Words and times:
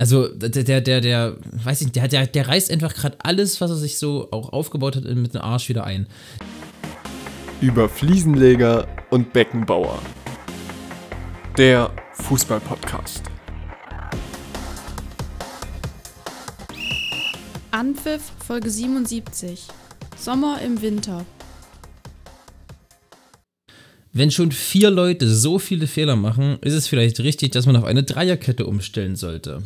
Also 0.00 0.28
der, 0.28 0.62
der, 0.62 0.80
der, 0.80 1.00
der, 1.00 1.36
weiß 1.64 1.80
ich 1.80 1.88
nicht, 1.88 1.96
der, 1.96 2.06
der, 2.06 2.28
der 2.28 2.46
reißt 2.46 2.70
einfach 2.70 2.94
gerade 2.94 3.16
alles, 3.20 3.60
was 3.60 3.70
er 3.72 3.76
sich 3.76 3.98
so 3.98 4.28
auch 4.30 4.52
aufgebaut 4.52 4.94
hat, 4.94 5.02
mit 5.02 5.34
dem 5.34 5.40
Arsch 5.40 5.68
wieder 5.68 5.82
ein. 5.82 6.06
Über 7.60 7.88
Fliesenleger 7.88 8.86
und 9.10 9.32
Beckenbauer. 9.32 9.98
Der 11.56 11.90
Fußballpodcast. 12.12 13.22
Anpfiff 17.72 18.22
Folge 18.46 18.70
77. 18.70 19.66
Sommer 20.16 20.60
im 20.64 20.80
Winter. 20.80 21.24
Wenn 24.18 24.32
schon 24.32 24.50
vier 24.50 24.90
Leute 24.90 25.28
so 25.28 25.60
viele 25.60 25.86
Fehler 25.86 26.16
machen, 26.16 26.58
ist 26.60 26.74
es 26.74 26.88
vielleicht 26.88 27.20
richtig, 27.20 27.52
dass 27.52 27.66
man 27.66 27.76
auf 27.76 27.84
eine 27.84 28.02
Dreierkette 28.02 28.66
umstellen 28.66 29.14
sollte. 29.14 29.62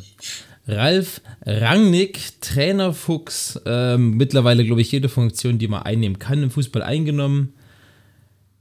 Ralf 0.69 1.23
Rangnick, 1.47 2.41
Trainer 2.43 2.93
Fuchs, 2.93 3.59
ähm, 3.65 4.19
mittlerweile, 4.19 4.65
glaube 4.65 4.83
ich, 4.83 4.93
jede 4.93 5.09
Funktion, 5.09 5.59
die 5.59 5.69
man 5.69 5.85
einnehmen 5.85 6.19
kann 6.19 6.43
im 6.43 6.51
Fußball 6.51 6.83
eingenommen. 6.83 7.55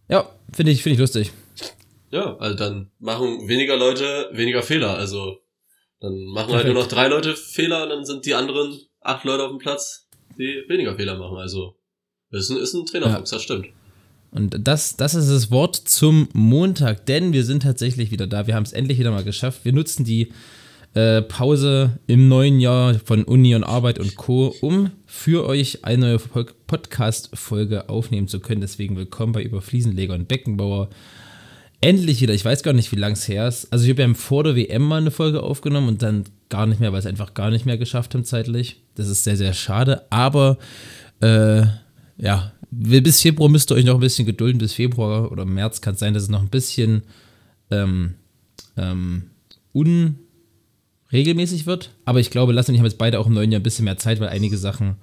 Ja, 0.07 0.29
finde 0.53 0.71
ich, 0.71 0.81
find 0.81 0.93
ich 0.93 0.99
lustig. 0.99 1.31
Ja, 2.09 2.37
also 2.37 2.55
dann 2.55 2.89
machen 2.99 3.49
weniger 3.49 3.75
Leute 3.75 4.29
weniger 4.31 4.63
Fehler. 4.63 4.97
Also 4.97 5.39
dann 5.99 6.23
machen 6.25 6.53
halt 6.53 6.67
nur 6.67 6.75
noch 6.75 6.87
drei 6.87 7.09
Leute 7.09 7.35
Fehler 7.35 7.83
und 7.83 7.89
dann 7.89 8.05
sind 8.05 8.25
die 8.25 8.33
anderen 8.33 8.79
acht 9.01 9.25
Leute 9.25 9.43
auf 9.43 9.49
dem 9.49 9.59
Platz, 9.59 10.07
die 10.37 10.63
weniger 10.69 10.95
Fehler 10.95 11.17
machen. 11.17 11.37
Also 11.37 11.75
ist 12.29 12.49
ein, 12.49 12.57
ist 12.57 12.73
ein 12.73 12.85
Trainerfuchs, 12.85 13.31
ja. 13.31 13.35
das 13.35 13.43
stimmt. 13.43 13.67
Und 14.31 14.65
das, 14.65 14.95
das 14.95 15.13
ist 15.13 15.29
das 15.29 15.51
Wort 15.51 15.75
zum 15.75 16.29
Montag, 16.33 17.05
denn 17.05 17.33
wir 17.33 17.43
sind 17.43 17.63
tatsächlich 17.63 18.11
wieder 18.11 18.27
da. 18.27 18.47
Wir 18.47 18.55
haben 18.55 18.63
es 18.63 18.71
endlich 18.71 18.97
wieder 18.97 19.11
mal 19.11 19.25
geschafft. 19.25 19.65
Wir 19.65 19.73
nutzen 19.73 20.05
die 20.05 20.31
äh, 20.93 21.21
Pause 21.21 21.99
im 22.07 22.29
neuen 22.29 22.61
Jahr 22.61 22.95
von 22.95 23.23
Uni 23.25 23.55
und 23.55 23.65
Arbeit 23.65 23.99
und 23.99 24.15
Co., 24.15 24.55
um 24.61 24.91
für 25.05 25.45
euch 25.45 25.83
eine 25.83 26.17
neue 26.17 26.45
Podcast-Folge 26.67 27.89
aufnehmen 27.89 28.29
zu 28.29 28.39
können. 28.39 28.61
Deswegen 28.61 28.95
willkommen 28.95 29.33
bei 29.33 29.43
Über 29.43 29.61
Fliesenleger 29.61 30.13
und 30.13 30.29
Beckenbauer. 30.29 30.89
Endlich 31.81 32.21
wieder, 32.21 32.33
ich 32.33 32.45
weiß 32.45 32.63
gar 32.63 32.73
nicht, 32.73 32.91
wie 32.91 32.97
lang 32.97 33.13
es 33.13 33.27
her 33.27 33.47
ist. 33.47 33.71
Also, 33.73 33.85
ich 33.85 33.89
habe 33.89 34.03
ja 34.03 34.13
vor 34.13 34.43
der 34.43 34.55
WM 34.55 34.83
mal 34.83 35.01
eine 35.01 35.11
Folge 35.11 35.43
aufgenommen 35.43 35.87
und 35.87 36.03
dann 36.03 36.25
gar 36.47 36.67
nicht 36.67 36.79
mehr, 36.79 36.93
weil 36.93 36.99
es 36.99 37.05
einfach 37.05 37.33
gar 37.33 37.49
nicht 37.49 37.65
mehr 37.65 37.77
geschafft 37.77 38.13
haben 38.13 38.23
zeitlich. 38.23 38.81
Das 38.95 39.07
ist 39.07 39.23
sehr, 39.23 39.35
sehr 39.35 39.53
schade. 39.53 40.03
Aber, 40.09 40.57
äh, 41.21 41.63
ja, 42.17 42.51
bis 42.71 43.21
Februar 43.21 43.49
müsst 43.49 43.71
ihr 43.71 43.75
euch 43.75 43.85
noch 43.85 43.95
ein 43.95 43.99
bisschen 43.99 44.25
gedulden. 44.25 44.57
Bis 44.57 44.73
Februar 44.73 45.31
oder 45.31 45.45
März 45.45 45.81
kann 45.81 45.93
es 45.93 45.99
sein, 45.99 46.13
dass 46.13 46.23
es 46.23 46.29
noch 46.29 46.41
ein 46.41 46.49
bisschen 46.49 47.03
ähm, 47.69 48.15
ähm, 48.77 49.29
unregelmäßig 49.73 51.65
wird. 51.65 51.91
Aber 52.05 52.19
ich 52.19 52.31
glaube, 52.31 52.53
Lasse 52.53 52.71
und 52.71 52.75
ich 52.75 52.79
haben 52.79 52.87
jetzt 52.87 52.97
beide 52.97 53.19
auch 53.19 53.27
im 53.27 53.33
neuen 53.33 53.51
Jahr 53.51 53.59
ein 53.59 53.63
bisschen 53.63 53.85
mehr 53.85 53.97
Zeit, 53.97 54.19
weil 54.21 54.29
einige 54.29 54.57
Sachen 54.57 54.95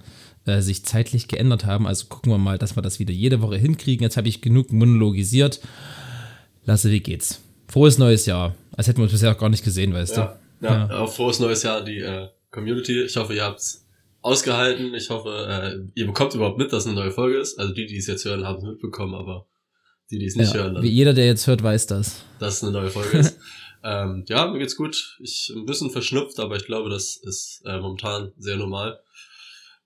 äh, 0.46 0.62
sich 0.62 0.84
zeitlich 0.84 1.28
geändert 1.28 1.66
haben. 1.66 1.86
Also 1.86 2.06
gucken 2.06 2.32
wir 2.32 2.38
mal, 2.38 2.56
dass 2.56 2.74
wir 2.74 2.82
das 2.82 2.98
wieder 2.98 3.12
jede 3.12 3.42
Woche 3.42 3.58
hinkriegen. 3.58 4.02
Jetzt 4.02 4.16
habe 4.16 4.28
ich 4.28 4.40
genug 4.40 4.72
monologisiert. 4.72 5.60
Lasse, 6.64 6.90
wie 6.90 7.00
geht's? 7.00 7.42
Frohes 7.68 7.98
neues 7.98 8.24
Jahr. 8.24 8.54
Als 8.72 8.88
hätten 8.88 8.98
wir 8.98 9.04
uns 9.04 9.12
bisher 9.12 9.32
auch 9.32 9.38
gar 9.38 9.50
nicht 9.50 9.64
gesehen, 9.64 9.92
weißt 9.92 10.16
ja, 10.16 10.38
du? 10.60 10.66
Ja, 10.66 10.88
ja, 10.88 10.98
auch 11.00 11.12
frohes 11.12 11.38
neues 11.38 11.62
Jahr 11.62 11.84
die 11.84 11.98
äh, 11.98 12.28
Community. 12.50 13.02
Ich 13.02 13.16
hoffe, 13.16 13.34
ihr 13.34 13.44
habt's 13.44 13.87
ausgehalten. 14.28 14.94
Ich 14.94 15.10
hoffe, 15.10 15.30
äh, 15.48 15.90
ihr 15.98 16.06
bekommt 16.06 16.34
überhaupt 16.34 16.58
mit, 16.58 16.72
dass 16.72 16.86
eine 16.86 16.94
neue 16.94 17.10
Folge 17.10 17.38
ist. 17.38 17.58
Also 17.58 17.72
die, 17.72 17.86
die 17.86 17.96
es 17.96 18.06
jetzt 18.06 18.24
hören, 18.24 18.44
haben 18.44 18.58
es 18.58 18.64
mitbekommen, 18.64 19.14
aber 19.14 19.46
die, 20.10 20.18
die 20.18 20.26
es 20.26 20.36
nicht 20.36 20.54
ja, 20.54 20.60
hören, 20.60 20.74
dann, 20.74 20.82
wie 20.82 20.88
jeder, 20.88 21.14
der 21.14 21.26
jetzt 21.26 21.46
hört, 21.46 21.62
weiß 21.62 21.86
das. 21.86 22.24
Dass 22.38 22.56
es 22.56 22.62
eine 22.62 22.72
neue 22.72 22.90
Folge 22.90 23.18
ist. 23.18 23.38
ähm, 23.84 24.24
ja, 24.28 24.46
mir 24.46 24.58
geht's 24.58 24.76
gut. 24.76 25.18
Ich 25.20 25.52
ein 25.54 25.66
bisschen 25.66 25.90
verschnupft, 25.90 26.38
aber 26.40 26.56
ich 26.56 26.66
glaube, 26.66 26.90
das 26.90 27.16
ist 27.16 27.62
äh, 27.64 27.80
momentan 27.80 28.32
sehr 28.38 28.56
normal. 28.56 29.00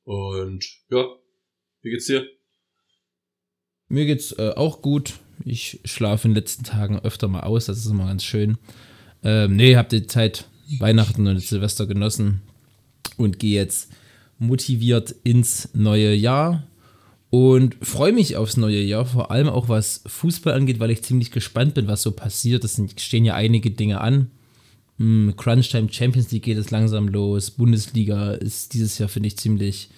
Und 0.04 0.64
ja, 0.90 1.06
wie 1.82 1.90
geht's 1.90 2.06
dir? 2.06 2.26
Mir 3.88 4.06
geht's 4.06 4.32
äh, 4.32 4.52
auch 4.56 4.82
gut. 4.82 5.14
Ich 5.44 5.80
schlafe 5.84 6.28
in 6.28 6.34
den 6.34 6.42
letzten 6.42 6.64
Tagen 6.64 7.00
öfter 7.00 7.28
mal 7.28 7.40
aus, 7.40 7.66
das 7.66 7.78
ist 7.78 7.86
immer 7.86 8.06
ganz 8.06 8.24
schön. 8.24 8.58
Ähm, 9.24 9.56
nee, 9.56 9.76
hab 9.76 9.88
die 9.88 10.06
Zeit 10.06 10.46
Weihnachten 10.78 11.26
und 11.26 11.40
Silvester 11.40 11.86
genossen 11.86 12.42
und 13.16 13.38
gehe 13.38 13.60
jetzt 13.60 13.90
motiviert 14.42 15.14
ins 15.22 15.68
neue 15.72 16.14
Jahr 16.14 16.66
und 17.30 17.76
freue 17.80 18.12
mich 18.12 18.36
aufs 18.36 18.56
neue 18.56 18.82
Jahr, 18.82 19.06
vor 19.06 19.30
allem 19.30 19.48
auch 19.48 19.68
was 19.68 20.02
Fußball 20.06 20.52
angeht, 20.52 20.80
weil 20.80 20.90
ich 20.90 21.02
ziemlich 21.02 21.30
gespannt 21.30 21.74
bin, 21.74 21.86
was 21.86 22.02
so 22.02 22.10
passiert. 22.10 22.64
Es 22.64 22.78
stehen 22.98 23.24
ja 23.24 23.34
einige 23.34 23.70
Dinge 23.70 24.00
an. 24.00 24.30
Hm, 24.98 25.34
Crunchtime 25.36 25.90
Champions 25.90 26.30
League 26.30 26.42
geht 26.42 26.58
es 26.58 26.70
langsam 26.70 27.08
los. 27.08 27.50
Bundesliga 27.52 28.32
ist 28.32 28.74
dieses 28.74 28.98
Jahr, 28.98 29.08
finde 29.08 29.28
ich, 29.28 29.38
ziemlich, 29.38 29.88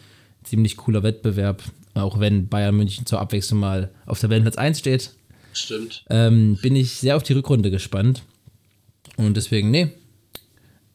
ziemlich 0.44 0.76
cooler 0.76 1.02
Wettbewerb. 1.02 1.62
Auch 1.94 2.20
wenn 2.20 2.48
Bayern 2.48 2.76
München 2.76 3.06
zur 3.06 3.20
Abwechslung 3.20 3.60
mal 3.60 3.90
auf 4.06 4.20
Tabellenplatz 4.20 4.56
1 4.56 4.78
steht. 4.78 5.10
Stimmt. 5.54 6.04
Ähm, 6.10 6.58
bin 6.60 6.76
ich 6.76 6.92
sehr 6.92 7.16
auf 7.16 7.22
die 7.22 7.32
Rückrunde 7.32 7.70
gespannt. 7.70 8.22
Und 9.16 9.36
deswegen, 9.36 9.70
nee, 9.70 9.92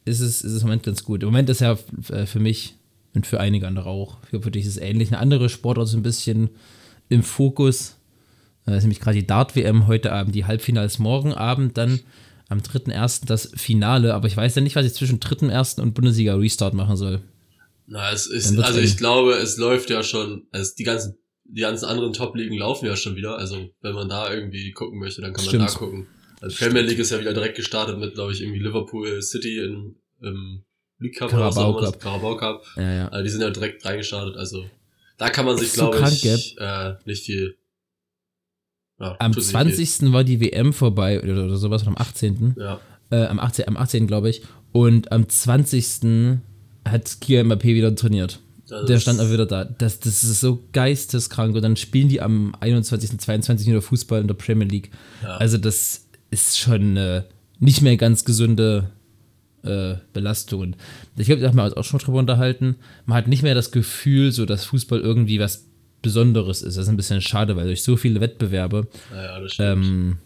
ist 0.04 0.20
es, 0.20 0.42
ist 0.42 0.52
es 0.52 0.62
im 0.62 0.68
Moment 0.68 0.84
ganz 0.84 1.04
gut. 1.04 1.22
Im 1.22 1.28
Moment 1.28 1.50
ist 1.50 1.60
ja 1.60 1.78
äh, 2.08 2.26
für 2.26 2.40
mich 2.40 2.74
und 3.14 3.26
für 3.26 3.40
einige 3.40 3.66
andere 3.66 3.88
auch. 3.88 4.18
Für, 4.24 4.42
für 4.42 4.50
dich 4.50 4.66
ist 4.66 4.76
es 4.76 4.82
ähnlich. 4.82 5.08
Eine 5.08 5.18
andere 5.18 5.48
Sportart 5.48 5.88
ist 5.88 5.94
ein 5.94 6.02
bisschen 6.02 6.50
im 7.08 7.22
Fokus. 7.22 7.96
Das 8.66 8.78
ist 8.78 8.82
nämlich 8.84 9.00
gerade 9.00 9.18
die 9.18 9.26
Dart-WM 9.26 9.86
heute 9.86 10.12
Abend, 10.12 10.34
die 10.34 10.44
Halbfinals 10.44 10.98
morgen 10.98 11.34
Abend, 11.34 11.76
dann 11.76 12.00
am 12.48 12.58
3.1. 12.58 13.26
das 13.26 13.50
Finale. 13.54 14.14
Aber 14.14 14.28
ich 14.28 14.36
weiß 14.36 14.54
ja 14.54 14.62
nicht, 14.62 14.76
was 14.76 14.86
ich 14.86 14.94
zwischen 14.94 15.18
3.1. 15.18 15.80
und 15.80 15.94
Bundesliga-Restart 15.94 16.74
machen 16.74 16.96
soll. 16.96 17.22
Na, 17.86 18.12
es 18.12 18.26
ist, 18.26 18.56
also 18.58 18.78
ich 18.78 18.96
glaube, 18.96 19.32
es 19.32 19.56
läuft 19.56 19.90
ja 19.90 20.02
schon, 20.04 20.46
also 20.52 20.70
die 20.78 20.84
ganzen, 20.84 21.16
die 21.44 21.62
ganzen 21.62 21.86
anderen 21.86 22.12
Top-Ligen 22.12 22.56
laufen 22.56 22.86
ja 22.86 22.94
schon 22.94 23.16
wieder. 23.16 23.36
Also 23.36 23.70
wenn 23.80 23.94
man 23.94 24.08
da 24.08 24.32
irgendwie 24.32 24.70
gucken 24.70 25.00
möchte, 25.00 25.20
dann 25.20 25.32
kann 25.32 25.44
man 25.44 25.48
Stimmt. 25.48 25.68
da 25.68 25.74
gucken. 25.74 26.06
Also 26.40 26.56
Premier 26.56 26.82
League 26.82 27.00
ist 27.00 27.10
ja 27.10 27.20
wieder 27.20 27.34
direkt 27.34 27.56
gestartet 27.56 27.98
mit, 27.98 28.14
glaube 28.14 28.32
ich, 28.32 28.40
irgendwie 28.40 28.60
Liverpool 28.60 29.20
City 29.20 29.58
in, 29.58 29.96
im 30.22 30.64
League 31.00 31.16
Cup 31.16 31.30
Carabao 31.30 31.76
oder 31.76 31.86
so, 31.86 31.92
Cup. 31.92 32.00
Carabao 32.00 32.36
Cup. 32.36 32.64
Ja, 32.76 32.92
ja. 32.92 33.08
Also 33.08 33.24
die 33.24 33.30
sind 33.30 33.40
ja 33.40 33.50
direkt 33.50 33.84
reingestartet, 33.84 34.36
also 34.36 34.64
da 35.18 35.28
kann 35.28 35.44
man 35.44 35.58
sich, 35.58 35.72
glaube 35.72 35.98
ich, 36.08 36.58
äh, 36.58 36.94
nicht 37.04 37.24
viel. 37.24 37.56
Ja, 38.98 39.16
am 39.18 39.32
20. 39.32 39.90
Viel. 39.90 40.12
war 40.12 40.24
die 40.24 40.40
WM 40.40 40.72
vorbei 40.72 41.22
oder, 41.22 41.44
oder 41.44 41.56
sowas, 41.56 41.86
am 41.86 41.96
18. 41.96 42.54
Ja. 42.58 42.80
Äh, 43.10 43.26
am 43.26 43.38
18. 43.38 43.68
Am 43.68 43.76
18. 43.76 44.06
glaube 44.06 44.30
ich. 44.30 44.42
Und 44.72 45.10
am 45.10 45.28
20. 45.28 46.38
hat 46.86 47.20
Kia 47.20 47.42
MAP 47.44 47.64
wieder 47.64 47.94
trainiert. 47.94 48.40
Das 48.68 48.86
Der 48.86 49.00
stand 49.00 49.20
auch 49.20 49.30
wieder 49.30 49.46
da. 49.46 49.64
Das, 49.64 49.98
das 50.00 50.22
ist 50.22 50.40
so 50.40 50.62
geisteskrank. 50.72 51.56
Und 51.56 51.62
dann 51.62 51.76
spielen 51.76 52.08
die 52.08 52.20
am 52.20 52.54
21. 52.60 53.18
22. 53.18 53.66
wieder 53.66 53.82
Fußball 53.82 54.20
in 54.20 54.28
der 54.28 54.34
Premier 54.34 54.68
League. 54.68 54.90
Ja. 55.22 55.36
Also 55.38 55.58
das 55.58 56.06
ist 56.30 56.58
schon 56.58 56.96
äh, 56.96 57.24
nicht 57.58 57.82
mehr 57.82 57.96
ganz 57.96 58.24
gesunde 58.24 58.90
äh, 59.62 59.94
Belastungen. 60.12 60.76
Ich 61.16 61.26
glaube, 61.26 61.42
da 61.42 61.48
haben 61.48 61.56
wir 61.56 61.64
uns 61.64 61.74
auch 61.74 61.84
schon 61.84 62.00
drüber 62.00 62.18
unterhalten. 62.18 62.76
Man 63.06 63.16
hat 63.16 63.28
nicht 63.28 63.42
mehr 63.42 63.54
das 63.54 63.70
Gefühl, 63.70 64.32
so 64.32 64.46
dass 64.46 64.64
Fußball 64.64 65.00
irgendwie 65.00 65.40
was 65.40 65.66
Besonderes 66.02 66.62
ist. 66.62 66.76
Das 66.76 66.84
ist 66.84 66.88
ein 66.88 66.96
bisschen 66.96 67.20
schade, 67.20 67.56
weil 67.56 67.66
durch 67.66 67.82
so 67.82 67.96
viele 67.96 68.20
Wettbewerbe 68.20 68.88
ja, 69.14 69.40
ähm, 69.58 70.18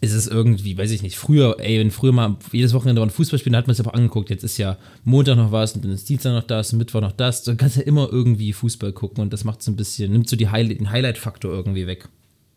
ist 0.00 0.14
es 0.14 0.26
irgendwie, 0.26 0.76
weiß 0.76 0.90
ich 0.90 1.02
nicht, 1.02 1.16
früher, 1.16 1.56
ey, 1.58 1.78
wenn 1.78 1.90
früher 1.90 2.12
mal 2.12 2.36
jedes 2.52 2.72
Wochenende 2.74 3.00
war 3.00 3.06
ein 3.06 3.10
Fußballspiel, 3.10 3.52
dann 3.52 3.58
hat 3.58 3.66
man 3.66 3.72
es 3.72 3.80
aber 3.80 3.94
angeguckt. 3.94 4.30
Jetzt 4.30 4.44
ist 4.44 4.58
ja 4.58 4.78
Montag 5.04 5.36
noch 5.36 5.52
was 5.52 5.74
und 5.74 5.84
dann 5.84 5.92
ist 5.92 6.08
Dienstag 6.08 6.32
noch 6.32 6.46
das 6.46 6.72
und 6.72 6.78
Mittwoch 6.78 7.00
noch 7.00 7.12
das. 7.12 7.44
Du 7.44 7.56
kannst 7.56 7.76
ja 7.76 7.82
immer 7.82 8.08
irgendwie 8.10 8.52
Fußball 8.52 8.92
gucken 8.92 9.22
und 9.22 9.32
das 9.32 9.44
macht 9.44 9.60
es 9.60 9.66
ein 9.68 9.76
bisschen, 9.76 10.12
nimmt 10.12 10.28
so 10.28 10.36
die 10.36 10.48
Highlight, 10.48 10.80
den 10.80 10.90
Highlight-Faktor 10.90 11.52
irgendwie 11.52 11.86
weg. 11.86 12.08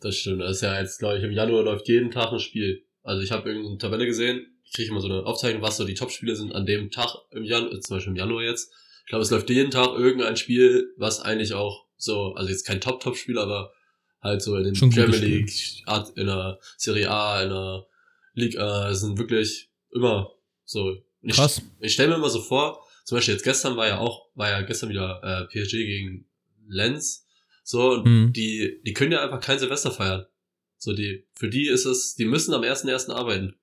Das 0.02 0.16
stimmt. 0.16 0.42
Das 0.42 0.58
ist 0.58 0.62
ja 0.62 0.80
jetzt, 0.80 1.00
glaube 1.00 1.18
ich, 1.18 1.24
im 1.24 1.31
Januar 1.31 1.64
läuft 1.64 1.88
jeden 1.88 2.12
Tag 2.12 2.31
ein 2.31 2.40
Spiel. 2.40 2.84
Also 3.04 3.22
ich 3.22 3.31
habe 3.31 3.50
irgendeine 3.50 3.78
Tabelle 3.78 4.06
gesehen, 4.06 4.46
ich 4.69 4.75
kriege 4.75 4.91
immer 4.91 5.02
so 5.02 5.07
eine 5.07 5.25
Aufzeichnung, 5.25 5.63
was 5.63 5.78
so 5.78 5.84
die 5.84 5.96
Top-Spiele 5.96 6.35
sind 6.35 6.53
an 6.53 6.68
dem 6.68 6.91
Tag 6.91 7.09
im 7.31 7.44
Januar, 7.44 7.74
äh, 7.74 7.80
zum 7.80 7.96
Beispiel 7.96 8.12
im 8.12 8.18
Januar 8.18 8.44
jetzt. 8.44 8.71
Ich 9.01 9.07
glaube, 9.07 9.24
es 9.24 9.31
läuft 9.31 9.50
jeden 9.50 9.71
Tag 9.71 9.98
irgendein 9.98 10.38
Spiel, 10.38 10.94
was 10.95 11.21
eigentlich 11.21 11.54
auch 11.54 11.88
so, 11.98 12.36
also 12.36 12.51
jetzt 12.51 12.66
kein 12.66 12.80
Top-Top-Spiel, 12.80 13.39
aber 13.39 13.74
halt 14.21 14.44
so 14.44 14.56
in 14.56 14.66
den 14.66 14.75
Schon 14.75 14.92
Premier 14.92 15.18
League, 15.18 15.51
in 16.16 16.27
der 16.27 16.60
Serie 16.77 17.10
A, 17.10 17.42
in 17.42 17.50
der 17.50 17.88
Liga, 18.36 18.94
sind 18.94 19.18
wirklich 19.18 19.71
immer 19.92 20.31
so. 20.66 20.98
Ich, 21.24 21.36
Krass. 21.36 21.63
Ich 21.80 21.94
stelle 21.94 22.10
mir 22.10 22.16
immer 22.16 22.30
so 22.30 22.39
vor, 22.39 22.86
zum 23.06 23.18
Beispiel 23.18 23.33
jetzt 23.33 23.44
gestern 23.44 23.75
war 23.75 23.88
ja 23.88 23.98
auch, 23.98 24.27
war 24.36 24.50
ja 24.50 24.62
gestern 24.62 24.89
wieder 24.89 25.19
äh, 25.24 25.45
PSG 25.48 25.71
gegen 25.71 26.30
Lenz. 26.68 27.25
So, 27.63 27.94
und 27.94 28.06
mhm. 28.06 28.33
die, 28.33 28.81
die 28.86 28.94
können 28.94 29.12
ja 29.13 29.24
einfach 29.24 29.42
kein 29.42 29.57
Silvester 29.57 29.89
feiern. 29.89 30.27
So, 30.77 30.94
die, 30.94 31.25
für 31.33 31.50
die 31.50 31.68
ist 31.68 31.86
es, 31.86 32.13
die 32.13 32.25
müssen 32.25 32.54
am 32.54 32.62
1.1. 32.62 33.12
arbeiten. 33.12 33.58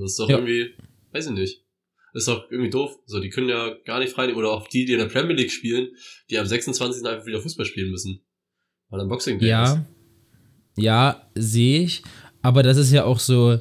Das 0.00 0.12
ist 0.12 0.18
doch 0.18 0.28
ja. 0.28 0.36
irgendwie, 0.36 0.70
weiß 1.12 1.26
ich 1.26 1.32
nicht. 1.32 1.64
Das 2.12 2.22
ist 2.22 2.28
doch 2.28 2.50
irgendwie 2.50 2.70
doof. 2.70 2.96
So, 3.06 3.20
die 3.20 3.28
können 3.28 3.48
ja 3.48 3.74
gar 3.84 3.98
nicht 3.98 4.12
frei 4.12 4.26
nehmen. 4.26 4.38
Oder 4.38 4.50
auch 4.50 4.66
die, 4.68 4.86
die 4.86 4.92
in 4.94 4.98
der 4.98 5.06
Premier 5.06 5.36
League 5.36 5.52
spielen, 5.52 5.88
die 6.30 6.38
am 6.38 6.46
26. 6.46 7.04
einfach 7.04 7.26
wieder 7.26 7.40
Fußball 7.40 7.66
spielen 7.66 7.90
müssen. 7.90 8.20
Weil 8.88 9.00
ein 9.00 9.08
Boxing 9.08 9.38
Day 9.38 9.48
ja. 9.50 9.64
Ist. 9.64 9.78
Ja, 10.76 11.28
sehe 11.34 11.82
ich. 11.82 12.02
Aber 12.40 12.62
das 12.62 12.76
ist 12.76 12.92
ja 12.92 13.04
auch 13.04 13.18
so, 13.18 13.58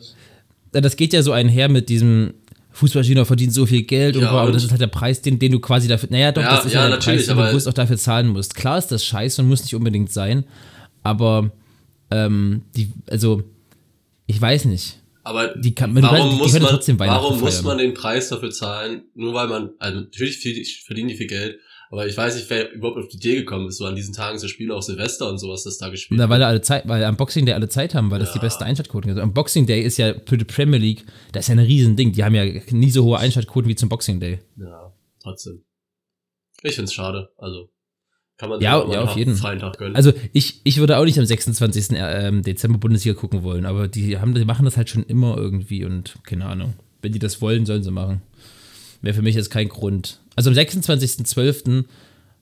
das 0.71 0.95
geht 0.95 1.13
ja 1.13 1.23
so 1.23 1.31
einher 1.31 1.67
mit 1.67 1.89
diesem 1.89 2.35
Fußballspieler 2.71 3.25
verdient 3.25 3.53
so 3.53 3.65
viel 3.65 3.83
Geld 3.83 4.15
und, 4.15 4.21
Ja, 4.21 4.29
aber 4.29 4.45
und- 4.45 4.53
das 4.55 4.63
ist 4.63 4.71
halt 4.71 4.81
der 4.81 4.87
Preis, 4.87 5.21
den, 5.21 5.39
den 5.39 5.51
du 5.51 5.59
quasi 5.59 5.87
dafür, 5.87 6.09
naja 6.11 6.31
doch, 6.31 6.43
Ja, 6.43 6.55
das 6.55 6.65
ist 6.65 6.73
ja, 6.73 6.81
ja, 6.81 6.87
der 6.87 6.97
natürlich, 6.97 7.25
Preis, 7.25 7.35
den 7.35 7.37
du 7.37 7.49
bewusst 7.49 7.67
auch 7.67 7.73
dafür 7.73 7.97
zahlen 7.97 8.27
musst. 8.27 8.55
Klar 8.55 8.77
ist 8.77 8.87
das 8.87 9.03
scheiße 9.03 9.41
und 9.41 9.47
muss 9.47 9.63
nicht 9.63 9.73
unbedingt 9.73 10.11
sein, 10.11 10.45
aber 11.01 11.51
ähm, 12.11 12.61
die, 12.75 12.91
also, 13.09 13.43
ich 14.27 14.39
weiß 14.39 14.65
nicht. 14.65 14.99
Aber 15.27 15.49
Die 15.55 15.75
kann- 15.75 15.93
die 15.95 16.01
warum, 16.01 16.17
können 16.29 16.37
muss 16.37 16.53
man, 16.53 16.61
trotzdem 16.63 16.99
Weihnachten 16.99 17.23
warum 17.23 17.39
muss 17.39 17.61
man 17.63 17.77
den 17.77 17.93
Preis 17.93 18.29
dafür 18.29 18.49
zahlen? 18.51 19.03
Nur 19.13 19.33
weil 19.33 19.47
man, 19.47 19.71
also 19.79 19.99
natürlich 20.01 20.37
viel- 20.37 20.63
verdienen 20.85 21.09
die 21.09 21.15
viel 21.15 21.27
Geld, 21.27 21.59
aber 21.89 22.07
ich 22.07 22.15
weiß 22.17 22.35
nicht, 22.35 22.49
wer 22.49 22.71
überhaupt 22.71 22.97
auf 22.97 23.07
die 23.07 23.17
Idee 23.17 23.35
gekommen 23.35 23.67
ist, 23.67 23.77
so 23.77 23.85
an 23.85 23.95
diesen 23.95 24.13
Tagen 24.13 24.37
zu 24.39 24.47
spielen, 24.49 24.71
auch 24.71 24.81
Silvester 24.81 25.29
und 25.29 25.37
sowas, 25.37 25.63
das 25.63 25.77
da 25.77 25.89
gespielt 25.89 26.19
Na, 26.19 26.29
weil 26.29 26.41
alle 26.43 26.61
Zeit, 26.61 26.87
weil 26.87 27.03
am 27.03 27.15
Boxing 27.17 27.45
Day 27.45 27.53
alle 27.55 27.69
Zeit 27.69 27.93
haben, 27.95 28.11
weil 28.11 28.19
das 28.19 28.29
Ja. 28.29 28.33
die 28.35 28.39
beste 28.39 28.65
Einschaltquoten 28.65 29.11
ist. 29.11 29.17
Am 29.19 29.33
Boxing 29.33 29.65
Day 29.65 29.81
ist 29.83 29.97
ja 29.97 30.13
für 30.25 30.37
die 30.37 30.45
Premier 30.45 30.79
League, 30.79 31.05
das 31.31 31.45
ist 31.45 31.47
ja 31.49 31.55
ein 31.55 31.59
Riesending. 31.65 32.11
Die 32.13 32.23
haben 32.23 32.35
ja 32.35 32.43
nie 32.71 32.89
so 32.89 33.03
hohe 33.05 33.17
Einschaltquoten 33.19 33.69
wie 33.69 33.75
zum 33.75 33.89
Boxing 33.89 34.19
Day. 34.19 34.39
Ja, 34.57 34.93
trotzdem. 35.21 35.63
Ich 36.63 36.75
find's 36.75 36.93
schade, 36.93 37.29
also 37.37 37.69
kann 38.37 38.49
man 38.49 38.61
Ja, 38.61 38.87
ja, 38.91 39.01
auf 39.03 39.15
jeden. 39.17 39.35
gönnen. 39.39 39.95
Also 39.95 40.13
ich, 40.33 40.61
ich 40.63 40.77
würde 40.77 40.97
auch 40.97 41.05
nicht 41.05 41.17
am 41.19 41.25
26. 41.25 41.87
ähm, 41.97 42.43
Dezember 42.43 42.77
Bundesliga 42.77 43.19
gucken 43.19 43.43
wollen, 43.43 43.65
aber 43.65 43.87
die, 43.87 44.17
haben, 44.19 44.33
die 44.33 44.45
machen 44.45 44.65
das 44.65 44.77
halt 44.77 44.89
schon 44.89 45.03
immer 45.03 45.37
irgendwie 45.37 45.83
und 45.85 46.15
keine 46.23 46.45
Ahnung. 46.45 46.73
Wenn 47.01 47.11
die 47.13 47.19
das 47.19 47.41
wollen, 47.41 47.65
sollen 47.65 47.83
sie 47.83 47.91
machen. 47.91 48.21
Wäre 49.01 49.13
für 49.15 49.21
mich 49.21 49.35
jetzt 49.35 49.49
kein 49.49 49.69
Grund. 49.69 50.19
Also 50.35 50.49
am 50.49 50.55
26.12. 50.55 51.85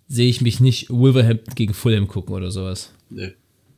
sehe 0.07 0.29
ich 0.29 0.41
mich 0.41 0.59
nicht 0.59 0.89
Wolverhampton 0.89 1.55
gegen 1.55 1.73
Fulham 1.73 2.07
gucken 2.07 2.35
oder 2.35 2.51
sowas. 2.51 2.93
nee. 3.09 3.33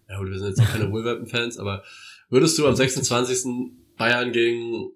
Ja, 0.09 0.17
gut, 0.19 0.29
wir 0.29 0.39
sind 0.39 0.47
jetzt 0.49 0.61
auch 0.61 0.71
keine 0.71 0.89
Wolverhampton-Fans, 0.89 1.57
aber 1.57 1.83
würdest 2.29 2.57
du 2.57 2.65
am 2.65 2.75
26. 2.75 3.73
Bayern 3.97 4.31
gegen 4.31 4.91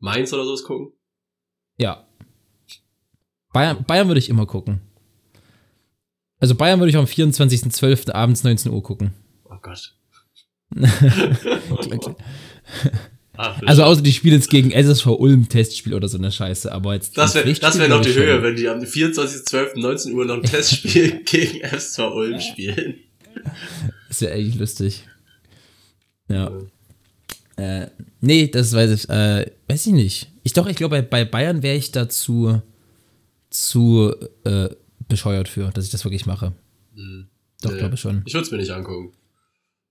Mainz 0.00 0.34
oder 0.34 0.44
sowas 0.44 0.64
gucken? 0.64 0.92
Ja. 1.78 2.06
Bayern, 3.54 3.84
Bayern 3.84 4.08
würde 4.08 4.18
ich 4.18 4.28
immer 4.28 4.44
gucken. 4.44 4.82
Also 6.40 6.54
Bayern 6.54 6.80
würde 6.80 6.90
ich 6.90 6.96
am 6.96 7.04
24.12. 7.04 8.12
abends 8.12 8.42
19 8.44 8.72
Uhr 8.72 8.82
gucken. 8.82 9.12
Oh 9.44 9.56
Gott. 9.60 9.94
also 13.66 13.82
Ah, 13.82 13.86
außer 13.86 14.02
die 14.02 14.12
spielen 14.12 14.34
jetzt 14.34 14.50
gegen 14.50 14.70
SSV 14.70 15.06
Ulm 15.06 15.48
Testspiel 15.48 15.94
oder 15.94 16.08
so 16.08 16.18
eine 16.18 16.30
Scheiße, 16.30 16.70
aber 16.70 16.94
jetzt 16.94 17.16
Das 17.16 17.34
wäre 17.34 17.50
das 17.52 17.78
wär 17.78 17.88
noch 17.88 18.00
die 18.02 18.12
schon. 18.12 18.22
Höhe, 18.22 18.42
wenn 18.42 18.56
die 18.56 18.68
am 18.68 18.80
24.12.19 18.80 20.12
Uhr 20.12 20.24
noch 20.26 20.36
ein 20.36 20.42
Testspiel 20.44 21.22
gegen 21.24 21.60
FSV 21.66 21.98
Ulm 21.98 22.40
spielen. 22.52 22.94
Das 24.08 24.20
wäre 24.20 24.34
eigentlich 24.34 24.56
lustig. 24.56 25.04
Ja. 26.28 26.50
Äh, 27.56 27.86
nee, 28.20 28.48
das 28.48 28.72
weiß 28.72 28.90
ich, 28.90 29.08
äh, 29.08 29.50
weiß 29.68 29.86
ich 29.86 29.92
nicht. 29.92 30.30
Ich 30.42 30.52
doch, 30.52 30.66
ich 30.66 30.76
glaube, 30.76 31.02
bei, 31.02 31.24
bei 31.24 31.24
Bayern 31.24 31.62
wäre 31.62 31.76
ich 31.76 31.92
dazu 31.92 32.62
zu 33.50 34.14
äh, 34.44 34.68
bescheuert 35.10 35.48
für, 35.48 35.70
dass 35.70 35.84
ich 35.84 35.90
das 35.90 36.04
wirklich 36.04 36.24
mache. 36.26 36.54
Doch, 37.62 37.70
Nee. 37.72 37.78
glaube 37.78 37.94
ich 37.96 38.00
schon. 38.00 38.22
Ich 38.26 38.32
würde 38.32 38.44
es 38.46 38.50
mir 38.50 38.56
nicht 38.58 38.70
angucken. 38.70 39.12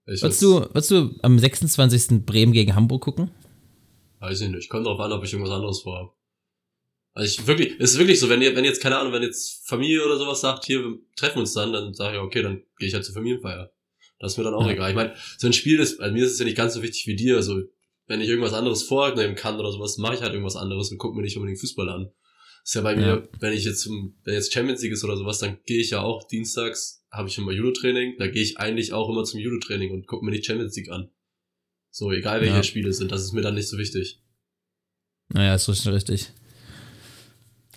Würdest 0.05 0.41
du, 0.41 0.61
würdest 0.61 0.89
du 0.89 1.15
am 1.21 1.37
26. 1.37 2.25
Bremen 2.25 2.51
gegen 2.51 2.73
Hamburg 2.73 3.03
gucken? 3.03 3.29
Weiß 4.19 4.41
ich 4.41 4.49
nicht. 4.49 4.69
Kommt 4.69 4.87
drauf 4.87 4.99
an, 4.99 5.11
ob 5.11 5.23
ich 5.23 5.31
irgendwas 5.33 5.53
anderes 5.53 5.81
vorhabe. 5.81 6.11
Also 7.13 7.27
ich 7.41 7.47
wirklich, 7.47 7.75
es 7.79 7.91
ist 7.93 7.99
wirklich 7.99 8.19
so, 8.19 8.27
wenn 8.29 8.41
ihr, 8.41 8.55
wenn 8.55 8.65
jetzt, 8.65 8.81
keine 8.81 8.97
Ahnung, 8.97 9.13
wenn 9.13 9.23
jetzt 9.23 9.67
Familie 9.67 10.03
oder 10.05 10.17
sowas 10.17 10.41
sagt, 10.41 10.65
hier, 10.65 10.79
wir 10.83 10.97
treffen 11.15 11.39
uns 11.39 11.53
dann, 11.53 11.73
dann 11.73 11.93
sage 11.93 12.17
ich, 12.17 12.21
okay, 12.23 12.41
dann 12.41 12.63
gehe 12.77 12.87
ich 12.87 12.93
halt 12.93 13.05
zur 13.05 13.13
Familienfeier. 13.13 13.71
Das 14.19 14.33
ist 14.33 14.37
mir 14.37 14.43
dann 14.43 14.53
auch 14.53 14.65
Ja. 14.65 14.71
egal. 14.73 14.89
Ich 14.89 14.95
meine, 14.95 15.13
so 15.37 15.47
ein 15.47 15.53
Spiel 15.53 15.79
ist, 15.79 15.99
also 15.99 16.13
mir 16.13 16.25
ist 16.25 16.33
es 16.33 16.39
ja 16.39 16.45
nicht 16.45 16.57
ganz 16.57 16.73
so 16.73 16.81
wichtig 16.81 17.05
wie 17.07 17.15
dir. 17.15 17.35
Also, 17.37 17.61
wenn 18.07 18.21
ich 18.21 18.29
irgendwas 18.29 18.53
anderes 18.53 18.83
vornehmen 18.83 19.35
kann 19.35 19.59
oder 19.59 19.71
sowas, 19.71 19.97
mache 19.97 20.15
ich 20.15 20.21
halt 20.21 20.33
irgendwas 20.33 20.55
anderes 20.55 20.91
und 20.91 20.97
gucke 20.97 21.15
mir 21.15 21.21
nicht 21.23 21.37
unbedingt 21.37 21.59
Fußball 21.59 21.89
an. 21.89 22.11
Ist 22.63 22.75
ja 22.75 22.81
bei 22.81 22.95
mir, 22.95 23.07
Ja. 23.07 23.23
wenn 23.39 23.53
ich 23.53 23.63
jetzt, 23.65 23.81
zum- 23.81 24.15
wenn 24.23 24.33
jetzt 24.35 24.53
Champions 24.53 24.81
League 24.81 24.93
ist 24.93 25.03
oder 25.03 25.17
sowas, 25.17 25.39
dann 25.39 25.57
gehe 25.65 25.79
ich 25.79 25.89
ja 25.91 26.01
auch 26.01 26.27
dienstags, 26.27 27.03
habe 27.11 27.27
ich 27.29 27.37
immer 27.37 27.51
Judo-Training, 27.51 28.15
da 28.19 28.27
gehe 28.27 28.43
ich 28.43 28.59
eigentlich 28.59 28.93
auch 28.93 29.09
immer 29.09 29.23
zum 29.23 29.39
Judo-Training 29.39 29.91
und 29.91 30.05
gucke 30.07 30.23
mir 30.25 30.31
die 30.31 30.43
Champions 30.43 30.75
League 30.75 30.91
an. 30.91 31.09
So, 31.91 32.11
egal 32.11 32.41
welche 32.41 32.53
Ja. 32.57 32.63
Spiele 32.63 32.93
sind, 32.93 33.11
das 33.11 33.23
ist 33.23 33.33
mir 33.33 33.41
dann 33.41 33.55
nicht 33.55 33.67
so 33.67 33.77
wichtig. 33.79 34.21
Naja, 35.29 35.55
ist 35.55 35.67
richtig, 35.67 35.91
richtig. 35.91 36.29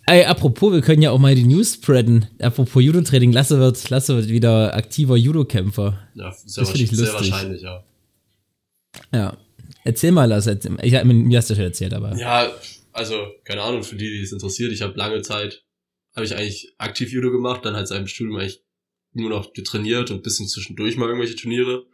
Ey, 0.06 0.24
apropos, 0.24 0.72
wir 0.72 0.80
können 0.82 1.00
ja 1.00 1.10
auch 1.12 1.18
mal 1.18 1.34
die 1.34 1.44
News 1.44 1.74
spreaden. 1.74 2.26
Apropos 2.40 2.82
Judo-Training, 2.82 3.32
Lasse 3.32 3.58
wird, 3.58 3.88
Lasse 3.88 4.16
wird 4.16 4.28
wieder 4.28 4.74
aktiver 4.74 5.16
Judo-Kämpfer. 5.16 6.08
Ja, 6.14 6.32
sehr, 6.32 6.42
Das 6.42 6.46
ich 6.46 6.56
wahrscheinlich- 6.58 6.90
sehr 6.90 7.12
lustig. 7.12 7.30
wahrscheinlich, 7.32 7.62
ja. 7.62 7.84
Ja. 9.12 9.36
Erzähl 9.84 10.12
mal, 10.12 10.26
Lasse. 10.26 10.50
erzähl- 10.50 10.76
Ich, 10.82 10.94
hab- 10.94 11.04
mir 11.04 11.38
hast 11.38 11.50
du 11.50 11.54
schon 11.54 11.64
erzählt, 11.64 11.94
aber. 11.94 12.16
Ja, 12.16 12.52
also, 12.92 13.32
keine 13.44 13.62
Ahnung, 13.62 13.82
für 13.82 13.96
die, 13.96 14.10
die 14.10 14.22
es 14.22 14.32
interessiert, 14.32 14.72
ich 14.72 14.82
habe 14.82 14.96
lange 14.96 15.22
Zeit, 15.22 15.64
habe 16.14 16.26
ich 16.26 16.34
eigentlich 16.36 16.74
aktiv 16.78 17.10
Judo 17.10 17.30
gemacht, 17.30 17.64
dann 17.64 17.74
halt 17.74 17.88
seit 17.88 18.00
dem 18.00 18.06
Studium 18.06 18.36
eigentlich 18.36 18.62
nur 19.12 19.30
noch 19.30 19.52
getrainiert 19.52 20.10
und 20.10 20.22
bisschen 20.22 20.46
zwischendurch 20.48 20.96
mal 20.96 21.06
irgendwelche 21.06 21.36
Turniere. 21.36 21.86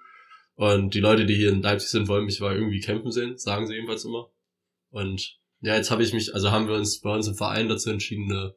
Und 0.54 0.94
die 0.94 1.00
Leute, 1.00 1.24
die 1.24 1.36
hier 1.36 1.50
in 1.50 1.62
Leipzig 1.62 1.90
sind, 1.90 2.08
wollen 2.08 2.24
mich 2.24 2.40
mal 2.40 2.54
irgendwie 2.54 2.80
kämpfen 2.80 3.12
sehen, 3.12 3.38
sagen 3.38 3.66
sie 3.66 3.74
jedenfalls 3.74 4.04
immer. 4.04 4.30
Und 4.90 5.38
ja, 5.60 5.76
jetzt 5.76 5.90
habe 5.90 6.02
ich 6.02 6.12
mich, 6.12 6.34
also 6.34 6.50
haben 6.50 6.68
wir 6.68 6.74
uns 6.74 7.00
bei 7.00 7.14
uns 7.14 7.28
im 7.28 7.36
Verein 7.36 7.68
dazu 7.68 7.90
entschieden, 7.90 8.30
eine 8.30 8.56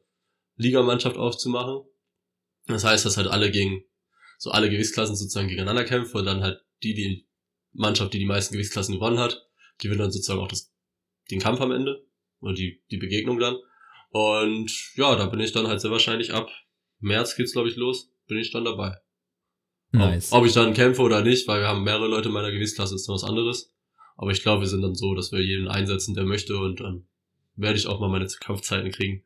Ligamannschaft 0.56 1.16
aufzumachen. 1.16 1.82
Das 2.66 2.84
heißt, 2.84 3.04
dass 3.04 3.16
halt 3.16 3.28
alle 3.28 3.50
gegen, 3.50 3.84
so 4.38 4.50
alle 4.50 4.70
Gewichtsklassen 4.70 5.16
sozusagen 5.16 5.48
gegeneinander 5.48 5.84
kämpfen 5.84 6.18
und 6.18 6.24
dann 6.24 6.42
halt 6.42 6.64
die, 6.82 6.94
die 6.94 7.28
Mannschaft, 7.72 8.12
die 8.14 8.18
die 8.18 8.26
meisten 8.26 8.54
Gewichtsklassen 8.54 8.96
gewonnen 8.96 9.18
hat, 9.18 9.48
die 9.80 9.88
wird 9.88 10.00
dann 10.00 10.10
sozusagen 10.10 10.40
auch 10.40 10.48
das, 10.48 10.72
den 11.30 11.40
Kampf 11.40 11.60
am 11.60 11.72
Ende 11.72 12.04
oder 12.42 12.54
die, 12.54 12.82
die 12.90 12.98
Begegnung 12.98 13.38
dann. 13.38 13.56
Und 14.10 14.70
ja, 14.96 15.16
da 15.16 15.26
bin 15.26 15.40
ich 15.40 15.52
dann 15.52 15.66
halt 15.66 15.80
sehr 15.80 15.90
wahrscheinlich 15.90 16.34
ab 16.34 16.50
März 17.02 17.36
geht's 17.36 17.52
glaube 17.52 17.68
ich 17.68 17.76
los, 17.76 18.10
bin 18.26 18.38
ich 18.38 18.50
dann 18.52 18.64
dabei. 18.64 18.96
Nice. 19.90 20.32
Ob, 20.32 20.40
ob 20.40 20.46
ich 20.46 20.54
dann 20.54 20.72
kämpfe 20.72 21.02
oder 21.02 21.22
nicht, 21.22 21.46
weil 21.48 21.60
wir 21.60 21.68
haben 21.68 21.84
mehrere 21.84 22.08
Leute 22.08 22.28
in 22.28 22.34
meiner 22.34 22.50
Gewichtsklasse, 22.50 22.94
ist 22.94 23.06
dann 23.08 23.14
was 23.14 23.24
anderes. 23.24 23.74
Aber 24.16 24.30
ich 24.30 24.42
glaube, 24.42 24.62
wir 24.62 24.68
sind 24.68 24.82
dann 24.82 24.94
so, 24.94 25.14
dass 25.14 25.32
wir 25.32 25.40
jeden 25.40 25.68
einsetzen, 25.68 26.14
der 26.14 26.24
möchte 26.24 26.56
und 26.56 26.80
dann 26.80 27.06
werde 27.56 27.78
ich 27.78 27.86
auch 27.86 28.00
mal 28.00 28.08
meine 28.08 28.26
Kampfzeiten 28.26 28.90
kriegen. 28.90 29.24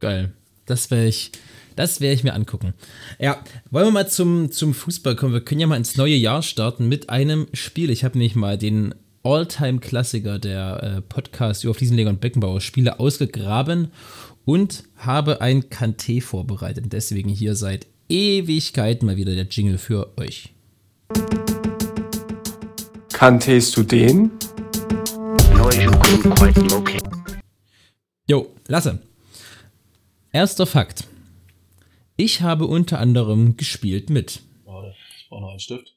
Geil. 0.00 0.34
Das 0.64 0.90
werde 0.90 1.08
ich, 1.08 1.32
das 1.76 2.00
werde 2.00 2.14
ich 2.14 2.24
mir 2.24 2.32
angucken. 2.32 2.72
Ja, 3.18 3.42
wollen 3.70 3.88
wir 3.88 3.92
mal 3.92 4.08
zum, 4.08 4.50
zum 4.50 4.72
Fußball 4.72 5.16
kommen. 5.16 5.34
Wir 5.34 5.42
können 5.42 5.60
ja 5.60 5.66
mal 5.66 5.76
ins 5.76 5.96
neue 5.96 6.14
Jahr 6.14 6.42
starten 6.42 6.88
mit 6.88 7.10
einem 7.10 7.48
Spiel. 7.52 7.90
Ich 7.90 8.04
habe 8.04 8.16
nämlich 8.16 8.34
mal 8.34 8.56
den 8.56 8.94
All-Time-Klassiker 9.24 10.38
der 10.38 10.82
äh, 10.82 11.00
Podcast 11.00 11.64
über 11.64 11.72
Fliesenleger 11.72 12.10
und 12.10 12.20
Beckenbauer 12.20 12.60
Spiele 12.60 13.00
ausgegraben 13.00 13.90
und 14.44 14.84
habe 14.98 15.40
ein 15.40 15.64
Kanté 15.64 16.20
vorbereitet. 16.20 16.92
Deswegen 16.92 17.30
hier 17.30 17.56
seit 17.56 17.86
Ewigkeiten 18.10 19.06
mal 19.06 19.16
wieder 19.16 19.34
der 19.34 19.46
Jingle 19.46 19.78
für 19.78 20.12
euch. 20.18 20.52
Kanntest 23.14 23.74
du 23.78 23.82
den? 23.82 24.30
Jo, 28.28 28.52
Lasse. 28.68 28.98
Erster 30.32 30.66
Fakt. 30.66 31.04
Ich 32.16 32.42
habe 32.42 32.66
unter 32.66 32.98
anderem 32.98 33.56
gespielt 33.56 34.10
mit. 34.10 34.42
Warte, 34.66 34.94
ich 35.18 35.28
brauche 35.30 35.40
noch 35.40 35.50
einen 35.50 35.60
Stift. 35.60 35.94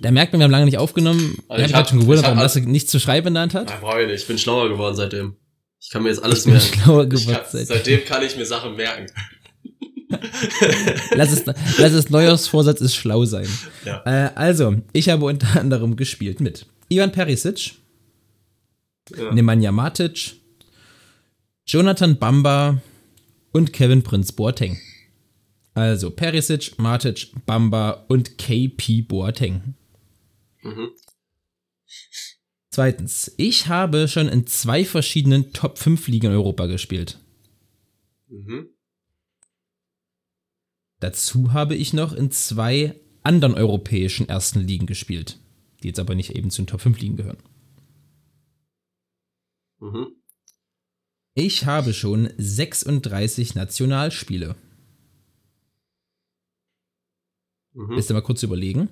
Da 0.00 0.10
merkt 0.10 0.32
man, 0.32 0.40
wir 0.40 0.44
haben 0.44 0.50
lange 0.52 0.64
nicht 0.66 0.78
aufgenommen. 0.78 1.38
Also 1.48 1.64
ich 1.64 1.72
habe 1.72 1.82
hab- 1.84 1.88
schon 1.90 2.00
gewundert, 2.00 2.24
warum 2.24 2.38
Lasse 2.38 2.60
nichts 2.60 2.90
zu 2.90 3.00
schreiben 3.00 3.28
in 3.28 3.34
der 3.34 3.42
Hand 3.44 3.54
hat. 3.54 3.68
Nein, 3.68 3.80
brauche 3.80 4.02
ich 4.02 4.08
nicht. 4.08 4.20
Ich 4.22 4.26
bin 4.26 4.38
schlauer 4.38 4.68
geworden 4.68 4.94
seitdem. 4.96 5.36
Ich 5.80 5.90
kann 5.90 6.02
mir 6.02 6.08
jetzt 6.10 6.22
alles 6.22 6.40
Ich 6.40 6.44
bin 6.44 6.54
merken. 6.54 6.80
schlauer 6.82 7.06
geworden 7.06 7.34
kann, 7.34 7.44
seitdem. 7.50 7.66
seitdem 7.76 8.04
kann 8.04 8.22
ich 8.22 8.36
mir 8.36 8.46
Sachen 8.46 8.76
merken. 8.76 9.06
Lass 11.16 11.32
es, 11.32 11.44
lass 11.78 11.92
es 11.92 12.10
Neujahrsvorsatz 12.10 12.80
ist 12.80 12.94
schlau 12.94 13.24
sein. 13.24 13.48
Ja. 13.84 14.02
Äh, 14.04 14.30
also, 14.34 14.76
ich 14.92 15.08
habe 15.08 15.24
unter 15.24 15.58
anderem 15.60 15.96
gespielt 15.96 16.40
mit 16.40 16.66
Ivan 16.88 17.12
Perisic, 17.12 17.72
Ja. 19.16 19.32
Nemanja 19.32 19.72
Matic, 19.72 20.34
Jonathan 21.66 22.18
Bamba 22.18 22.80
und 23.52 23.72
Kevin 23.72 24.02
Prinz 24.02 24.32
Boateng. 24.32 24.78
Also 25.74 26.10
Perisic, 26.10 26.78
Matic, 26.78 27.32
Bamba 27.46 28.04
und 28.08 28.38
KP 28.38 29.02
Boateng. 29.02 29.74
Mhm. 30.62 30.90
Zweitens, 32.70 33.32
ich 33.36 33.68
habe 33.68 34.08
schon 34.08 34.28
in 34.28 34.46
zwei 34.46 34.84
verschiedenen 34.84 35.52
Top 35.52 35.78
5 35.78 36.08
Ligen 36.08 36.26
in 36.26 36.32
Europa 36.32 36.66
gespielt. 36.66 37.18
Mhm. 38.28 38.70
Dazu 41.00 41.52
habe 41.52 41.74
ich 41.74 41.92
noch 41.92 42.12
in 42.12 42.30
zwei 42.30 42.98
anderen 43.22 43.54
europäischen 43.54 44.28
ersten 44.28 44.60
Ligen 44.60 44.86
gespielt, 44.86 45.38
die 45.82 45.88
jetzt 45.88 46.00
aber 46.00 46.14
nicht 46.14 46.34
eben 46.34 46.50
zu 46.50 46.62
den 46.62 46.66
Top 46.66 46.80
5 46.80 46.98
Ligen 47.00 47.16
gehören. 47.16 47.38
Mhm. 49.80 50.06
Ich 51.34 51.66
habe 51.66 51.92
schon 51.92 52.30
36 52.38 53.54
Nationalspiele. 53.54 54.56
Mhm. 57.74 57.90
Willst 57.90 58.08
du 58.08 58.14
mal 58.14 58.22
kurz 58.22 58.42
überlegen? 58.42 58.88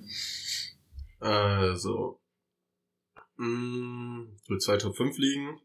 Also. 1.19 2.21
Mh, 3.37 4.27
Top 4.79 4.95
5 4.95 5.17
liegen. 5.17 5.59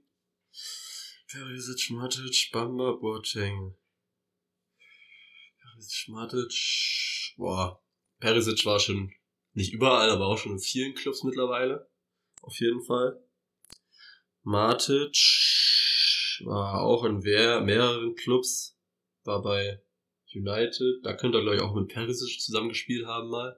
Perisic, 1.31 1.91
Matic, 1.91 2.51
Bamba, 2.53 2.93
Boateng. 2.93 3.75
Perisic, 5.61 6.09
Matic. 6.09 7.35
Boah. 7.37 7.83
Perisic 8.21 8.65
war 8.65 8.81
schon 8.81 9.13
nicht 9.53 9.73
überall, 9.73 10.11
aber 10.11 10.27
auch 10.27 10.39
schon 10.39 10.53
in 10.53 10.59
vielen 10.61 10.95
Clubs 10.95 11.23
mittlerweile. 11.25 11.91
Auf 12.43 12.59
jeden 12.61 12.83
Fall. 12.85 13.23
Matic 14.43 15.17
war 16.45 16.81
auch 16.81 17.05
in 17.05 17.19
mehr, 17.19 17.61
mehreren 17.61 18.15
Clubs. 18.15 18.77
War 19.25 19.43
bei 19.43 19.83
United. 20.35 21.05
Da 21.05 21.15
könnte 21.15 21.39
er, 21.39 21.43
glaube 21.43 21.57
ich, 21.57 21.63
auch 21.63 21.75
mit 21.75 21.89
Perisic 21.89 22.41
zusammengespielt 22.41 23.07
haben 23.07 23.29
mal. 23.29 23.57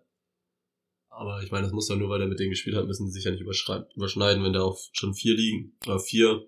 Aber 1.11 1.43
ich 1.43 1.51
meine, 1.51 1.65
das 1.65 1.73
muss 1.73 1.89
ja 1.89 1.97
nur, 1.97 2.09
weil 2.09 2.21
er 2.21 2.29
mit 2.29 2.39
denen 2.39 2.51
gespielt 2.51 2.77
hat, 2.77 2.87
müssen 2.87 3.07
sie 3.07 3.13
sich 3.13 3.25
ja 3.25 3.33
nicht 3.33 3.43
überschneiden, 3.43 4.45
wenn 4.45 4.53
der 4.53 4.65
auch 4.65 4.79
schon 4.93 5.13
vier 5.13 5.35
liegen, 5.35 5.73
oder 5.85 5.99
vier, 5.99 6.47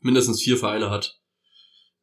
mindestens 0.00 0.40
vier 0.40 0.56
Vereine 0.56 0.90
hat. 0.90 1.20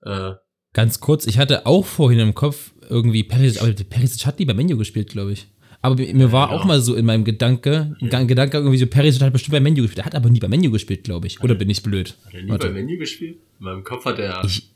Äh, 0.02 0.34
Ganz 0.74 1.00
kurz, 1.00 1.26
ich 1.26 1.38
hatte 1.38 1.66
auch 1.66 1.86
vorhin 1.86 2.20
im 2.20 2.36
Kopf 2.36 2.74
irgendwie 2.90 3.24
Perisic, 3.24 3.62
aber 3.62 3.72
Perisic 3.72 4.26
hat 4.26 4.40
nie 4.40 4.46
bei 4.46 4.54
Menu 4.54 4.78
gespielt, 4.78 5.10
glaube 5.10 5.32
ich. 5.32 5.48
Aber 5.82 5.96
mir 5.96 6.32
war 6.32 6.50
ja. 6.50 6.56
auch 6.56 6.66
mal 6.66 6.82
so 6.82 6.96
in 6.96 7.06
meinem 7.06 7.24
Gedanke, 7.24 7.96
ja. 8.02 8.24
Gedanke 8.24 8.58
irgendwie 8.58 8.78
so, 8.78 8.88
Perisic 8.88 9.22
hat 9.22 9.32
bestimmt 9.32 9.54
bei 9.54 9.60
Menu 9.62 9.84
gespielt. 9.84 10.00
Er 10.00 10.06
hat 10.06 10.16
aber 10.16 10.30
nie 10.30 10.40
bei 10.40 10.50
Menu 10.50 10.72
gespielt, 10.72 11.06
glaube 11.06 11.28
ich. 11.28 11.42
Oder 11.42 11.56
bin 11.56 11.70
ich 11.70 11.82
blöd? 11.82 12.18
Hat 12.26 12.34
er 12.34 12.44
nie 12.44 12.50
Warte. 12.50 12.68
bei 12.68 12.74
Menu 12.74 12.98
gespielt? 12.98 13.38
In 13.60 13.66
meinem 13.66 13.84
Kopf 13.86 14.04
hat 14.04 14.20
er 14.20 14.44
ich, 14.44 14.75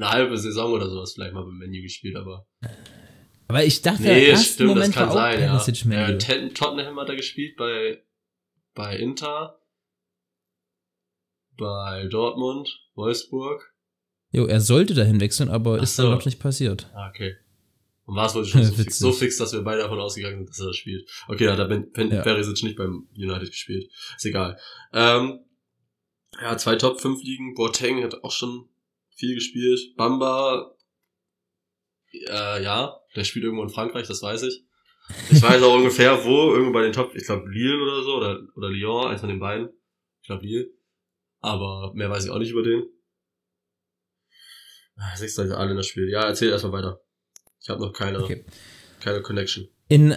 eine 0.00 0.10
halbe 0.10 0.38
Saison 0.38 0.72
oder 0.72 0.88
sowas 0.88 1.12
vielleicht 1.12 1.34
mal 1.34 1.44
beim 1.44 1.58
Menu 1.58 1.82
gespielt, 1.82 2.16
aber. 2.16 2.46
Aber 3.48 3.64
ich 3.64 3.82
dachte, 3.82 4.02
nee, 4.02 4.34
stimmt, 4.36 4.68
Moment 4.68 4.88
das 4.88 4.94
kann 4.94 5.08
war 5.08 5.14
sein, 5.14 5.40
ja. 5.40 6.08
ja. 6.08 6.48
Tottenham 6.50 6.98
hat 6.98 7.08
er 7.08 7.16
gespielt 7.16 7.56
bei, 7.56 8.02
bei 8.74 8.96
Inter, 8.96 9.60
bei 11.58 12.06
Dortmund, 12.06 12.68
Wolfsburg. 12.94 13.74
Jo, 14.32 14.46
er 14.46 14.60
sollte 14.60 14.94
dahin 14.94 15.20
wechseln, 15.20 15.50
aber 15.50 15.78
Ach 15.78 15.82
ist 15.82 15.96
so. 15.96 16.04
dann 16.04 16.12
noch 16.12 16.24
nicht 16.24 16.38
passiert. 16.38 16.88
Ah, 16.94 17.08
okay. 17.10 17.34
Und 18.04 18.14
war 18.16 18.26
es 18.26 18.34
wohl 18.34 18.44
schon 18.44 18.62
so 18.64 18.72
fix, 18.72 18.98
so 18.98 19.12
fix, 19.12 19.36
dass 19.36 19.52
wir 19.52 19.62
beide 19.62 19.82
davon 19.82 19.98
ausgegangen 19.98 20.38
sind, 20.38 20.50
dass 20.50 20.60
er 20.60 20.66
das 20.68 20.76
spielt. 20.76 21.10
Okay, 21.28 21.44
da 21.46 21.56
hat 21.56 21.68
Ben, 21.68 21.90
ben 21.92 22.10
ja. 22.10 22.22
Perisic 22.22 22.62
nicht 22.62 22.76
beim 22.76 23.08
United 23.14 23.50
gespielt. 23.50 23.90
Ist 24.16 24.24
egal. 24.24 24.58
Ähm, 24.92 25.40
ja, 26.40 26.56
zwei 26.56 26.76
Top 26.76 27.00
5 27.00 27.22
Ligen. 27.24 27.54
Boateng 27.54 28.02
hat 28.04 28.22
auch 28.22 28.32
schon 28.32 28.68
viel 29.16 29.34
gespielt. 29.34 29.80
Bamba, 29.96 30.74
äh, 32.12 32.62
ja, 32.62 33.00
der 33.14 33.24
spielt 33.24 33.44
irgendwo 33.44 33.62
in 33.62 33.70
Frankreich, 33.70 34.06
das 34.06 34.22
weiß 34.22 34.42
ich. 34.44 34.64
Ich 35.30 35.42
weiß 35.42 35.62
auch 35.62 35.74
ungefähr 35.74 36.24
wo, 36.24 36.52
irgendwo 36.52 36.72
bei 36.72 36.82
den 36.82 36.92
Top, 36.92 37.14
ich 37.14 37.24
glaube 37.24 37.48
Lille 37.50 37.82
oder 37.82 38.02
so, 38.02 38.16
oder, 38.16 38.40
oder 38.54 38.68
Lyon, 38.68 39.08
eins 39.08 39.20
von 39.20 39.28
den 39.28 39.40
beiden. 39.40 39.68
Ich 40.22 40.26
glaube 40.26 40.46
Lille. 40.46 40.68
Aber 41.40 41.92
mehr 41.94 42.10
weiß 42.10 42.24
ich 42.24 42.30
auch 42.30 42.38
nicht 42.38 42.50
über 42.50 42.62
den. 42.62 42.84
Ah, 44.96 45.16
Sechs 45.16 45.36
Leute 45.36 45.56
alle 45.56 45.70
in 45.70 45.76
das 45.76 45.86
Spiel. 45.86 46.08
Ja, 46.10 46.22
erzähl 46.22 46.50
erstmal 46.50 46.72
weiter. 46.72 47.00
Ich 47.60 47.68
habe 47.70 47.80
noch 47.80 47.92
keine, 47.92 48.22
okay. 48.22 48.44
keine 49.00 49.22
Connection. 49.22 49.68
In 49.88 50.16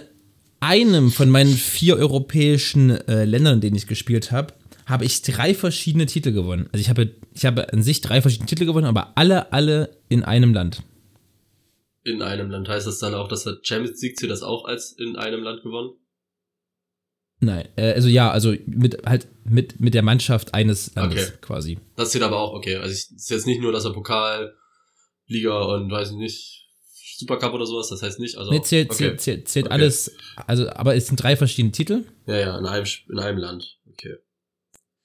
einem 0.60 1.10
von 1.10 1.30
meinen 1.30 1.54
vier 1.54 1.96
europäischen 1.96 2.90
äh, 2.90 3.24
Ländern, 3.24 3.54
in 3.54 3.60
denen 3.60 3.76
ich 3.76 3.86
gespielt 3.86 4.30
habe, 4.30 4.54
habe 4.86 5.04
ich 5.04 5.22
drei 5.22 5.54
verschiedene 5.54 6.06
Titel 6.06 6.32
gewonnen. 6.32 6.68
Also 6.72 6.80
ich 6.80 6.88
habe, 6.88 7.10
ich 7.32 7.46
habe 7.46 7.72
an 7.72 7.82
sich 7.82 8.00
drei 8.00 8.20
verschiedene 8.20 8.48
Titel 8.48 8.66
gewonnen, 8.66 8.86
aber 8.86 9.16
alle, 9.16 9.52
alle 9.52 9.96
in 10.08 10.22
einem 10.22 10.52
Land. 10.52 10.82
In 12.02 12.22
einem 12.22 12.50
Land. 12.50 12.68
Heißt 12.68 12.86
das 12.86 12.98
dann 12.98 13.14
auch, 13.14 13.28
dass 13.28 13.44
der 13.44 13.58
Champions 13.62 14.00
League 14.02 14.18
zählt 14.18 14.30
das 14.30 14.42
auch 14.42 14.66
als 14.66 14.92
in 14.98 15.16
einem 15.16 15.42
Land 15.42 15.62
gewonnen? 15.62 15.92
Nein, 17.40 17.68
äh, 17.76 17.92
also 17.92 18.08
ja, 18.08 18.30
also 18.30 18.54
mit 18.66 19.04
halt 19.06 19.28
mit, 19.44 19.80
mit 19.80 19.94
der 19.94 20.02
Mannschaft 20.02 20.54
eines 20.54 20.94
Landes 20.94 21.28
okay. 21.28 21.38
quasi. 21.40 21.78
Das 21.96 22.10
zählt 22.10 22.24
aber 22.24 22.38
auch, 22.38 22.54
okay. 22.54 22.76
Also 22.76 22.92
es 22.92 23.10
ist 23.10 23.30
jetzt 23.30 23.46
nicht 23.46 23.60
nur, 23.60 23.72
dass 23.72 23.84
er 23.84 23.92
Pokal, 23.92 24.54
Liga 25.26 25.60
und 25.62 25.90
weiß 25.90 26.10
ich 26.10 26.16
nicht, 26.16 26.64
Supercup 27.16 27.54
oder 27.54 27.66
sowas, 27.66 27.88
das 27.88 28.02
heißt 28.02 28.18
nicht. 28.18 28.36
Also, 28.36 28.50
nee, 28.50 28.62
zählt, 28.62 28.90
okay. 28.90 28.96
zählt, 28.96 29.20
zählt, 29.20 29.48
zählt 29.48 29.66
okay. 29.66 29.74
alles, 29.74 30.16
also 30.46 30.68
aber 30.70 30.96
es 30.96 31.06
sind 31.06 31.22
drei 31.22 31.36
verschiedene 31.36 31.72
Titel. 31.72 32.04
Ja, 32.26 32.36
ja, 32.36 32.58
in 32.58 32.66
einem, 32.66 32.86
in 33.08 33.18
einem 33.18 33.38
Land. 33.38 33.78
Okay. 33.92 34.16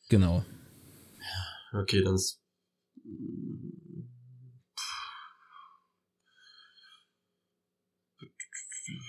Genau. 0.10 0.44
Okay, 1.72 2.04
dann 2.04 2.16
ist. 2.16 2.42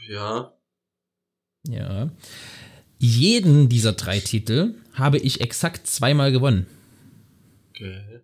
Ja. 0.08 0.52
Ja. 1.66 2.10
Jeden 2.98 3.68
dieser 3.70 3.94
drei 3.94 4.20
Titel 4.20 4.74
habe 4.92 5.18
ich 5.18 5.40
exakt 5.40 5.86
zweimal 5.86 6.32
gewonnen. 6.32 6.66
Okay. 7.70 8.20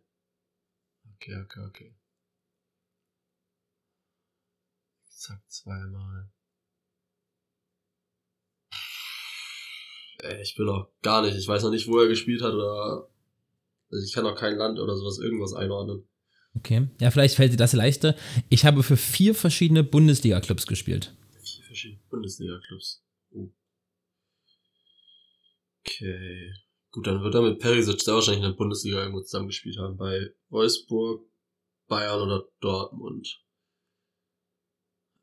Okay, 1.14 1.36
okay, 1.42 1.60
okay. 1.60 1.96
Exakt 5.06 5.50
zweimal. 5.50 6.30
Ey, 10.18 10.42
ich 10.42 10.54
bin 10.56 10.68
auch 10.68 10.88
gar 11.02 11.22
nicht. 11.22 11.36
Ich 11.36 11.46
weiß 11.46 11.62
noch 11.62 11.70
nicht, 11.70 11.88
wo 11.88 11.98
er 11.98 12.08
gespielt 12.08 12.42
hat 12.42 12.54
oder. 12.54 13.08
Also 13.90 14.04
ich 14.04 14.12
kann 14.12 14.26
auch 14.26 14.34
kein 14.34 14.56
Land 14.56 14.78
oder 14.78 14.96
sowas 14.96 15.18
irgendwas 15.18 15.54
einordnen. 15.54 16.08
Okay. 16.56 16.88
Ja, 17.00 17.10
vielleicht 17.10 17.36
fällt 17.36 17.52
dir 17.52 17.58
das 17.58 17.72
leichter. 17.72 18.16
Ich 18.48 18.64
habe 18.64 18.82
für 18.82 18.96
vier 18.96 19.34
verschiedene 19.34 19.84
Bundesliga-Clubs 19.84 20.66
gespielt. 20.66 21.14
Vier 21.42 21.64
verschiedene 21.64 22.00
Bundesliga-Clubs. 22.08 23.04
Oh. 23.32 23.48
Okay. 25.80 26.52
Gut, 26.90 27.06
dann 27.06 27.22
wird 27.22 27.34
er 27.34 27.42
mit 27.42 27.58
Perisic 27.58 28.02
da 28.04 28.14
wahrscheinlich 28.14 28.42
in 28.42 28.50
der 28.50 28.56
Bundesliga 28.56 28.98
irgendwo 28.98 29.20
zusammengespielt 29.20 29.76
haben. 29.78 29.98
Bei 29.98 30.30
Wolfsburg, 30.48 31.26
Bayern 31.88 32.22
oder 32.22 32.48
Dortmund. 32.60 33.44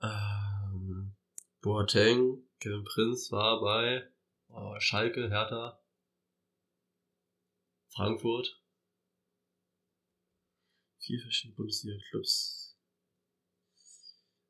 Ähm, 0.01 1.15
Boateng, 1.61 2.43
Kevin 2.59 2.83
Prinz 2.83 3.31
war 3.31 3.59
bei 3.59 4.07
Oh, 4.55 4.79
Schalke, 4.79 5.29
Hertha, 5.29 5.81
Frankfurt. 7.89 8.61
Vier 10.99 11.19
verschiedene 11.21 11.55
Bundesliga-Clubs. 11.55 12.77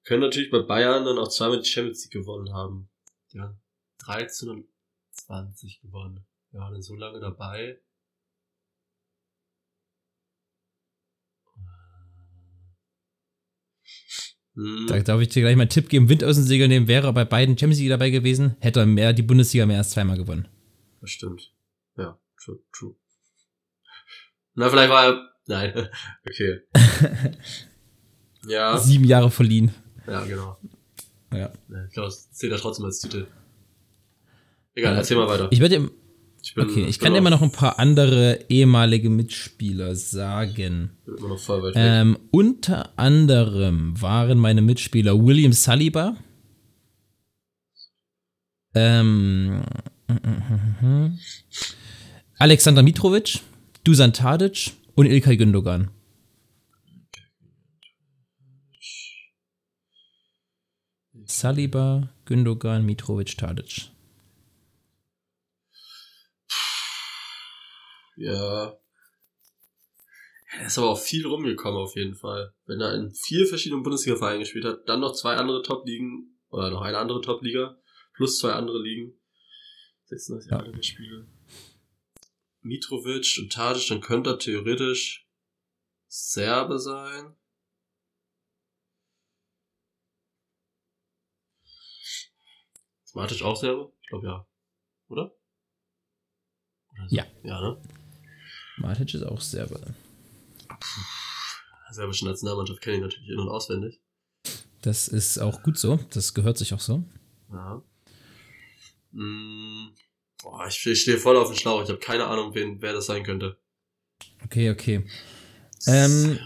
Können 0.03 0.21
natürlich 0.21 0.51
bei 0.51 0.59
Bayern 0.59 1.05
dann 1.05 1.17
auch 1.17 1.29
zweimal 1.29 1.61
die 1.61 1.69
Champions 1.69 2.03
League 2.03 2.11
gewonnen 2.11 2.53
haben. 2.53 2.91
Ja, 3.29 3.57
13 3.99 4.49
und 4.49 4.67
20 5.11 5.79
gewonnen. 5.79 6.27
Wir 6.51 6.59
waren 6.59 6.81
so 6.81 6.95
lange 6.95 7.21
dabei. 7.21 7.81
Hm. 14.55 14.85
Da 14.87 14.99
darf 14.99 15.21
ich 15.21 15.29
dir 15.29 15.41
gleich 15.41 15.55
mal 15.55 15.63
einen 15.63 15.69
Tipp 15.69 15.89
geben. 15.89 16.09
Wind 16.09 16.23
aus 16.23 16.35
dem 16.35 16.45
Segel 16.45 16.67
nehmen 16.67 16.87
wäre 16.87 17.11
bei 17.13 17.25
beiden 17.25 17.57
Champions 17.57 17.79
League 17.79 17.89
dabei 17.89 18.09
gewesen, 18.09 18.55
hätte 18.59 18.81
er 18.81 18.85
mehr, 18.85 19.13
die 19.13 19.23
Bundesliga 19.23 19.65
mehr 19.65 19.79
als 19.79 19.91
zweimal 19.91 20.17
gewonnen. 20.17 20.47
Das 21.01 21.09
stimmt. 21.09 21.51
Ja, 21.97 22.19
true, 22.43 22.59
true. 22.71 22.95
Na, 24.55 24.69
vielleicht 24.69 24.89
war 24.89 25.05
er, 25.05 25.29
nein, 25.47 25.89
okay. 26.27 26.59
ja. 28.47 28.77
Sieben 28.79 29.05
Jahre 29.05 29.31
verliehen. 29.31 29.71
Ja, 30.05 30.23
genau. 30.25 30.57
Ja. 31.33 31.51
Ich 31.87 31.93
glaube, 31.93 32.09
das 32.09 32.31
zählt 32.31 32.51
ja 32.51 32.59
trotzdem 32.59 32.85
als 32.85 32.99
Titel. 32.99 33.27
Egal, 34.75 34.95
erzähl 34.95 35.17
mal 35.17 35.27
weiter. 35.27 35.47
Ich 35.51 35.59
werde 35.59 35.91
ich 36.43 36.55
bin, 36.55 36.69
okay, 36.69 36.85
ich 36.85 36.99
kann 36.99 37.15
immer 37.15 37.29
noch 37.29 37.41
ein 37.41 37.53
paar 37.53 37.79
andere 37.79 38.45
ehemalige 38.49 39.09
Mitspieler 39.09 39.95
sagen. 39.95 40.91
Immer 41.07 41.29
noch 41.29 41.39
voll 41.39 41.63
weit 41.63 41.73
ähm, 41.77 42.17
unter 42.31 42.99
anderem 42.99 43.99
waren 44.01 44.37
meine 44.39 44.61
Mitspieler 44.61 45.17
William 45.23 45.53
Saliba, 45.53 46.17
ähm, 48.75 49.63
Alexander 52.37 52.83
Mitrovic, 52.83 53.39
Dusan 53.85 54.11
Tadic 54.11 54.73
und 54.95 55.05
Ilkay 55.05 55.37
Gündogan. 55.37 55.91
Saliba, 61.25 62.09
Gündogan, 62.25 62.85
Mitrovic, 62.85 63.37
Tadic. 63.37 63.93
Ja. 68.15 68.77
Er 70.59 70.67
ist 70.67 70.77
aber 70.77 70.89
auch 70.89 70.99
viel 70.99 71.25
rumgekommen 71.25 71.81
auf 71.81 71.95
jeden 71.95 72.15
Fall. 72.15 72.53
Wenn 72.65 72.79
er 72.79 72.93
in 72.93 73.11
vier 73.11 73.47
verschiedenen 73.47 73.83
Bundesliga-Vereinen 73.83 74.41
gespielt 74.41 74.65
hat, 74.65 74.87
dann 74.87 74.99
noch 74.99 75.13
zwei 75.13 75.35
andere 75.35 75.63
Top-Ligen, 75.63 76.37
oder 76.49 76.69
noch 76.69 76.81
eine 76.81 76.99
andere 76.99 77.21
Top-Liga, 77.21 77.75
plus 78.13 78.37
zwei 78.37 78.51
andere 78.51 78.81
Ligen. 78.81 79.19
36 80.05 80.51
Jahre 80.51 80.71
ja. 80.71 80.83
Spiele. 80.83 81.27
Mitrovic 82.61 83.39
und 83.39 83.51
Tadic, 83.51 83.87
dann 83.87 84.01
könnte 84.01 84.31
er 84.31 84.39
theoretisch 84.39 85.27
Serbe 86.07 86.77
sein. 86.79 87.35
Ist 93.03 93.15
Matic 93.15 93.41
auch 93.41 93.55
Serbe? 93.55 93.91
Ich 94.01 94.07
glaube 94.09 94.27
ja. 94.27 94.47
Oder? 95.07 95.35
Oder? 96.91 97.07
Ja. 97.09 97.25
Ja, 97.43 97.61
ne? 97.61 97.81
Matic 98.77 99.13
ist 99.13 99.23
auch 99.23 99.41
Serbe. 99.41 99.93
Serbische 101.91 102.25
Nationalmannschaft 102.25 102.81
kenne 102.81 102.97
ich 102.97 103.01
natürlich 103.03 103.29
in- 103.29 103.39
und 103.39 103.49
auswendig. 103.49 103.99
Das 104.81 105.07
ist 105.07 105.37
auch 105.37 105.63
gut 105.63 105.77
so. 105.77 105.99
Das 106.11 106.33
gehört 106.33 106.57
sich 106.57 106.73
auch 106.73 106.79
so. 106.79 107.03
Ja. 107.51 107.81
Mm, 109.11 109.93
boah, 110.41 110.67
ich, 110.67 110.85
ich 110.85 111.01
stehe 111.01 111.17
voll 111.17 111.37
auf 111.37 111.49
den 111.49 111.57
Schlauch. 111.57 111.83
Ich 111.83 111.89
habe 111.89 111.99
keine 111.99 112.25
Ahnung, 112.25 112.53
wen, 112.55 112.81
wer 112.81 112.93
das 112.93 113.05
sein 113.05 113.23
könnte. 113.23 113.57
Okay, 114.43 114.71
okay. 114.71 115.05
Ähm, 115.87 116.39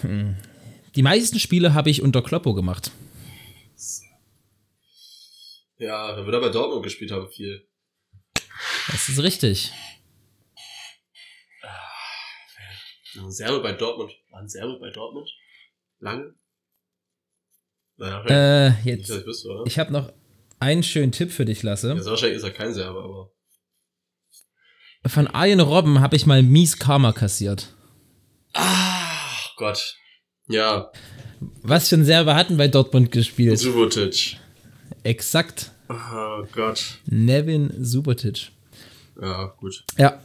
hm. 0.00 0.36
die 0.94 1.02
meisten 1.02 1.38
Spiele 1.38 1.74
habe 1.74 1.90
ich 1.90 2.02
unter 2.02 2.22
Kloppo 2.22 2.54
gemacht. 2.54 2.90
Ja, 5.78 6.16
da 6.16 6.24
wird 6.24 6.34
er 6.34 6.40
bei 6.40 6.48
Dortmund 6.48 6.82
gespielt 6.82 7.12
haben 7.12 7.28
viel. 7.28 7.68
Das 8.90 9.08
ist 9.08 9.22
richtig. 9.22 9.72
Ein 13.07 13.07
Serbe 13.30 13.60
bei 13.60 13.72
Dortmund. 13.72 14.12
War 14.30 14.40
ein 14.40 14.48
Serbe 14.48 14.78
bei 14.80 14.90
Dortmund? 14.90 15.28
Lange? 16.00 16.34
Naja, 17.96 18.24
Äh, 18.26 18.70
nicht, 18.70 18.84
jetzt. 19.08 19.10
dass 19.26 19.44
ich 19.66 19.78
habe 19.78 19.92
noch 19.92 20.12
einen 20.60 20.82
schönen 20.82 21.12
Tipp 21.12 21.32
für 21.32 21.44
dich, 21.44 21.62
Lasse. 21.62 21.94
Ja, 21.94 22.04
wahrscheinlich 22.04 22.36
ist 22.38 22.44
er 22.44 22.52
kein 22.52 22.72
Serbe, 22.72 23.00
aber. 23.00 23.32
Von 25.06 25.26
Arjen 25.28 25.60
Robben 25.60 26.00
habe 26.00 26.16
ich 26.16 26.26
mal 26.26 26.42
mies 26.42 26.78
Karma 26.78 27.12
kassiert. 27.12 27.74
Ach 28.52 29.54
Gott. 29.56 29.96
Ja, 30.48 30.90
Was 31.62 31.88
für 31.88 31.96
ein 31.96 32.04
Server 32.04 32.34
hatten 32.34 32.56
bei 32.56 32.68
Dortmund 32.68 33.12
gespielt? 33.12 33.58
Subotic. 33.58 34.38
Exakt. 35.02 35.72
Oh 35.88 36.44
Gott. 36.52 36.98
Nevin 37.06 37.72
Subotic. 37.84 38.50
Ja, 39.20 39.46
gut. 39.58 39.84
Ja. 39.96 40.22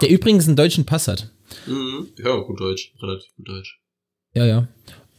Der 0.00 0.10
übrigens 0.10 0.46
einen 0.46 0.56
deutschen 0.56 0.84
Pass 0.86 1.06
hat. 1.08 1.30
Mhm. 1.66 2.08
Ja, 2.22 2.36
gut 2.36 2.60
Deutsch. 2.60 2.92
Relativ 3.02 3.28
gut 3.36 3.48
Deutsch. 3.48 3.80
Ja, 4.34 4.46
ja. 4.46 4.68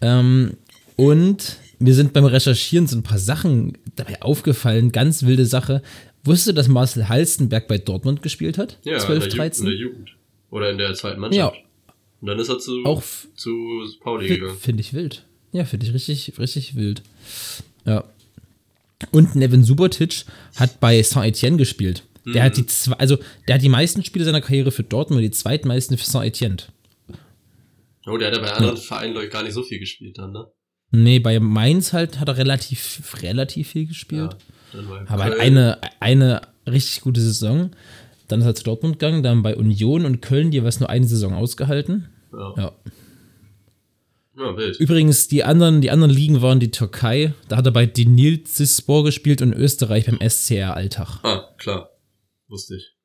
Ähm, 0.02 0.58
und 0.96 1.58
mir 1.80 1.94
sind 1.94 2.14
beim 2.14 2.26
Recherchieren 2.26 2.88
so 2.88 2.96
ein 2.98 3.04
paar 3.04 3.20
Sachen 3.20 3.78
dabei 3.96 4.22
aufgefallen. 4.22 4.92
Ganz 4.92 5.24
wilde 5.24 5.46
Sache. 5.46 5.82
Wusstest 6.24 6.48
du, 6.50 6.54
dass 6.54 6.68
Marcel 6.68 7.08
Halstenberg 7.10 7.68
bei 7.68 7.78
Dortmund 7.78 8.22
gespielt 8.22 8.58
hat? 8.58 8.78
Ja, 8.84 9.00
12, 9.00 9.10
in, 9.26 9.30
der 9.30 9.30
Ju- 9.32 9.36
13? 9.38 9.66
in 9.66 9.72
der 9.72 9.80
Jugend. 9.80 10.16
Oder 10.52 10.70
in 10.72 10.78
der 10.78 10.94
zweiten 10.96 11.20
Mannschaft. 11.22 11.56
Ja. 11.56 11.62
Und 12.22 12.28
dann 12.28 12.40
ist 12.40 12.50
er 12.50 12.60
zu, 12.60 12.84
Auch 12.84 13.02
zu 13.36 13.86
Pauli 14.02 14.28
gegangen. 14.28 14.58
Finde 14.58 14.82
ich 14.82 14.94
wild. 14.94 15.24
Ja, 15.54 15.64
finde 15.64 15.86
ich 15.86 15.94
richtig, 15.94 16.38
richtig 16.38 16.76
wild. 16.76 17.02
Ja. 17.86 18.04
Und 19.12 19.36
Nevin 19.36 19.64
Subotic 19.64 20.26
hat 20.58 20.80
bei 20.82 21.02
Saint-Etienne 21.02 21.56
gespielt. 21.58 22.04
Der 22.34 22.44
hat 22.44 22.58
die 22.58 22.66
zwei, 22.66 22.96
also 22.96 23.18
der 23.48 23.56
hat 23.56 23.62
die 23.62 23.70
meisten 23.70 24.04
Spiele 24.04 24.26
seiner 24.26 24.42
Karriere 24.42 24.72
für 24.72 24.84
Dortmund 24.84 25.18
und 25.20 25.24
die 25.24 25.32
zweitmeisten 25.32 25.98
für 25.98 26.06
Saint-Etienne. 26.06 26.58
Oh, 28.08 28.18
der 28.18 28.30
hat 28.30 28.36
ja 28.36 28.42
bei 28.42 28.52
anderen 28.52 28.78
Vereinen, 28.78 29.12
glaube 29.14 29.28
ich, 29.28 29.32
gar 29.32 29.44
nicht 29.44 29.54
so 29.54 29.64
viel 29.64 29.80
gespielt 29.80 30.18
dann, 30.18 30.32
ne? 30.32 30.48
Nee, 30.92 31.20
bei 31.20 31.40
Mainz 31.40 31.94
halt 31.94 32.20
hat 32.20 32.28
er 32.28 32.38
relativ, 32.38 33.14
relativ 33.22 33.70
viel 33.70 33.86
gespielt. 33.86 34.36
Ja, 34.74 35.06
Aber 35.08 35.26
halt 35.26 35.40
eine, 35.40 35.80
eine 36.00 36.42
richtig 36.68 37.02
gute 37.02 37.22
Saison. 37.22 37.72
Dann 38.28 38.42
ist 38.42 38.46
er 38.46 38.56
zu 38.56 38.64
Dortmund 38.64 39.00
gegangen, 39.00 39.24
dann 39.24 39.44
bei 39.44 39.56
Union 39.56 40.06
und 40.06 40.22
Köln, 40.22 40.52
die 40.52 40.64
was 40.64 40.80
nur 40.80 40.90
eine 40.90 41.06
Saison 41.06 41.34
ausgehalten. 41.34 42.10
Ja. 42.32 42.54
Ja. 42.58 42.72
ja, 44.38 44.58
wild. 44.58 44.80
Übrigens, 44.80 45.28
die 45.28 45.44
anderen, 45.44 45.82
die 45.82 45.92
anderen 45.92 46.14
Ligen 46.14 46.42
waren 46.42 46.60
die 46.60 46.72
Türkei. 46.72 47.34
Da 47.48 47.58
hat 47.58 47.66
er 47.66 47.72
bei 47.72 47.86
Denizlispor 47.86 49.04
gespielt 49.04 49.42
und 49.42 49.54
Österreich 49.54 50.06
beim 50.06 50.20
SCR 50.28 50.76
Alltag. 50.76 51.20
Ah, 51.24 51.50
klar. 51.58 51.90
Wusste 52.50 52.76
ich. 52.76 52.96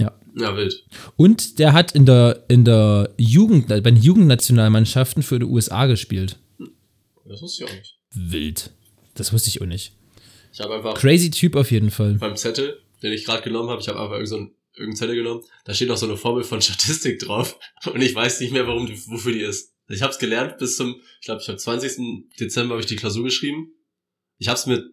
Ja. 0.00 0.18
Ja, 0.36 0.56
wild. 0.56 0.84
Und 1.16 1.58
der 1.58 1.72
hat 1.72 1.92
in 1.92 2.06
der, 2.06 2.44
in 2.48 2.64
der 2.64 3.14
Jugend, 3.18 3.68
bei 3.68 3.80
den 3.80 3.96
Jugendnationalmannschaften 3.96 5.22
für 5.22 5.38
die 5.38 5.44
USA 5.46 5.86
gespielt. 5.86 6.38
Das 7.24 7.42
wusste 7.42 7.64
ich 7.64 7.70
auch 7.70 7.74
nicht. 7.74 7.98
Wild. 8.14 8.70
Das 9.14 9.32
wusste 9.32 9.48
ich 9.48 9.60
auch 9.60 9.66
nicht. 9.66 9.92
Ich 10.52 10.60
habe 10.60 10.74
einfach 10.74 10.94
Crazy 10.94 11.30
Typ 11.30 11.56
auf 11.56 11.70
jeden 11.70 11.90
Fall. 11.90 12.14
beim 12.14 12.36
Zettel, 12.36 12.80
den 13.02 13.12
ich 13.12 13.24
gerade 13.24 13.42
genommen 13.42 13.68
habe, 13.68 13.80
ich 13.80 13.88
habe 13.88 14.00
einfach 14.00 14.16
irgendeinen 14.16 14.48
so 14.48 14.54
irgendeinen 14.78 14.96
Zettel 14.96 15.16
genommen, 15.16 15.44
da 15.64 15.74
steht 15.74 15.88
noch 15.88 15.96
so 15.96 16.06
eine 16.06 16.16
Formel 16.16 16.44
von 16.44 16.62
Statistik 16.62 17.18
drauf 17.18 17.58
und 17.92 18.00
ich 18.00 18.14
weiß 18.14 18.40
nicht 18.40 18.52
mehr, 18.52 18.66
warum 18.66 18.86
die, 18.86 18.96
wofür 19.08 19.32
die 19.32 19.40
ist. 19.40 19.74
Ich 19.88 20.02
habe 20.02 20.12
es 20.12 20.18
gelernt 20.18 20.58
bis 20.58 20.76
zum, 20.76 21.00
ich 21.20 21.26
glaube, 21.26 21.40
ich 21.42 21.48
habe 21.48 21.58
20. 21.58 22.30
Dezember 22.38 22.74
habe 22.74 22.80
ich 22.80 22.86
die 22.86 22.96
Klausur 22.96 23.24
geschrieben. 23.24 23.72
Ich 24.36 24.48
habe 24.48 24.58
es 24.58 24.66
mir, 24.66 24.84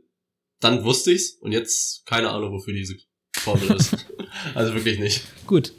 dann 0.60 0.84
wusste 0.84 1.12
ich's 1.12 1.38
und 1.42 1.52
jetzt 1.52 2.06
keine 2.06 2.32
Ahnung, 2.32 2.52
wofür 2.52 2.74
diese 2.74 2.96
Formel 3.46 3.72
ist. 3.78 3.96
also 4.56 4.74
wirklich 4.74 5.00
nicht. 5.00 5.22
Gut. 5.48 5.72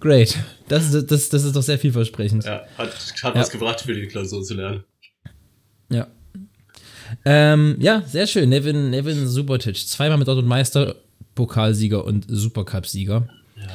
Great. 0.00 0.36
Das, 0.68 0.92
ist- 0.92 1.10
das, 1.10 1.28
das 1.28 1.44
ist 1.44 1.54
doch 1.54 1.62
sehr 1.62 1.78
vielversprechend. 1.78 2.44
Ja, 2.44 2.62
hat, 2.78 2.88
hat 3.22 3.34
Ja. 3.34 3.40
was 3.40 3.50
gebracht 3.50 3.80
für 3.82 3.94
die 3.94 4.06
Klausur 4.06 4.42
zu 4.42 4.54
lernen. 4.54 4.84
Ja. 5.90 6.06
Ähm, 7.24 7.76
ja, 7.78 8.02
sehr 8.06 8.26
schön. 8.26 8.48
Nevin, 8.48 8.90
Nevin 8.90 9.26
Subotic. 9.28 9.76
Zweimal 9.76 10.18
mit 10.18 10.26
Dortmund 10.28 10.48
Meister, 10.48 10.96
Pokalsieger 11.34 12.04
und 12.04 12.24
Supercup-Sieger. 12.28 13.28
Ja. 13.56 13.66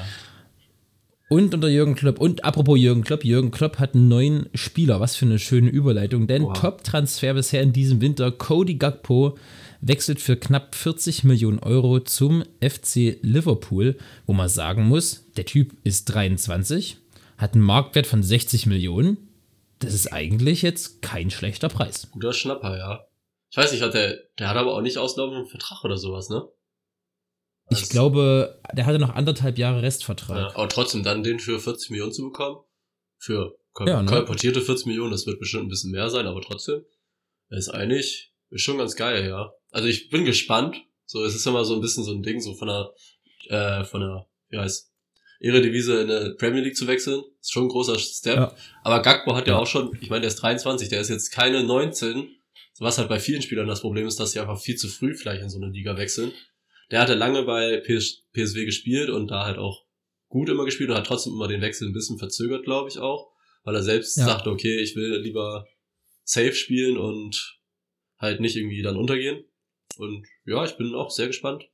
Und 1.30 1.54
unter 1.54 1.68
Jürgen 1.68 1.96
Klopp. 1.96 2.20
Und 2.20 2.44
apropos 2.46 2.80
Jürgen 2.80 3.04
Klopp, 3.04 3.24
Jürgen 3.26 3.52
Klopp 3.52 3.80
hat 3.80 3.94
einen 3.96 4.08
neuen 4.08 4.48
Spieler. 4.56 5.00
Was 5.00 5.16
für 5.16 5.26
eine 5.26 5.40
schöne 5.40 5.70
Überleitung. 5.70 6.26
Denn 6.28 6.44
Wow. 6.44 6.60
Top-Transfer 6.60 7.34
bisher 7.34 7.62
in 7.62 7.74
diesem 7.74 8.02
Winter. 8.02 8.32
Cody 8.32 8.76
Gakpo 8.76 9.38
wechselt 9.88 10.22
für 10.22 10.38
knapp 10.38 10.76
40 10.76 11.24
Millionen 11.24 11.60
Euro 11.60 12.00
zum 12.00 12.44
FC 12.62 13.18
Liverpool, 13.22 13.98
wo 14.26 14.34
man 14.34 14.50
sagen 14.50 14.88
muss, 14.88 15.32
der 15.34 15.46
Typ 15.46 15.76
ist 15.84 16.06
23, 16.06 16.98
hat 17.38 17.54
einen 17.54 17.64
Marktwert 17.64 18.08
von 18.08 18.24
60 18.24 18.66
Millionen. 18.66 19.18
Das 19.80 19.94
ist 19.94 20.12
eigentlich 20.12 20.62
jetzt 20.64 21.02
kein 21.02 21.30
schlechter 21.30 21.70
Preis. 21.70 22.10
Guter 22.12 22.34
Schnapper, 22.34 22.78
ja. 22.78 23.08
Ich 23.50 23.58
weiß 23.58 23.72
nicht, 23.72 23.82
hat 23.82 23.94
der, 23.94 24.18
der 24.40 24.50
hat 24.50 24.58
aber 24.58 24.74
auch 24.76 24.82
nicht 24.82 24.98
auslaufenden 24.98 25.48
Vertrag 25.48 25.84
oder 25.84 25.98
sowas, 25.98 26.30
ne? 26.30 26.48
Ich 27.70 27.80
Also- 27.80 27.92
glaube, 27.92 28.62
der 28.74 28.86
hatte 28.86 29.00
noch 29.00 29.14
anderthalb 29.14 29.58
Jahre 29.58 29.82
Restvertrag. 29.82 30.38
Ja, 30.38 30.56
aber 30.56 30.70
trotzdem 30.70 31.04
dann 31.04 31.24
den 31.24 31.40
für 31.40 31.60
40 31.60 31.90
Millionen 31.92 32.12
zu 32.14 32.24
bekommen, 32.24 32.58
für 33.18 33.58
Ja, 33.86 34.02
ne? 34.02 34.10
kolportierte 34.10 34.62
40 34.62 34.88
Millionen, 34.88 35.12
das 35.12 35.28
wird 35.28 35.40
bestimmt 35.40 35.66
ein 35.66 35.70
bisschen 35.70 35.92
mehr 35.92 36.10
sein, 36.10 36.26
aber 36.26 36.42
trotzdem, 36.42 36.82
ist 37.50 37.70
eigentlich, 37.70 38.34
ist 38.50 38.62
schon 38.64 38.78
ganz 38.80 38.96
geil, 38.96 39.28
ja. 39.28 39.52
Also 39.72 39.88
ich 39.88 40.10
bin 40.10 40.26
gespannt, 40.26 40.78
so, 41.06 41.24
es 41.24 41.36
ist 41.36 41.46
immer 41.46 41.64
so 41.66 41.76
ein 41.76 41.82
bisschen 41.82 42.04
so 42.04 42.12
ein 42.14 42.24
Ding, 42.24 42.40
so 42.42 42.54
von 42.54 42.68
der, 42.68 42.92
äh, 43.50 43.84
von 43.86 44.02
der, 44.02 44.28
wie 44.50 44.58
heißt, 44.58 44.92
Ehredivise 45.40 46.02
in 46.02 46.08
der 46.08 46.32
Premier 46.38 46.62
League 46.62 46.76
zu 46.76 46.88
wechseln, 46.88 47.24
ist 47.40 47.52
schon 47.52 47.66
ein 47.66 47.70
großer 47.70 47.98
Step. 48.00 48.36
Ja. 48.36 48.56
Aber 48.84 49.02
Gakpo 49.02 49.36
hat 49.36 49.48
ja. 49.48 49.54
Ja. 49.54 49.60
auch 49.60 49.68
schon, 49.68 49.96
ich 50.02 50.10
meine, 50.10 50.22
der 50.22 50.30
ist 50.30 50.38
23, 50.38 50.90
der 50.90 51.00
ist 51.02 51.10
jetzt 51.10 51.30
keine 51.32 51.64
19, 51.64 52.28
was 52.80 52.98
halt 52.98 53.10
bei 53.10 53.20
vielen 53.20 53.42
Spielern 53.42 53.68
das 53.68 53.82
Problem 53.82 54.08
ist, 54.08 54.20
dass 54.20 54.32
sie 54.32 54.40
einfach 54.40 54.60
viel 54.60 54.76
zu 54.76 54.88
früh 54.88 55.16
vielleicht 55.16 55.42
in 55.44 55.50
so 55.50 55.58
eine 55.58 55.72
Liga 55.72 55.96
wechseln. 55.98 56.32
Der 56.92 57.02
hatte 57.02 57.14
lange 57.16 57.44
bei 57.44 57.78
PS 57.78 58.24
PSW 58.34 58.66
gespielt 58.66 59.10
und 59.10 59.28
da 59.30 59.46
halt 59.46 59.58
auch 59.58 59.86
gut 60.30 60.50
immer 60.50 60.66
gespielt 60.66 60.90
und 60.90 60.96
hat 60.96 61.06
trotzdem 61.08 61.34
immer 61.34 61.48
den 61.48 61.62
Wechsel 61.62 61.88
ein 61.88 61.94
bisschen 61.94 62.18
verzögert, 62.18 62.64
glaube 62.66 62.90
ich 62.90 62.98
auch, 63.00 63.32
weil 63.64 63.76
er 63.76 63.84
selbst 63.84 64.18
Ja. 64.18 64.26
sagte, 64.26 64.50
okay, 64.50 64.80
ich 64.80 64.96
will 64.96 65.18
lieber 65.22 65.66
safe 66.24 66.54
spielen 66.54 66.98
und 66.98 67.60
halt 68.18 68.40
nicht 68.40 68.56
irgendwie 68.56 68.82
dann 68.82 68.98
untergehen. 68.98 69.44
Und 70.00 70.26
ja, 70.46 70.64
ich 70.66 70.78
bin 70.78 70.94
auch 70.96 71.10
sehr 71.10 71.28
gespannt, 71.28 71.66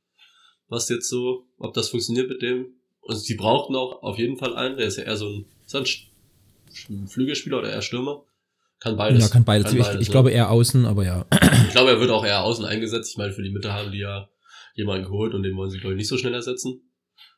was 0.67 0.89
jetzt 0.89 1.09
so, 1.09 1.45
ob 1.57 1.73
das 1.73 1.89
funktioniert 1.89 2.29
mit 2.29 2.41
dem. 2.41 2.67
Und 3.01 3.27
die 3.27 3.35
brauchten 3.35 3.75
auch 3.75 4.01
auf 4.01 4.17
jeden 4.17 4.37
Fall 4.37 4.55
einen, 4.55 4.77
der 4.77 4.87
ist 4.87 4.97
ja 4.97 5.03
eher 5.03 5.17
so 5.17 5.27
ein, 5.27 5.45
ist 5.65 6.89
ein 6.89 7.07
Flügelspieler 7.07 7.59
oder 7.59 7.69
eher 7.69 7.81
Stürmer. 7.81 8.23
Kann 8.79 8.97
beides. 8.97 9.23
ja, 9.23 9.29
kann 9.29 9.45
beides. 9.45 9.71
ich 9.71 9.79
ich 9.79 10.07
ne? 10.07 10.11
glaube 10.11 10.31
eher 10.31 10.49
außen, 10.49 10.85
aber 10.85 11.05
ja. 11.05 11.25
Ich 11.67 11.71
glaube, 11.71 11.91
er 11.91 11.99
wird 12.01 12.11
auch 12.11 12.25
eher 12.25 12.43
außen 12.43 12.65
eingesetzt. 12.65 13.11
Ich 13.11 13.17
meine, 13.17 13.31
für 13.31 13.41
die 13.41 13.51
Mitte 13.51 13.71
haben 13.71 13.91
die 13.91 13.99
ja 13.99 14.27
jemanden 14.75 15.05
geholt 15.05 15.33
und 15.33 15.43
den 15.43 15.55
wollen 15.55 15.69
sie, 15.69 15.79
glaube 15.79 15.93
ich, 15.93 15.97
nicht 15.97 16.09
so 16.09 16.17
schnell 16.17 16.33
ersetzen. 16.33 16.81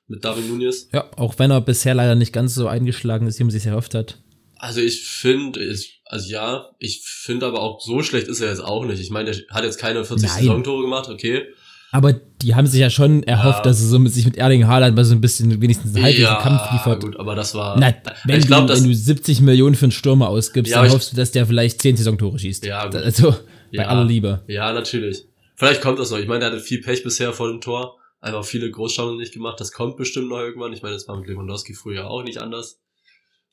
Mit 0.07 0.23
David 0.25 0.47
Nunez. 0.47 0.89
Ja, 0.91 1.09
auch 1.17 1.37
wenn 1.37 1.51
er 1.51 1.61
bisher 1.61 1.93
leider 1.93 2.15
nicht 2.15 2.33
ganz 2.33 2.55
so 2.55 2.67
eingeschlagen 2.67 3.27
ist, 3.27 3.39
wie 3.39 3.43
man 3.43 3.51
sich 3.51 3.65
erhofft 3.65 3.93
hat. 3.93 4.23
Also 4.65 4.81
ich 4.81 5.03
finde, 5.07 5.63
ich- 5.63 6.01
also 6.05 6.29
ja, 6.31 6.69
ich 6.79 7.01
finde 7.05 7.45
aber 7.45 7.61
auch, 7.61 7.79
so 7.81 8.01
schlecht 8.01 8.27
ist 8.27 8.41
er 8.41 8.49
jetzt 8.49 8.63
auch 8.63 8.83
nicht. 8.85 8.99
Ich 8.99 9.09
meine, 9.11 9.31
der 9.31 9.41
hat 9.49 9.63
jetzt 9.63 9.77
keine 9.79 10.03
40 10.03 10.27
Nein. 10.27 10.37
Saisontore 10.39 10.81
gemacht, 10.83 11.09
okay. 11.09 11.43
Aber 11.91 12.13
die 12.13 12.55
haben 12.55 12.67
sich 12.67 12.79
ja 12.81 12.89
schon 12.89 13.23
erhofft, 13.23 13.59
Ja. 13.59 13.63
dass 13.63 13.79
sie 13.79 13.87
so 13.87 13.99
mit 13.99 14.11
sich 14.11 14.25
mit 14.25 14.37
Erling 14.37 14.67
Haaland 14.67 14.95
mal 14.95 15.05
so 15.05 15.13
ein 15.15 15.21
bisschen 15.21 15.61
wenigstens 15.61 15.95
einen 15.95 16.03
halbwegs 16.03 16.27
Kampf 16.43 16.71
liefert. 16.73 17.03
gut, 17.03 17.17
aber 17.17 17.35
das 17.35 17.53
war. 17.55 17.77
Na, 17.79 17.93
wenn, 18.25 18.39
ich 18.39 18.47
glaube, 18.47 18.67
du, 18.67 18.73
wenn 18.73 18.83
du 18.89 18.93
70 18.93 19.39
Millionen 19.41 19.75
für 19.75 19.85
einen 19.85 19.91
Stürmer 19.91 20.27
ausgibst, 20.29 20.71
Ja, 20.71 20.81
dann 20.81 20.91
hoffst 20.91 21.11
du, 21.13 21.15
dass 21.15 21.31
der 21.31 21.45
vielleicht 21.45 21.81
10 21.81 21.95
Saisontore 21.95 22.37
schießt. 22.39 22.65
Ja, 22.65 22.85
gut. 22.85 22.95
Also, 22.95 23.31
bei 23.31 23.37
Ja. 23.83 23.87
aller 23.87 24.03
Liebe. 24.03 24.43
Ja, 24.47 24.73
natürlich. 24.73 25.25
Vielleicht 25.55 25.81
kommt 25.81 25.99
das 25.99 26.11
noch. 26.11 26.17
Ich 26.17 26.27
meine, 26.27 26.39
der 26.41 26.51
hatte 26.51 26.59
viel 26.59 26.81
Pech 26.81 27.03
bisher 27.03 27.31
vor 27.33 27.47
dem 27.49 27.61
Tor. 27.61 27.95
Einfach 28.19 28.43
viele 28.43 28.69
Großchancen 28.71 29.17
nicht 29.17 29.33
gemacht. 29.33 29.59
Das 29.59 29.71
kommt 29.71 29.95
bestimmt 29.95 30.27
noch 30.29 30.39
irgendwann. 30.39 30.73
Ich 30.73 30.81
meine, 30.81 30.95
das 30.95 31.07
war 31.07 31.15
mit 31.17 31.27
Lewandowski 31.29 31.73
früher 31.75 32.09
auch 32.09 32.23
nicht 32.23 32.39
anders. 32.39 32.79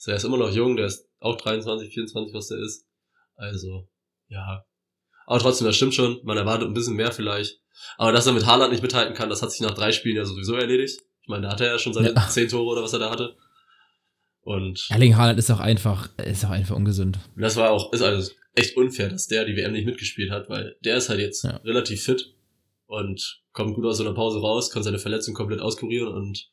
So, 0.04 0.10
er 0.10 0.16
ist 0.16 0.24
immer 0.24 0.36
noch 0.36 0.50
jung. 0.52 0.76
Der 0.76 0.86
ist 0.86 1.06
auch 1.20 1.36
23, 1.36 1.94
24, 1.94 2.34
was 2.34 2.48
der 2.48 2.58
ist. 2.58 2.86
Also, 3.36 3.88
ja. 4.28 4.64
Aber 5.26 5.38
trotzdem, 5.38 5.68
das 5.68 5.76
stimmt 5.76 5.94
schon. 5.94 6.18
Man 6.24 6.36
erwartet 6.36 6.66
ein 6.66 6.74
bisschen 6.74 6.96
mehr 6.96 7.12
vielleicht. 7.12 7.60
Aber 7.98 8.10
dass 8.10 8.26
er 8.26 8.32
mit 8.32 8.44
Haaland 8.46 8.72
nicht 8.72 8.82
mithalten 8.82 9.14
kann, 9.14 9.28
das 9.30 9.42
hat 9.42 9.52
sich 9.52 9.60
nach 9.60 9.74
drei 9.74 9.92
Spielen 9.92 10.16
ja 10.16 10.24
sowieso 10.24 10.54
erledigt. 10.56 11.00
Ich 11.22 11.28
meine, 11.28 11.42
da 11.42 11.52
hatte 11.52 11.66
er 11.66 11.74
ja 11.74 11.78
schon 11.78 11.94
seine 11.94 12.12
Ja. 12.12 12.28
zehn 12.28 12.48
Tore 12.48 12.64
oder 12.72 12.82
was 12.82 12.92
er 12.92 12.98
da 12.98 13.10
hatte. 13.10 13.36
Und 14.40 14.86
Erling 14.90 15.16
Haaland 15.16 15.38
ist 15.38 15.50
auch 15.52 15.60
einfach, 15.60 16.08
ist 16.18 16.44
auch 16.44 16.50
einfach 16.50 16.74
ungesund. 16.74 17.20
das 17.36 17.54
war 17.54 17.70
auch, 17.70 17.92
ist 17.92 18.02
also 18.02 18.32
echt 18.56 18.76
unfair, 18.76 19.08
dass 19.08 19.28
der 19.28 19.44
die 19.44 19.54
WM 19.56 19.70
nicht 19.72 19.86
mitgespielt 19.86 20.32
hat, 20.32 20.48
weil 20.50 20.76
der 20.84 20.96
ist 20.96 21.08
halt 21.08 21.20
jetzt 21.20 21.44
Ja. 21.44 21.58
relativ 21.58 22.02
fit 22.02 22.34
und 22.86 23.40
kommt 23.52 23.76
gut 23.76 23.86
aus 23.86 23.98
so 23.98 24.04
einer 24.04 24.14
Pause 24.14 24.40
raus, 24.40 24.70
kann 24.70 24.82
seine 24.82 24.98
Verletzung 24.98 25.34
komplett 25.34 25.60
auskurieren 25.60 26.08
und 26.12 26.50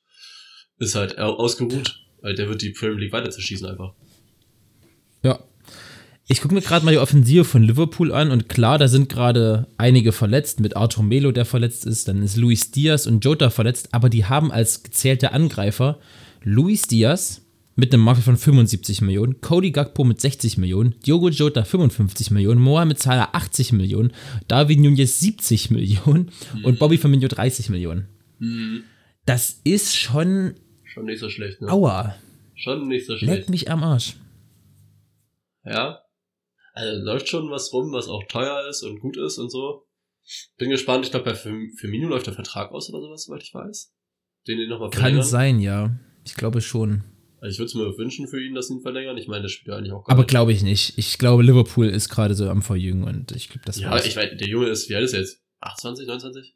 ist 0.77 0.93
halt 0.93 1.17
au- 1.17 1.35
ausgeruht, 1.37 1.99
der 2.23 2.49
wird 2.49 2.61
die 2.61 2.71
Premier 2.71 2.99
League 2.99 3.13
weiter 3.13 3.29
zerschießen 3.29 3.67
einfach. 3.67 3.93
Ja. 5.23 5.39
Ich 6.27 6.41
gucke 6.41 6.53
mir 6.53 6.61
gerade 6.61 6.85
mal 6.85 6.91
die 6.91 6.99
Offensive 6.99 7.43
von 7.43 7.63
Liverpool 7.63 8.11
an 8.11 8.29
und 8.29 8.49
klar, 8.49 8.77
da 8.77 8.87
sind 8.87 9.09
gerade 9.09 9.67
einige 9.77 10.11
verletzt, 10.11 10.59
mit 10.59 10.77
Arthur 10.77 11.03
Melo, 11.03 11.31
der 11.31 11.45
verletzt 11.45 11.87
ist, 11.87 12.07
dann 12.07 12.21
ist 12.21 12.37
Luis 12.37 12.69
Diaz 12.69 13.07
und 13.07 13.25
Jota 13.25 13.49
verletzt, 13.49 13.89
aber 13.93 14.09
die 14.09 14.25
haben 14.25 14.51
als 14.51 14.83
gezählte 14.83 15.31
Angreifer 15.31 15.99
Luis 16.43 16.87
Diaz 16.87 17.41
mit 17.79 17.93
einem 17.93 18.03
Markt 18.03 18.21
von 18.21 18.37
75 18.37 19.01
Millionen, 19.01 19.41
Cody 19.41 19.71
Gakpo 19.71 20.03
mit 20.03 20.21
60 20.21 20.57
Millionen, 20.57 20.95
Diogo 21.05 21.29
Jota 21.29 21.63
55 21.63 22.29
Millionen, 22.29 22.61
Mohamed 22.61 22.99
Salah 22.99 23.29
80 23.31 23.71
Millionen, 23.71 24.11
David 24.47 24.79
Nunez 24.79 25.19
70 25.19 25.71
Millionen 25.71 26.29
und 26.63 26.77
Bobby 26.77 26.97
Firmino 26.97 27.27
30 27.27 27.69
Millionen. 27.69 28.07
Das 29.25 29.61
ist 29.63 29.95
schon, 29.95 30.55
Schon 30.99 31.05
nicht 31.05 31.19
so 31.19 31.29
schlecht, 31.29 31.61
ne? 31.61 31.69
aua, 31.71 32.15
Schon 32.55 32.87
nicht 32.89 33.05
so 33.07 33.17
schlecht. 33.17 33.33
leck 33.41 33.49
mich 33.49 33.71
am 33.71 33.83
Arsch. 33.83 34.15
Ja. 35.63 36.01
Also 36.73 37.01
läuft 37.03 37.29
schon 37.29 37.49
was 37.51 37.71
rum, 37.73 37.91
was 37.93 38.07
auch 38.07 38.23
teuer 38.29 38.67
ist 38.69 38.83
und 38.83 38.99
gut 38.99 39.17
ist 39.17 39.37
und 39.37 39.49
so. 39.49 39.85
Bin 40.57 40.69
gespannt. 40.69 41.05
Ich 41.05 41.11
glaube, 41.11 41.25
bei 41.25 41.35
Firm- 41.35 41.71
Firmino 41.77 42.07
läuft 42.07 42.27
der 42.27 42.33
Vertrag 42.33 42.71
aus 42.71 42.89
oder 42.89 43.01
sowas, 43.01 43.23
soweit 43.25 43.43
ich 43.43 43.53
weiß. 43.53 43.93
Den 44.47 44.57
die 44.57 44.67
nochmal 44.67 44.89
Kann 44.89 45.01
verlängern. 45.01 45.23
sein, 45.25 45.59
ja. 45.59 45.97
Ich 46.25 46.35
glaube 46.35 46.61
schon. 46.61 47.03
Also 47.41 47.53
ich 47.53 47.59
würde 47.59 47.67
es 47.67 47.75
mir 47.75 47.97
wünschen 47.97 48.27
für 48.27 48.43
ihn, 48.43 48.53
dass 48.53 48.67
sie 48.67 48.73
ihn 48.75 48.81
verlängern. 48.81 49.17
Ich 49.17 49.27
meine, 49.27 49.43
das 49.43 49.53
spielt 49.53 49.69
ja 49.69 49.77
eigentlich 49.77 49.93
auch 49.93 50.03
gar 50.03 50.13
Aber 50.13 50.25
glaube 50.25 50.51
ich 50.51 50.61
nicht. 50.61 50.97
Ich 50.97 51.17
glaube, 51.17 51.41
Liverpool 51.43 51.87
ist 51.87 52.09
gerade 52.09 52.35
so 52.35 52.49
am 52.49 52.61
Verjüngen 52.61 53.03
und 53.05 53.31
ich 53.31 53.47
glaube, 53.49 53.61
das 53.65 53.79
Ja, 53.79 53.91
war's. 53.91 54.05
ich 54.05 54.15
weiß, 54.17 54.31
der 54.37 54.47
Junge 54.47 54.67
ist, 54.67 54.89
wie 54.89 54.95
alt 54.95 55.05
ist 55.05 55.13
er 55.13 55.21
jetzt? 55.21 55.41
28, 55.61 56.05
29? 56.07 56.55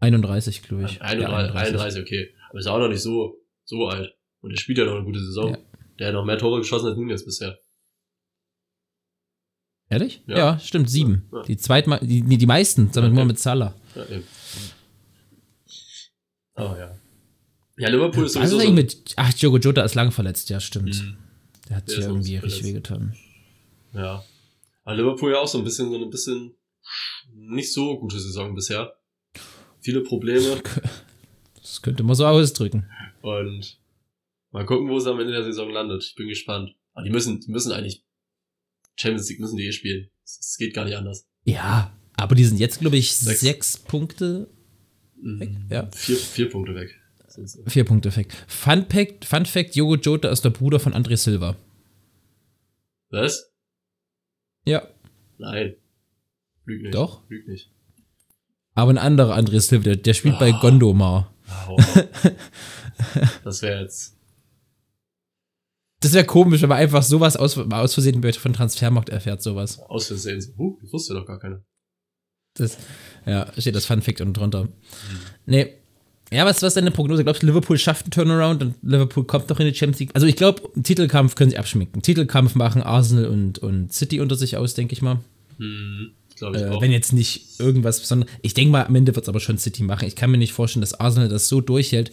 31, 0.00 0.62
glaube 0.62 0.84
ich. 0.84 1.02
31, 1.02 1.54
Ja, 1.54 1.60
31, 1.60 2.00
okay. 2.02 2.34
Aber 2.48 2.58
ist 2.58 2.66
auch 2.66 2.78
noch 2.78 2.88
nicht 2.88 3.02
so, 3.02 3.36
so 3.70 3.86
alt. 3.86 4.12
Und 4.40 4.50
er 4.50 4.58
spielt 4.58 4.78
ja 4.78 4.84
noch 4.84 4.96
eine 4.96 5.04
gute 5.04 5.20
Saison. 5.20 5.50
Ja. 5.52 5.58
Der 5.98 6.06
hat 6.08 6.14
noch 6.14 6.24
mehr 6.24 6.38
Tore 6.38 6.58
geschossen 6.58 6.88
als 6.88 6.96
Nunes 6.96 7.24
bisher. 7.24 7.58
Ehrlich? 9.88 10.22
Ja. 10.26 10.36
Ja, 10.38 10.58
stimmt, 10.58 10.90
sieben. 10.90 11.28
Ja. 11.32 11.42
Die 11.42 11.56
zweitma 11.56 11.98
die, 11.98 12.22
nee, 12.22 12.36
die 12.36 12.46
meisten, 12.46 12.90
damit 12.92 13.12
nur 13.12 13.24
mit 13.24 13.38
Salah. 13.38 13.74
Ja, 13.94 14.04
eben. 14.06 14.24
Aber 16.54 16.78
ja. 16.78 16.98
Ja, 17.78 17.88
Liverpool 17.88 18.26
ist 18.26 18.36
Also 18.36 18.56
sowieso 18.56 18.68
eigentlich 18.68 18.92
so, 18.92 18.98
mit, 18.98 19.14
ach, 19.16 19.32
Diogo 19.32 19.58
Jota 19.58 19.82
ist 19.82 19.94
lang 19.94 20.12
verletzt, 20.12 20.50
ja, 20.50 20.60
stimmt. 20.60 20.94
Mhm. 21.02 21.16
Der 21.68 21.76
hat 21.76 21.88
Der 21.88 21.94
sich 21.96 22.04
irgendwie 22.04 22.34
uns 22.36 22.44
richtig 22.44 22.60
verletzt. 22.62 22.90
wehgetan. 22.92 23.16
Ja. 23.94 24.24
Aber 24.84 24.96
Liverpool 24.96 25.32
ja 25.32 25.38
auch 25.38 25.48
so 25.48 25.58
ein 25.58 25.64
bisschen, 25.64 25.90
so 25.90 25.96
ein 26.02 26.10
bisschen 26.10 26.54
nicht 27.32 27.72
so 27.72 27.98
gute 27.98 28.18
Saison 28.20 28.54
bisher. 28.54 28.92
Viele 29.80 30.02
Probleme 30.02 30.60
Das 31.62 31.82
könnte 31.82 32.02
man 32.02 32.14
so 32.14 32.26
ausdrücken. 32.26 32.88
und 33.22 33.78
mal 34.50 34.64
gucken, 34.66 34.88
wo 34.88 34.96
es 34.96 35.06
am 35.06 35.20
Ende 35.20 35.32
der 35.32 35.44
Saison 35.44 35.70
landet. 35.70 36.02
Ich 36.04 36.14
bin 36.14 36.28
gespannt. 36.28 36.74
Aber 36.94 37.04
die 37.04 37.10
müssen, 37.10 37.40
die 37.40 37.50
müssen 37.50 37.72
eigentlich 37.72 38.04
Champions 38.96 39.28
League 39.28 39.40
müssen 39.40 39.56
die 39.56 39.66
eh 39.66 39.72
spielen. 39.72 40.10
Es 40.24 40.56
geht 40.58 40.74
gar 40.74 40.84
nicht 40.84 40.96
anders. 40.96 41.26
Ja, 41.44 41.96
aber 42.16 42.34
die 42.34 42.44
sind 42.44 42.58
jetzt, 42.60 42.80
glaube 42.80 42.96
ich, 42.96 43.12
Sechs. 43.14 43.40
sechs 43.40 43.78
Punkte 43.78 44.48
weg. 45.22 45.50
Ja. 45.70 45.88
Vier, 45.92 46.16
vier 46.16 46.50
Punkte 46.50 46.74
weg. 46.74 46.96
Vier 47.66 47.84
Punkte 47.84 48.14
weg. 48.16 48.32
Fun 48.48 48.84
Fact, 48.90 49.24
Fun 49.24 49.46
Fact, 49.46 49.74
Diogo 49.74 49.96
Jota 49.96 50.28
ist 50.30 50.44
der 50.44 50.50
Bruder 50.50 50.80
von 50.80 50.92
André 50.92 51.16
Silva. 51.16 51.56
Was? 53.10 53.50
Ja. 54.64 54.86
Nein. 55.38 55.76
Lüg 56.64 56.82
nicht. 56.82 56.94
Doch? 56.94 57.22
Lüg 57.30 57.46
nicht. 57.48 57.70
Aber 58.74 58.90
ein 58.92 58.98
anderer 58.98 59.36
André 59.36 59.60
Silva, 59.60 59.84
der, 59.84 59.96
der 59.96 60.14
spielt 60.14 60.38
bei 60.38 60.52
Ah. 60.52 60.60
Gondomar. 60.60 61.32
Das 63.44 63.62
wäre 63.62 63.82
jetzt. 63.82 64.16
Das 66.00 66.14
wäre 66.14 66.24
komisch, 66.24 66.62
wenn 66.62 66.68
man 66.68 66.78
einfach 66.78 67.02
sowas 67.02 67.36
aus, 67.36 67.58
aus 67.58 67.94
Versehen 67.94 68.22
von 68.32 68.52
Transfermarkt 68.52 69.10
erfährt, 69.10 69.42
sowas. 69.42 69.78
Aus 69.80 70.06
Versehen 70.06 70.40
so, 70.40 70.52
huh, 70.56 70.78
das 70.80 70.92
wusste 70.92 71.14
doch 71.14 71.26
gar 71.26 71.38
keiner. 71.38 71.62
Das, 72.54 72.78
ja, 73.26 73.50
steht 73.58 73.74
das 73.74 73.86
Fun 73.86 74.02
Fact 74.02 74.20
unten 74.20 74.34
drunter. 74.34 74.68
Nee. 75.46 75.74
Ja, 76.32 76.44
was, 76.46 76.62
was 76.62 76.68
ist 76.68 76.76
deine 76.76 76.90
Prognose? 76.90 77.24
Glaubst 77.24 77.42
du, 77.42 77.46
Liverpool 77.46 77.76
schafft 77.76 78.04
einen 78.04 78.12
Turnaround 78.12 78.62
und 78.62 78.76
Liverpool 78.82 79.24
kommt 79.24 79.48
noch 79.50 79.58
in 79.60 79.66
die 79.66 79.74
Champions 79.74 80.00
League? 80.00 80.10
Also 80.14 80.26
ich 80.26 80.36
glaube, 80.36 80.62
Titelkampf 80.82 81.34
können 81.34 81.50
sie 81.50 81.58
abschminken. 81.58 82.02
Titelkampf 82.02 82.54
machen 82.54 82.82
Arsenal 82.82 83.26
und, 83.26 83.58
und 83.58 83.92
City 83.92 84.20
unter 84.20 84.36
sich 84.36 84.56
aus, 84.56 84.74
denke 84.74 84.92
ich 84.92 85.02
mal. 85.02 85.18
Hm, 85.58 86.12
ich 86.12 86.19
Äh, 86.40 86.68
auch. 86.68 86.80
wenn 86.80 86.92
jetzt 86.92 87.12
nicht 87.12 87.60
irgendwas 87.60 88.00
besonderes. 88.00 88.32
Ich 88.42 88.54
denke 88.54 88.72
mal, 88.72 88.84
am 88.86 88.94
Ende 88.94 89.14
wird 89.14 89.24
es 89.24 89.28
aber 89.28 89.40
schon 89.40 89.58
City 89.58 89.82
machen. 89.82 90.06
Ich 90.06 90.16
kann 90.16 90.30
mir 90.30 90.38
nicht 90.38 90.52
vorstellen, 90.52 90.80
dass 90.80 90.94
Arsenal 90.94 91.28
das 91.28 91.48
so 91.48 91.60
durchhält. 91.60 92.10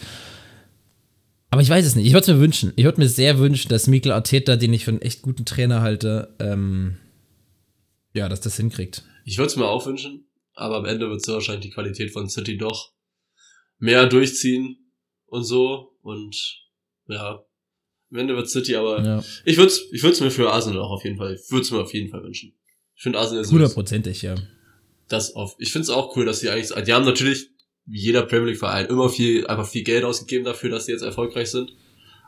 Aber 1.50 1.62
ich 1.62 1.70
weiß 1.70 1.86
es 1.86 1.96
nicht. 1.96 2.06
Ich 2.06 2.14
würde 2.14 2.24
es 2.24 2.28
mir 2.28 2.40
wünschen. 2.40 2.74
Ich 2.76 2.84
würde 2.84 3.00
mir 3.00 3.08
sehr 3.08 3.40
wünschen, 3.40 3.70
dass 3.70 3.88
Mikel 3.88 4.12
Arteta, 4.12 4.58
den 4.58 4.74
ich 4.74 4.86
für 4.86 4.92
einen 4.92 5.02
echt 5.02 5.22
guten 5.22 5.46
Trainer 5.46 5.82
halte, 5.82 6.36
ähm, 6.40 6.98
ja, 8.14 8.28
dass 8.28 8.42
das 8.42 8.58
hinkriegt. 8.58 9.04
Ich 9.24 9.38
würde 9.38 9.48
es 9.48 9.56
mir 9.56 9.66
auch 9.66 9.86
wünschen, 9.86 10.28
aber 10.54 10.78
am 10.78 10.86
Ende 10.86 11.10
wird 11.10 11.24
sehr 11.24 11.36
wahrscheinlich 11.36 11.68
die 11.68 11.74
Qualität 11.74 12.12
von 12.12 12.30
City 12.30 12.58
doch 12.58 12.94
mehr 13.80 14.08
durchziehen 14.08 14.92
und 15.26 15.44
so. 15.44 15.98
Und 16.02 16.36
ja, 17.08 17.44
am 18.12 18.18
Ende 18.18 18.36
wird 18.36 18.50
City, 18.50 18.76
aber 18.76 19.04
Ja, 19.04 19.24
ich 19.46 19.58
würde 19.58 19.68
es 19.68 19.88
ich 19.92 20.04
würd's 20.04 20.20
mir 20.20 20.32
für 20.32 20.52
Arsenal 20.52 20.82
auch 20.82 20.92
auf 20.92 21.04
jeden 21.04 21.18
Fall, 21.18 21.34
ich 21.34 21.52
würde 21.52 21.62
es 21.62 21.72
mir 21.72 21.80
auf 21.80 21.94
jeden 21.94 22.10
Fall 22.10 22.24
wünschen. 22.24 22.54
Ich 22.98 23.04
finde 23.04 23.20
Arsenal 23.20 23.44
ist 23.44 23.52
hundertprozentig, 23.52 24.24
ja. 24.24 24.36
das 25.08 25.36
auf. 25.36 25.56
Ich 25.60 25.72
finde 25.72 25.84
es 25.84 25.90
auch 25.90 26.16
cool, 26.16 26.26
dass 26.26 26.40
sie 26.40 26.50
eigentlich, 26.50 26.74
die 26.84 26.94
haben 26.94 27.06
natürlich 27.06 27.52
wie 27.86 28.00
jeder 28.00 28.24
Premier 28.24 28.48
League 28.48 28.60
Verein 28.60 28.88
immer 28.88 29.08
viel, 29.10 29.46
einfach 29.48 29.68
viel 29.68 29.84
Geld 29.84 30.04
ausgegeben 30.04 30.44
dafür, 30.44 30.72
dass 30.72 30.88
sie 30.88 30.92
jetzt 30.92 31.04
erfolgreich 31.04 31.50
sind. 31.50 31.72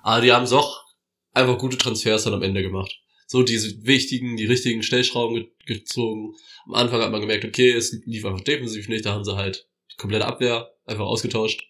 Aber 0.03 0.21
die 0.21 0.32
haben 0.32 0.45
es 0.45 0.53
auch 0.53 0.86
einfach 1.34 1.58
gute 1.58 1.77
Transfers 1.77 2.23
dann 2.23 2.34
am 2.34 2.43
Ende 2.43 2.62
gemacht. 2.62 3.01
So 3.25 3.43
diese 3.43 3.84
wichtigen, 3.84 4.38
die 4.38 4.45
richtigen 4.45 4.84
Stellschrauben 4.84 5.36
ge 5.36 5.47
gezogen. 5.65 6.36
Am 6.65 6.75
Anfang 6.75 7.01
hat 7.01 7.12
man 7.12 7.21
gemerkt, 7.21 7.45
okay, 7.45 7.71
es 7.71 7.91
lief 8.05 8.25
einfach 8.25 8.41
defensiv 8.41 8.89
nicht, 8.89 9.05
da 9.05 9.13
haben 9.13 9.23
sie 9.23 9.36
halt 9.36 9.67
die 9.91 9.97
komplette 9.97 10.25
Abwehr 10.25 10.71
einfach 10.86 11.05
ausgetauscht. 11.05 11.63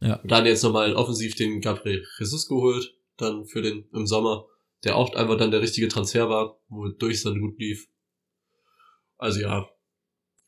Ja. 0.00 0.16
Und 0.16 0.30
dann 0.30 0.46
jetzt 0.46 0.62
nochmal 0.62 0.94
offensiv 0.94 1.34
den 1.36 1.60
Gabriel 1.60 2.04
Jesus 2.18 2.48
geholt, 2.48 2.94
dann 3.16 3.44
für 3.44 3.62
den 3.62 3.88
im 3.92 4.06
Sommer, 4.06 4.46
der 4.82 4.96
auch 4.96 5.14
einfach 5.14 5.36
dann 5.36 5.50
der 5.50 5.62
richtige 5.62 5.88
Transfer 5.88 6.28
war, 6.28 6.60
wodurch 6.68 7.14
es 7.14 7.22
dann 7.22 7.40
gut 7.40 7.58
lief. 7.58 7.86
Also 9.18 9.40
ja. 9.40 9.66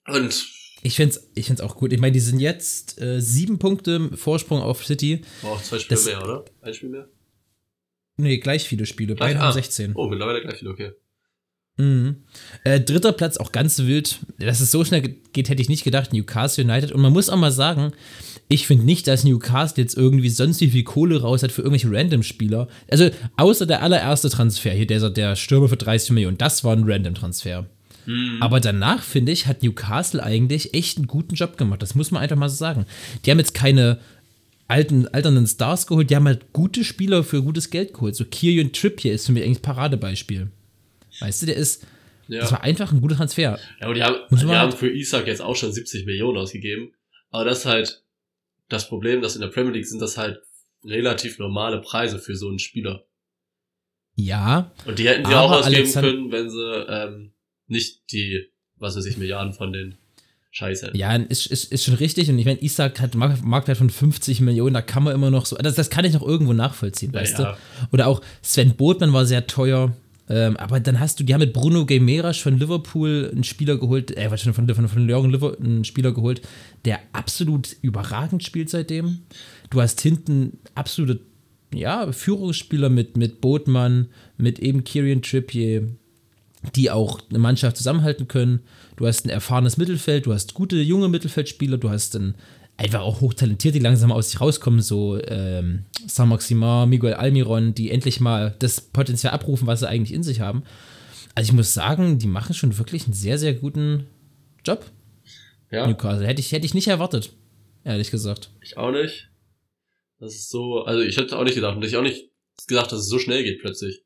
Und 0.09 0.45
Ich 0.83 0.97
finde 0.97 1.17
es 1.17 1.31
ich 1.35 1.47
find's 1.47 1.61
auch 1.61 1.77
gut. 1.77 1.93
Ich 1.93 2.01
meine, 2.01 2.13
die 2.13 2.21
sind 2.21 2.39
jetzt 2.41 3.01
äh, 3.01 3.21
sieben 3.21 3.59
Punkte 3.59 4.11
Vorsprung 4.17 4.61
auf 4.61 4.85
City. 4.85 5.23
war 5.43 5.53
auch 5.53 5.63
zwei 5.63 5.79
Spiele 5.79 5.97
Das- 5.97 6.07
mehr, 6.07 6.23
oder? 6.23 6.45
Ein 6.63 6.75
Spiel 6.75 6.91
mehr? 6.91 7.09
Nee, 8.19 8.39
gleich 8.39 8.67
viele 8.69 8.87
Spiele. 8.87 9.15
Gleich- 9.15 9.31
Beide 9.31 9.41
ah. 9.41 9.47
haben 9.49 9.53
16. 9.55 9.93
Oh, 9.95 10.09
mittlerweile 10.09 10.41
gleich 10.43 10.59
viel, 10.59 10.69
okay. 10.69 10.93
Mhm. 11.79 12.25
Äh, 12.65 12.81
dritter 12.81 13.13
Platz 13.13 13.37
auch 13.37 13.53
ganz 13.53 13.79
wild. 13.81 14.21
Dass 14.39 14.61
es 14.61 14.71
so 14.71 14.83
schnell 14.85 15.03
ge- 15.03 15.17
geht, 15.35 15.51
hätte 15.51 15.61
ich 15.61 15.69
nicht 15.69 15.85
gedacht. 15.85 16.13
Newcastle 16.15 16.65
United. 16.65 16.93
Und 16.93 17.03
man 17.03 17.13
muss 17.13 17.29
auch 17.29 17.37
mal 17.37 17.53
sagen, 17.53 17.93
ich 18.49 18.67
finde 18.67 18.85
nicht, 18.87 19.07
dass 19.09 19.25
Newcastle 19.25 19.83
jetzt 19.83 19.95
irgendwie 19.95 20.31
sonst 20.31 20.61
wie 20.63 20.71
viel 20.71 20.85
Kohle 20.85 21.21
raus 21.21 21.43
hat 21.43 21.53
für 21.53 21.61
irgendwelche 21.61 21.91
Random-Spieler. 21.93 22.69
Also, 22.91 23.11
außer 23.37 23.67
der 23.67 23.83
allererste 23.83 24.31
Transfer 24.31 24.71
hier, 24.73 24.87
der, 24.87 25.11
der 25.11 25.37
Stürmer 25.37 25.69
für 25.69 25.77
30 25.77 26.13
Millionen, 26.13 26.39
das 26.39 26.65
war 26.65 26.75
ein 26.75 26.85
Random-Transfer. 26.91 27.67
Aber 28.41 28.61
danach, 28.61 29.03
finde 29.03 29.33
ich, 29.33 29.47
hat 29.47 29.63
Newcastle 29.63 30.23
eigentlich 30.23 30.75
echt 30.75 30.99
einen 30.99 31.07
guten 31.07 31.35
Job 31.35 31.57
gemacht. 31.57 31.83
Das 31.83 31.95
muss 31.95 32.11
man 32.11 32.23
einfach 32.23 32.37
mal 32.37 32.49
so 32.49 32.57
sagen. 32.57 32.87
Die 33.25 33.31
haben 33.31 33.39
jetzt 33.39 33.55
keine 33.55 33.99
alten, 34.69 35.07
alternden 35.09 35.47
Stars 35.47 35.87
geholt, 35.87 36.11
die 36.11 36.17
haben 36.17 36.27
halt 36.27 36.53
gute 36.53 36.85
Spieler 36.85 37.23
für 37.25 37.43
gutes 37.43 37.71
Geld 37.71 37.95
geholt. 37.95 38.17
So 38.17 38.25
Kieran 38.25 38.73
Trippier 38.73 39.13
ist 39.13 39.27
für 39.27 39.33
mich 39.33 39.43
eigentlich 39.45 39.59
ein 39.59 39.63
Paradebeispiel. 39.63 40.51
Weißt 41.21 41.43
du, 41.43 41.47
der 41.47 41.57
ist, 41.57 41.85
Ja. 42.29 42.41
das 42.41 42.53
war 42.53 42.63
einfach 42.63 42.93
ein 42.93 43.01
guter 43.01 43.17
Transfer. 43.17 43.43
Ja, 43.43 43.59
aber 43.81 43.95
die 43.95 44.03
haben, 44.03 44.17
die 44.31 44.35
man 44.45 44.57
haben 44.57 44.71
halt- 44.71 44.75
für 44.79 44.91
Isaac 44.91 45.27
jetzt 45.27 45.41
auch 45.43 45.55
schon 45.57 45.73
70 45.73 46.05
Millionen 46.07 46.37
ausgegeben. 46.39 46.93
Aber 47.31 47.45
das 47.45 47.61
ist 47.61 47.67
halt 47.67 48.03
das 48.69 48.89
Problem, 48.89 49.21
dass 49.23 49.35
in 49.37 49.41
der 49.41 49.49
Premier 49.49 49.73
League 49.73 49.87
sind 49.87 50.01
das 50.03 50.17
halt 50.19 50.41
relativ 50.85 51.39
normale 51.39 51.81
Preise 51.81 52.19
für 52.19 52.35
so 52.37 52.49
einen 52.49 52.59
Spieler. 52.59 53.05
Ja, 54.17 54.73
Und 54.87 54.99
die 54.99 55.09
hätten 55.09 55.29
die 55.29 55.35
auch 55.35 55.51
ausgeben 55.53 55.77
Alexand- 55.83 56.07
können, 56.07 56.33
wenn 56.33 56.51
sie 56.51 56.87
ähm, 56.89 57.33
nicht 57.69 58.13
die, 58.13 58.47
was 58.79 58.97
weiß 58.97 59.07
ich, 59.07 59.17
Milliarden 59.17 59.53
von 59.53 59.73
den 59.73 59.95
Scheiß 60.51 60.83
hätten. 60.83 60.97
ja, 60.97 61.15
ist, 61.17 61.47
ist, 61.47 61.71
ist 61.73 61.85
schon 61.85 61.95
richtig. 61.95 62.31
Und 62.31 62.39
ich 62.39 62.47
meine, 62.47 62.63
Isaac 62.63 63.01
hat 63.01 63.13
einen 63.13 63.21
Mark- 63.21 63.45
Marktwert 63.45 63.77
von 63.79 63.91
50 63.91 64.41
Millionen, 64.41 64.75
da 64.75 64.81
kann 64.83 65.03
man 65.03 65.15
immer 65.15 65.31
noch 65.31 65.45
so, 65.47 65.57
das, 65.57 65.75
das 65.75 65.91
kann 65.91 66.05
ich 66.05 66.15
noch 66.15 66.27
irgendwo 66.27 66.53
nachvollziehen, 66.55 67.13
Ja, 67.13 67.21
weißt 67.21 67.39
ja. 67.39 67.53
du? 67.53 67.89
Oder 67.93 68.07
auch 68.07 68.23
Sven 68.43 68.75
Botman 68.77 69.13
war 69.13 69.27
sehr 69.27 69.47
teuer. 69.47 69.95
Ähm, 70.29 70.57
aber 70.57 70.81
dann 70.81 70.99
hast 70.99 71.21
du, 71.21 71.25
die 71.25 71.33
haben 71.35 71.41
mit 71.41 71.53
Bruno 71.53 71.87
Guimaraes 71.87 72.39
von 72.39 72.59
Liverpool 72.59 73.31
einen 73.33 73.45
Spieler 73.45 73.77
geholt, 73.79 74.11
äh, 74.17 74.37
schon 74.39 74.55
von, 74.55 74.67
von, 74.75 74.89
von 74.89 75.07
Lyon 75.07 75.31
Liver, 75.31 75.57
einen 75.61 75.85
Spieler 75.85 76.13
geholt, 76.13 76.41
der 76.85 76.99
absolut 77.13 77.77
überragend 77.83 78.43
spielt 78.43 78.69
seitdem. 78.69 79.21
Du 79.71 79.81
hast 79.81 80.01
hinten 80.01 80.59
absolute 80.75 81.21
ja, 81.73 82.11
Führungsspieler 82.11 82.89
mit, 82.89 83.17
mit 83.17 83.41
Botmann, 83.41 84.09
mit 84.37 84.59
eben 84.59 84.83
Kieran 84.83 85.23
Trippier, 85.23 85.89
die 86.75 86.91
auch 86.91 87.21
eine 87.29 87.39
Mannschaft 87.39 87.77
zusammenhalten 87.77 88.29
können. 88.29 88.61
Du 88.97 89.07
hast 89.07 89.25
ein 89.25 89.31
erfahrenes 89.31 89.77
Mittelfeld, 89.77 90.27
du 90.27 90.33
hast 90.33 90.55
gute 90.55 90.77
junge 90.77 91.09
Mittelfeldspieler, 91.09 91.79
du 91.79 91.91
hast 91.91 92.17
ein, 92.17 92.35
einfach 92.77 93.01
auch 93.01 93.21
hochtalentiert, 93.21 93.75
die 93.75 93.81
langsam 93.81 94.13
aus 94.13 94.31
sich 94.31 94.41
rauskommen, 94.41 94.81
so 94.81 95.21
ähm, 95.23 95.85
Saint-Maximin, 96.07 96.89
Miguel 96.89 97.15
Almiron, 97.15 97.75
die 97.75 97.91
endlich 97.91 98.21
mal 98.21 98.55
das 98.59 98.81
Potenzial 98.81 99.33
abrufen, 99.33 99.67
was 99.67 99.81
sie 99.81 99.89
eigentlich 99.89 100.13
in 100.13 100.23
sich 100.23 100.41
haben. 100.41 100.63
Also 101.35 101.51
ich 101.51 101.55
muss 101.55 101.75
sagen, 101.75 102.19
die 102.19 102.27
machen 102.27 102.55
schon 102.55 102.77
wirklich 102.79 103.05
einen 103.05 103.13
sehr, 103.13 103.39
sehr 103.39 103.55
guten 103.55 104.07
Job. 104.65 104.85
Ja. 105.71 105.87
Newcastle. 105.87 106.27
Hätte 106.27 106.41
ich, 106.41 106.53
hätte 106.53 106.65
ich 106.65 106.75
nicht 106.75 106.89
erwartet, 106.89 107.33
ehrlich 107.85 108.11
gesagt. 108.11 108.51
Ich 108.63 108.77
auch 108.77 108.91
nicht. 108.91 109.29
Das 110.19 110.35
ist 110.35 110.49
so, 110.49 110.85
also 110.85 111.03
ich 111.03 111.17
hätte 111.17 111.39
auch 111.39 111.45
nicht 111.45 111.57
gedacht 111.57 111.77
und 111.77 111.85
ich 111.85 111.97
auch 111.97 112.03
nicht 112.03 112.31
gedacht, 112.67 112.91
dass 112.91 113.01
es 113.01 113.09
so 113.09 113.19
schnell 113.19 113.45
geht 113.45 113.61
plötzlich. 113.61 114.06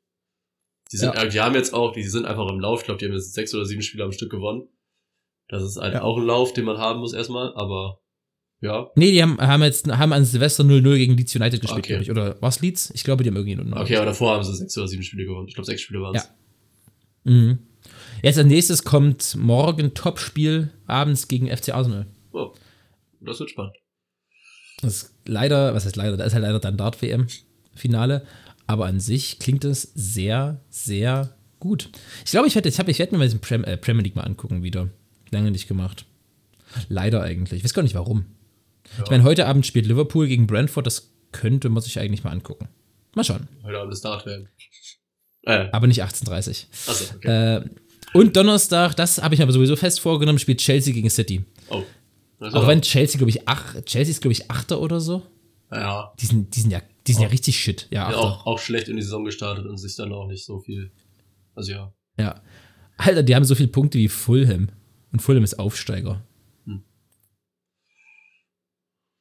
Die 0.93 0.97
sind, 0.97 1.15
Ja. 1.15 1.27
die 1.27 1.41
haben 1.41 1.55
jetzt 1.55 1.73
auch, 1.73 1.93
die 1.93 2.03
sind 2.03 2.27
einfach 2.27 2.49
im 2.51 2.59
Lauf, 2.61 2.81
ich 2.81 2.87
glaube, 2.87 2.99
die 2.99 3.07
haben 3.07 3.13
jetzt 3.13 3.33
sechs 3.35 3.55
oder 3.55 3.65
sieben 3.65 3.83
Spiele 3.83 4.05
am 4.05 4.13
Stück 4.13 4.31
gewonnen. 4.31 4.69
Das 5.49 5.63
ist 5.63 5.77
halt 5.77 5.95
Ja. 5.95 6.03
auch 6.03 6.17
ein 6.19 6.25
Lauf, 6.27 6.53
den 6.53 6.65
man 6.65 6.79
haben 6.79 7.01
muss 7.01 7.13
erstmal, 7.13 7.53
aber 7.55 8.01
ja. 8.61 8.91
Nee, 8.95 9.13
die 9.13 9.23
haben, 9.23 9.41
haben 9.41 9.63
jetzt 9.63 9.89
haben 9.89 10.13
an 10.13 10.25
Silvester 10.25 10.65
0-0 10.65 10.97
gegen 10.97 11.17
Leeds 11.17 11.35
United 11.35 11.61
gespielt, 11.61 11.85
Okay. 11.85 11.93
glaube 11.95 12.03
ich. 12.03 12.11
Oder 12.11 12.37
was 12.43 12.61
Leeds? 12.61 12.91
Ich 12.95 13.05
glaube, 13.05 13.23
die 13.23 13.31
haben 13.31 13.37
irgendwie 13.37 13.55
0 13.57 13.73
Okay, 13.81 13.97
aber 13.97 14.07
davor 14.07 14.35
haben 14.35 14.45
sie 14.45 14.55
sechs 14.55 14.77
oder 14.77 14.87
sieben 14.89 15.03
Spiele 15.03 15.25
gewonnen. 15.25 15.49
Ich 15.49 15.55
glaube, 15.55 15.67
sechs 15.67 15.81
Spiele 15.81 16.03
waren 16.03 16.15
es. 16.17 16.25
Ja. 17.25 17.33
Mhm. 17.33 17.59
Jetzt 18.23 18.37
als 18.39 18.47
nächstes 18.47 18.85
kommt 18.85 19.37
morgen 19.37 19.95
Topspiel 19.95 20.71
abends 20.87 21.27
gegen 21.29 21.49
FC 21.49 21.71
Arsenal. 21.73 22.07
Oh, 22.33 22.53
das 23.21 23.41
wird 23.41 23.51
spannend. 23.51 23.77
Das 24.83 24.95
ist 25.05 25.15
leider, 25.27 25.75
was 25.75 25.85
heißt 25.87 25.97
leider, 25.97 26.17
da 26.17 26.25
ist 26.25 26.33
halt 26.35 26.43
leider 26.43 26.59
dann 26.61 26.77
Dart-WM-Finale. 26.77 28.27
Aber 28.71 28.87
an 28.87 29.01
sich 29.01 29.41
klingt 29.41 29.65
es 29.65 29.83
sehr, 29.97 30.61
sehr 30.71 31.35
gut. 31.59 31.91
Ich 32.25 32.31
glaube, 32.31 32.47
ich 32.47 32.55
werde 32.55 32.69
ich 32.69 32.79
hab, 32.79 32.87
ich 32.87 33.01
werd 33.01 33.11
mir 33.11 33.19
mal 33.19 33.25
diesen 33.25 33.41
Prem, 33.41 33.65
äh, 33.65 33.77
Premier 33.77 34.05
League 34.05 34.15
mal 34.15 34.23
angucken 34.23 34.63
wieder. 34.63 34.89
Lange 35.31 35.51
nicht 35.51 35.67
gemacht. 35.67 36.05
Leider 36.89 37.21
eigentlich. 37.21 37.59
Ich 37.59 37.65
weiß 37.65 37.75
gar 37.75 37.83
nicht 37.83 37.97
warum. 37.97 38.27
Ich 39.03 39.11
meine, 39.11 39.25
heute 39.25 39.47
Abend 39.47 39.67
spielt 39.67 39.87
Liverpool 39.87 40.29
gegen 40.29 40.47
Brentford. 40.47 40.87
Das 40.87 41.11
könnte 41.33 41.69
man 41.69 41.83
sich 41.83 41.99
eigentlich 41.99 42.23
mal 42.23 42.31
angucken. 42.31 42.69
Mal 43.17 43.25
schauen. 43.25 43.49
Heute 43.65 43.81
Abend 43.81 43.93
ist 43.93 44.05
Dart 44.05 44.25
werden. 44.25 44.49
Äh, 45.43 45.69
Aber 45.73 45.89
nicht 45.89 46.05
18.30 46.05 46.67
achso, 46.87 47.15
okay. 47.17 47.57
Äh, 47.57 47.65
und 48.13 48.37
Donnerstag, 48.37 48.95
das 48.95 49.21
habe 49.21 49.35
ich 49.35 49.39
mir 49.41 49.45
aber 49.45 49.53
sowieso 49.53 49.75
fest 49.75 49.99
vorgenommen, 49.99 50.39
spielt 50.39 50.61
Chelsea 50.61 50.95
gegen 50.95 51.11
City. 51.11 51.45
oh. 51.71 51.83
Auch 52.41 52.69
wenn 52.69 52.83
Chelsea, 52.83 53.19
glaube 53.19 53.31
ich, 53.31 53.49
ach, 53.49 53.75
Chelsea 53.85 54.13
ist, 54.13 54.21
glaube 54.23 54.33
ich, 54.33 54.49
Achter 54.49 54.81
oder 54.81 55.01
so. 55.01 55.23
ja, 55.73 56.13
Die 56.21 56.27
sind, 56.27 56.55
die 56.55 56.61
sind 56.61 56.71
ja, 56.71 56.81
die 57.07 57.13
sind 57.13 57.23
ja 57.23 57.29
Auch- 57.29 57.33
richtig 57.33 57.59
shit. 57.59 57.89
Ja, 57.91 58.11
ja 58.11 58.17
auch, 58.17 58.47
auch 58.47 58.59
schlecht 58.59 58.89
in 58.89 58.97
die 58.97 59.03
Saison 59.03 59.25
gestartet 59.25 59.67
und 59.67 59.79
sich 59.79 59.97
dann 59.97 60.13
auch 60.13 60.27
nicht 60.27 60.45
so 60.45 60.61
viel. 60.61 60.93
Also 61.55 61.73
ja. 61.73 61.93
Ja. 62.19 62.41
Alter, 62.97 63.23
die 63.23 63.35
haben 63.35 63.45
so 63.45 63.55
viele 63.55 63.69
Punkte 63.69 63.99
wie 63.99 64.09
Fulham. 64.09 64.69
Und 65.13 65.21
Fulham 65.21 65.43
ist 65.43 65.59
Aufsteiger. 65.59 66.23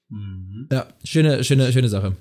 Mhm. 0.10 0.68
Ja, 0.72 0.88
schöne, 1.04 1.44
schöne, 1.44 1.72
schöne 1.72 1.90
Sache. 1.90 2.16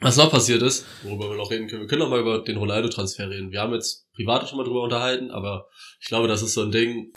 Was 0.00 0.16
noch 0.16 0.30
passiert 0.30 0.62
ist, 0.62 0.84
worüber 1.02 1.30
wir 1.30 1.36
noch 1.36 1.50
reden 1.50 1.68
können, 1.68 1.82
wir 1.82 1.86
können 1.86 2.00
noch 2.00 2.10
mal 2.10 2.20
über 2.20 2.40
den 2.42 2.56
Ronaldo-Transfer 2.56 3.30
reden. 3.30 3.52
Wir 3.52 3.60
haben 3.60 3.72
jetzt 3.72 4.10
privat 4.14 4.48
schon 4.48 4.58
mal 4.58 4.64
drüber 4.64 4.82
unterhalten, 4.82 5.30
aber 5.30 5.68
ich 6.00 6.06
glaube, 6.08 6.28
das 6.28 6.42
ist 6.42 6.54
so 6.54 6.62
ein 6.62 6.72
Ding, 6.72 7.12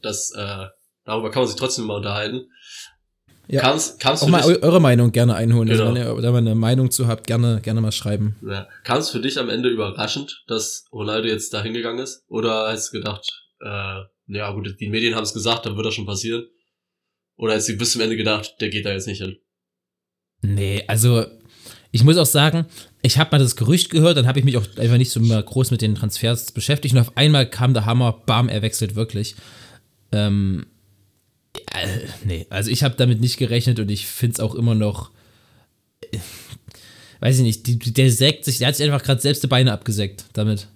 das, 0.00 0.32
äh, 0.32 0.66
darüber 1.04 1.30
kann 1.30 1.42
man 1.42 1.48
sich 1.48 1.56
trotzdem 1.56 1.84
mal 1.84 1.96
unterhalten. 1.96 2.46
Ja. 3.48 3.60
Kam's, 3.60 3.98
kam's 3.98 4.22
Auch 4.22 4.28
mal 4.28 4.42
dich, 4.42 4.56
eu 4.56 4.62
eure 4.62 4.80
Meinung 4.80 5.12
gerne 5.12 5.34
einholen. 5.34 5.68
Genau. 5.68 5.84
Also 5.84 5.94
wenn 5.94 6.02
ihr 6.02 6.22
da 6.22 6.30
mal 6.30 6.38
eine 6.38 6.54
Meinung 6.54 6.90
zu 6.90 7.06
habt, 7.06 7.26
gerne, 7.26 7.60
gerne 7.62 7.80
mal 7.80 7.92
schreiben. 7.92 8.36
ja, 8.42 8.68
kam's 8.84 9.10
für 9.10 9.20
dich 9.20 9.38
am 9.38 9.48
Ende 9.48 9.68
überraschend, 9.68 10.44
dass 10.46 10.86
Ronaldo 10.92 11.28
jetzt 11.28 11.52
da 11.52 11.62
hingegangen 11.62 12.02
ist? 12.02 12.24
Oder 12.28 12.68
hast 12.68 12.92
du 12.92 12.98
gedacht, 12.98 13.28
äh, 13.60 14.00
ja 14.28 14.52
gut, 14.52 14.76
die 14.80 14.88
Medien 14.88 15.14
haben 15.14 15.24
es 15.24 15.34
gesagt, 15.34 15.66
dann 15.66 15.76
wird 15.76 15.86
das 15.86 15.94
schon 15.94 16.06
passieren? 16.06 16.46
Oder 17.36 17.54
hast 17.54 17.68
du 17.68 17.76
bis 17.76 17.92
zum 17.92 18.00
Ende 18.00 18.16
gedacht, 18.16 18.54
der 18.60 18.70
geht 18.70 18.86
da 18.86 18.92
jetzt 18.92 19.06
nicht 19.06 19.20
hin? 19.20 19.36
Nee, 20.42 20.84
also 20.86 21.24
ich 21.90 22.04
muss 22.04 22.16
auch 22.16 22.26
sagen, 22.26 22.66
ich 23.02 23.18
habe 23.18 23.30
mal 23.32 23.38
das 23.38 23.56
Gerücht 23.56 23.90
gehört, 23.90 24.16
dann 24.16 24.26
habe 24.26 24.38
ich 24.38 24.44
mich 24.44 24.56
auch 24.56 24.66
einfach 24.78 24.96
nicht 24.96 25.10
so 25.10 25.20
immer 25.20 25.42
groß 25.42 25.70
mit 25.70 25.82
den 25.82 25.94
Transfers 25.94 26.52
beschäftigt 26.52 26.94
und 26.94 27.00
auf 27.00 27.16
einmal 27.16 27.48
kam 27.48 27.74
der 27.74 27.86
Hammer, 27.86 28.22
bam, 28.24 28.48
er 28.48 28.62
wechselt 28.62 28.94
wirklich. 28.94 29.34
Ähm, 30.10 30.66
äh, 31.54 32.06
nee, 32.24 32.46
also 32.50 32.70
ich 32.70 32.82
habe 32.82 32.94
damit 32.96 33.20
nicht 33.20 33.36
gerechnet 33.36 33.78
und 33.78 33.90
ich 33.90 34.06
finde 34.06 34.34
es 34.34 34.40
auch 34.40 34.54
immer 34.54 34.74
noch, 34.74 35.10
äh, 36.10 36.18
weiß 37.20 37.38
ich 37.38 37.42
nicht, 37.42 37.66
die, 37.66 37.78
der 37.78 38.10
sägt 38.10 38.44
sich, 38.44 38.58
der 38.58 38.68
hat 38.68 38.76
sich 38.76 38.84
einfach 38.84 39.04
gerade 39.04 39.20
selbst 39.20 39.42
die 39.42 39.48
Beine 39.48 39.72
abgesägt 39.72 40.26
damit. 40.32 40.68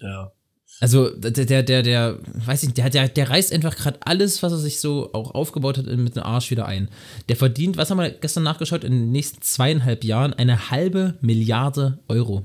Ja. 0.00 0.32
Also 0.80 1.10
der, 1.10 1.30
der, 1.30 1.62
der, 1.62 1.82
der 1.84 2.18
weiß 2.44 2.64
ich 2.64 2.70
nicht, 2.70 2.78
der, 2.78 2.90
der, 2.90 3.08
der 3.08 3.30
reißt 3.30 3.52
einfach 3.52 3.76
gerade 3.76 4.00
alles, 4.04 4.42
was 4.42 4.50
er 4.50 4.58
sich 4.58 4.80
so 4.80 5.12
auch 5.12 5.32
aufgebaut 5.32 5.78
hat, 5.78 5.86
mit 5.86 6.16
dem 6.16 6.24
Arsch 6.24 6.50
wieder 6.50 6.66
ein. 6.66 6.88
Der 7.28 7.36
verdient, 7.36 7.76
was 7.76 7.90
haben 7.90 7.98
wir 7.98 8.10
gestern 8.10 8.42
nachgeschaut, 8.42 8.82
in 8.82 8.90
den 8.90 9.12
nächsten 9.12 9.40
zweieinhalb 9.42 10.02
Jahren 10.02 10.32
eine 10.32 10.70
halbe 10.70 11.14
Milliarde 11.20 12.00
Euro. 12.08 12.44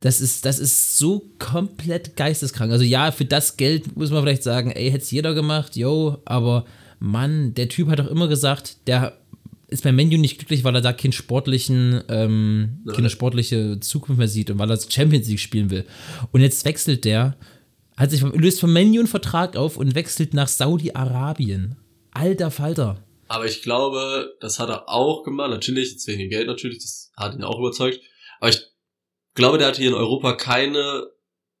Das 0.00 0.22
ist, 0.22 0.46
das 0.46 0.58
ist 0.58 0.96
so 0.96 1.30
komplett 1.38 2.16
geisteskrank. 2.16 2.72
Also 2.72 2.84
ja, 2.84 3.12
für 3.12 3.26
das 3.26 3.58
Geld 3.58 3.96
muss 3.96 4.10
man 4.10 4.22
vielleicht 4.22 4.42
sagen, 4.42 4.70
ey, 4.70 4.90
hätte 4.90 5.04
es 5.04 5.10
jeder 5.10 5.34
gemacht, 5.34 5.76
yo, 5.76 6.22
aber 6.24 6.64
Mann, 6.98 7.54
der 7.54 7.68
Typ 7.68 7.88
hat 7.88 7.98
doch 7.98 8.06
immer 8.06 8.26
gesagt, 8.26 8.86
der 8.86 9.18
ist 9.68 9.84
beim 9.84 9.96
Menu 9.96 10.16
nicht 10.16 10.38
glücklich, 10.38 10.64
weil 10.64 10.74
er 10.74 10.80
da 10.80 10.92
keinen 10.92 11.12
sportlichen, 11.12 12.02
ähm, 12.08 12.80
keine 12.92 13.10
sportliche 13.10 13.78
Zukunft 13.80 14.18
mehr 14.18 14.26
sieht 14.26 14.50
und 14.50 14.58
weil 14.58 14.70
er 14.70 14.80
Champions 14.80 15.28
League 15.28 15.38
spielen 15.38 15.70
will. 15.70 15.84
Und 16.32 16.40
jetzt 16.40 16.64
wechselt 16.64 17.04
der, 17.04 17.36
hat 17.96 18.10
sich 18.10 18.20
vom, 18.20 18.32
löst 18.32 18.60
vom 18.60 18.72
Menu 18.72 19.00
einen 19.00 19.06
Vertrag 19.06 19.56
auf 19.56 19.76
und 19.76 19.94
wechselt 19.94 20.34
nach 20.34 20.48
Saudi-Arabien. 20.48 21.76
Alter 22.12 22.50
Falter. 22.50 23.04
Aber 23.28 23.44
ich 23.44 23.62
glaube, 23.62 24.34
das 24.40 24.58
hat 24.58 24.70
er 24.70 24.88
auch 24.88 25.22
gemacht. 25.22 25.50
Natürlich, 25.50 25.92
jetzt 25.92 26.06
wegen 26.08 26.18
dem 26.18 26.30
Geld 26.30 26.48
natürlich, 26.48 26.78
das 26.78 27.12
hat 27.16 27.34
ihn 27.34 27.44
auch 27.44 27.58
überzeugt. 27.58 28.00
Aber 28.40 28.50
ich 28.50 28.69
glaube, 29.34 29.58
der 29.58 29.68
hatte 29.68 29.80
hier 29.80 29.90
in 29.90 29.96
Europa 29.96 30.32
keine, 30.34 31.06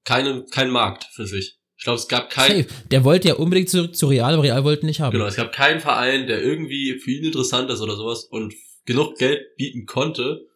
keine, 0.04 0.44
keinen 0.50 0.70
Markt 0.70 1.04
für 1.12 1.26
sich. 1.26 1.58
Ich 1.76 1.84
glaube, 1.84 1.98
es 1.98 2.08
gab 2.08 2.28
keinen. 2.28 2.66
Der 2.90 3.04
wollte 3.04 3.28
ja 3.28 3.34
unbedingt 3.34 3.70
zurück 3.70 3.96
zu 3.96 4.06
Real, 4.08 4.34
aber 4.34 4.42
Real 4.42 4.64
wollte 4.64 4.84
nicht 4.84 5.00
haben. 5.00 5.12
genau, 5.12 5.26
es 5.26 5.36
gab 5.36 5.52
keinen 5.52 5.80
Verein, 5.80 6.26
der 6.26 6.42
irgendwie 6.42 6.98
für 6.98 7.10
ihn 7.10 7.24
interessant 7.24 7.70
ist 7.70 7.80
oder 7.80 7.96
sowas 7.96 8.24
und 8.24 8.52
genug 8.84 9.16
Geld 9.16 9.56
bieten 9.56 9.86
konnte, 9.86 10.46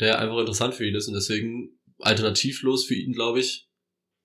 der 0.00 0.18
einfach 0.18 0.38
interessant 0.38 0.74
für 0.74 0.86
ihn 0.86 0.94
ist 0.94 1.08
und 1.08 1.14
deswegen 1.14 1.78
alternativlos 1.98 2.84
für 2.84 2.94
ihn, 2.94 3.12
glaube 3.12 3.40
ich, 3.40 3.68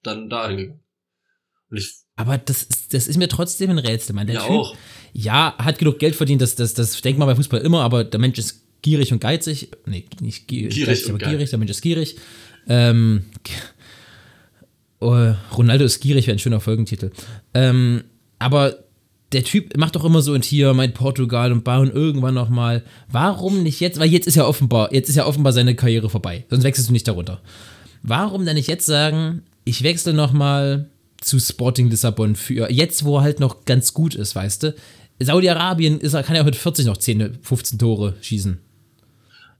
dann 0.03 0.29
dahin 0.29 0.57
gegangen. 0.57 0.83
Und 1.69 1.77
ich, 1.77 1.93
Aber 2.17 2.37
das 2.37 2.63
ist, 2.63 2.93
das 2.93 3.07
ist 3.07 3.17
mir 3.17 3.29
trotzdem 3.29 3.69
ein 3.69 3.77
Rätsel, 3.79 4.13
man. 4.13 4.27
Der 4.27 4.35
ja 4.35 4.41
typ, 4.41 4.51
auch. 4.51 4.75
ja, 5.13 5.55
hat 5.57 5.79
genug 5.79 5.99
Geld 5.99 6.15
verdient, 6.15 6.41
das, 6.41 6.55
das, 6.55 6.73
das 6.73 6.99
denkt 7.01 7.17
man 7.17 7.27
bei 7.27 7.35
Fußball 7.35 7.61
immer, 7.61 7.81
aber 7.81 8.03
der 8.03 8.19
Mensch 8.19 8.37
ist 8.37 8.60
gierig 8.81 9.11
und 9.13 9.19
geizig. 9.19 9.69
Nee, 9.85 10.05
nicht 10.19 10.47
gierig, 10.47 10.75
Gierig 10.75 10.99
geizig, 10.99 11.09
aber 11.09 11.19
geil. 11.19 11.29
gierig, 11.31 11.49
der 11.49 11.59
Mensch 11.59 11.71
ist 11.71 11.81
gierig. 11.81 12.15
Ähm, 12.67 13.23
oh, 14.99 15.33
Ronaldo 15.55 15.85
ist 15.85 15.99
gierig 15.99 16.27
wäre 16.27 16.35
ein 16.35 16.39
schöner 16.39 16.59
Folgentitel. 16.59 17.11
Ähm, 17.53 18.03
aber 18.39 18.83
der 19.31 19.43
Typ 19.43 19.77
macht 19.77 19.95
doch 19.95 20.03
immer 20.03 20.21
so 20.21 20.33
und 20.33 20.43
hier 20.43 20.73
mein 20.73 20.93
Portugal 20.93 21.51
und 21.51 21.63
bauen 21.63 21.91
irgendwann 21.91 22.33
noch 22.33 22.49
mal. 22.49 22.83
Warum 23.09 23.63
nicht 23.63 23.79
jetzt? 23.79 23.99
Weil 23.99 24.09
jetzt 24.09 24.27
ist 24.27 24.35
ja 24.35 24.45
offenbar, 24.45 24.93
jetzt 24.93 25.09
ist 25.09 25.15
ja 25.15 25.25
offenbar 25.25 25.53
seine 25.53 25.75
Karriere 25.75 26.09
vorbei. 26.09 26.45
Sonst 26.49 26.63
wechselst 26.63 26.89
du 26.89 26.93
nicht 26.93 27.07
darunter. 27.07 27.41
Warum 28.03 28.45
denn 28.45 28.55
nicht 28.55 28.67
jetzt 28.67 28.85
sagen, 28.85 29.43
ich 29.63 29.83
wechsle 29.83 30.13
noch 30.13 30.33
mal 30.33 30.89
zu 31.21 31.39
Sporting 31.39 31.89
Lissabon 31.89 32.35
für 32.35 32.69
jetzt, 32.71 33.05
wo 33.05 33.17
er 33.17 33.21
halt 33.21 33.39
noch 33.39 33.63
ganz 33.65 33.93
gut 33.93 34.15
ist, 34.15 34.35
weißt 34.35 34.63
du? 34.63 34.75
Saudi-Arabien 35.19 35.99
ist, 35.99 36.13
er 36.13 36.23
kann 36.23 36.35
ja 36.35 36.43
mit 36.43 36.55
40 36.55 36.87
noch 36.87 36.97
10, 36.97 37.37
15 37.43 37.77
Tore 37.77 38.15
schießen. 38.21 38.57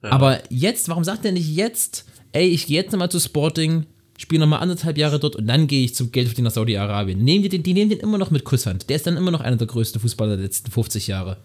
Ja. 0.03 0.11
Aber 0.11 0.41
jetzt, 0.49 0.89
warum 0.89 1.03
sagt 1.03 1.25
er 1.25 1.31
nicht 1.31 1.53
jetzt, 1.53 2.05
ey, 2.31 2.47
ich 2.47 2.67
gehe 2.67 2.81
jetzt 2.81 2.91
nochmal 2.91 3.11
zu 3.11 3.19
Sporting, 3.19 3.85
spiele 4.17 4.41
nochmal 4.41 4.61
anderthalb 4.61 4.97
Jahre 4.97 5.19
dort 5.19 5.35
und 5.35 5.47
dann 5.47 5.67
gehe 5.67 5.83
ich 5.83 5.95
zum 5.95 6.11
Geldverdienen 6.11 6.45
nach 6.45 6.53
Saudi-Arabien. 6.53 7.23
Nehmen 7.23 7.43
die, 7.43 7.49
den, 7.49 7.63
die 7.63 7.73
nehmen 7.73 7.89
den 7.89 7.99
immer 7.99 8.17
noch 8.17 8.31
mit 8.31 8.43
Kusshand. 8.43 8.89
Der 8.89 8.95
ist 8.95 9.07
dann 9.07 9.17
immer 9.17 9.31
noch 9.31 9.41
einer 9.41 9.57
der 9.57 9.67
größten 9.67 10.01
Fußballer 10.01 10.35
der 10.35 10.45
letzten 10.45 10.71
50 10.71 11.07
Jahre. 11.07 11.37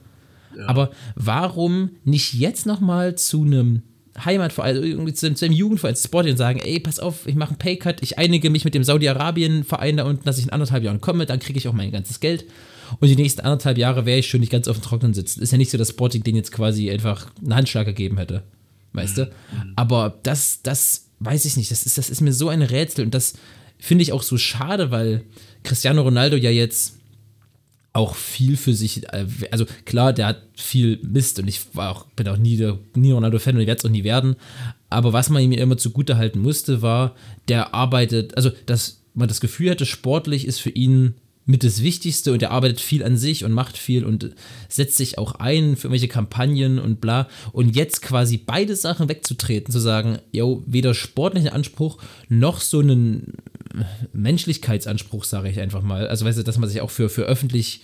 Aber 0.67 0.91
warum 1.15 1.91
nicht 2.05 2.35
jetzt 2.35 2.67
nochmal 2.67 3.15
zu 3.17 3.43
einem 3.43 3.83
Heimatverein, 4.25 4.77
irgendwie 4.77 5.13
zu, 5.13 5.27
einem 5.27 5.53
Jugendverein, 5.53 5.97
zu 5.97 6.09
Sporting 6.09 6.33
und 6.33 6.39
sagen, 6.39 6.61
ey, 6.61 6.81
pass 6.81 6.99
auf, 6.99 7.27
ich 7.27 7.35
mache 7.35 7.51
einen 7.51 7.59
Paycut, 7.59 8.03
ich 8.03 8.19
einige 8.19 8.49
mich 8.49 8.65
mit 8.65 8.75
dem 8.75 8.85
Saudi-Arabien-Verein 8.85 9.99
da 9.99 10.05
unten, 10.05 10.25
dass 10.25 10.39
ich 10.39 10.45
in 10.45 10.51
anderthalb 10.51 10.83
Jahren 10.83 11.01
komme, 11.01 11.27
dann 11.27 11.39
kriege 11.39 11.59
ich 11.59 11.69
auch 11.69 11.75
mein 11.75 11.93
ganzes 11.93 12.21
Geld. 12.21 12.47
Und 13.01 13.09
die 13.09 13.17
nächsten 13.17 13.41
anderthalb 13.41 13.79
Jahre 13.79 14.07
wäre 14.07 14.19
ich 14.19 14.29
schon 14.29 14.41
nicht 14.41 14.53
ganz 14.53 14.69
auf 14.69 14.79
dem 14.79 14.83
Trockenen 14.83 15.15
sitzen. 15.15 15.43
Ist 15.43 15.53
ja 15.53 15.59
nicht 15.59 15.71
so, 15.71 15.79
dass 15.79 15.91
Sporting 15.91 16.23
den 16.23 16.37
jetzt 16.37 16.53
quasi 16.53 16.91
einfach 16.91 17.31
einen 17.41 17.55
Handschlag 17.55 17.87
gegeben 17.87 18.19
hätte. 18.19 18.43
Weißt 18.93 19.19
du? 19.19 19.31
Aber 19.77 20.19
das, 20.23 20.63
das 20.63 21.09
weiß 21.21 21.45
ich 21.45 21.57
nicht. 21.57 21.71
Das 21.71 21.85
ist, 21.85 21.99
das 21.99 22.11
ist 22.11 22.21
mir 22.21 22.33
so 22.33 22.49
ein 22.49 22.63
Rätsel. 22.63 23.05
Und 23.05 23.15
das 23.15 23.35
finde 23.79 24.03
ich 24.03 24.13
auch 24.13 24.23
so 24.23 24.39
schade, 24.39 24.91
weil 24.91 25.23
Cristiano 25.63 26.03
Ronaldo 26.03 26.37
ja 26.37 26.51
jetzt 26.51 26.95
auch 27.93 28.15
viel 28.15 28.57
für 28.57 28.75
sich, 28.75 29.05
äh, 29.13 29.27
also 29.51 29.65
klar, 29.87 30.13
der 30.13 30.27
hat 30.27 30.43
viel 30.55 31.01
Mist 31.03 31.39
und 31.39 31.49
ich 31.49 31.75
war 31.75 31.91
auch, 31.91 32.05
bin 32.09 32.29
auch 32.29 32.37
nie, 32.37 32.59
der, 32.59 32.79
nie 32.95 33.13
Ronaldo-Fan 33.13 33.55
und 33.55 33.63
ich 33.63 33.67
werde 33.67 33.79
es 33.79 33.85
auch 33.87 33.91
nie 33.91 34.05
werden. 34.05 34.37
Aber 34.91 35.13
was 35.15 35.31
man 35.31 35.43
ihm 35.43 35.53
immer 35.53 35.79
zugute 35.79 36.19
halten 36.19 36.41
musste, 36.41 36.83
war, 36.83 37.17
der 37.49 37.75
arbeitet, 37.75 38.37
also 38.37 38.51
dass 38.67 39.03
man 39.15 39.29
das 39.29 39.41
Gefühl 39.41 39.71
hatte, 39.71 39.87
sportlich 39.87 40.47
ist 40.47 40.61
für 40.61 40.71
ihn 40.71 41.15
mit 41.47 41.63
das 41.63 41.83
Wichtigste 41.83 42.33
und 42.33 42.43
er 42.43 42.51
arbeitet 42.51 42.81
viel 42.81 43.05
an 43.05 43.17
sich 43.17 43.45
und 43.45 43.53
macht 43.53 43.79
viel 43.79 44.05
und 44.05 44.35
setzt 44.69 44.97
sich 44.97 45.17
auch 45.17 45.37
ein 45.37 45.77
für 45.77 45.87
irgendwelche 45.87 46.09
Kampagnen 46.09 46.79
und 46.81 47.01
bla. 47.01 47.29
Und 47.53 47.77
jetzt 47.77 48.03
quasi 48.03 48.37
beide 48.37 48.75
Sachen 48.75 49.09
wegzutreten, 49.09 49.73
zu 49.73 49.79
sagen, 49.79 50.19
yo, 50.33 50.65
weder 50.67 50.93
sportlichen 50.93 51.49
Anspruch 51.49 51.99
noch 52.29 52.61
so 52.61 52.81
einen 52.81 53.35
Menschlichkeitsanspruch, 54.13 55.25
sage 55.25 55.49
ich 55.49 55.61
einfach 55.61 55.83
mal. 55.83 56.09
Also 56.09 56.25
weißt 56.25 56.39
du, 56.39 56.43
dass 56.43 56.59
man 56.59 56.69
sich 56.69 56.81
auch 56.81 56.91
für, 56.91 57.09
für 57.09 57.23
öffentlich 57.23 57.83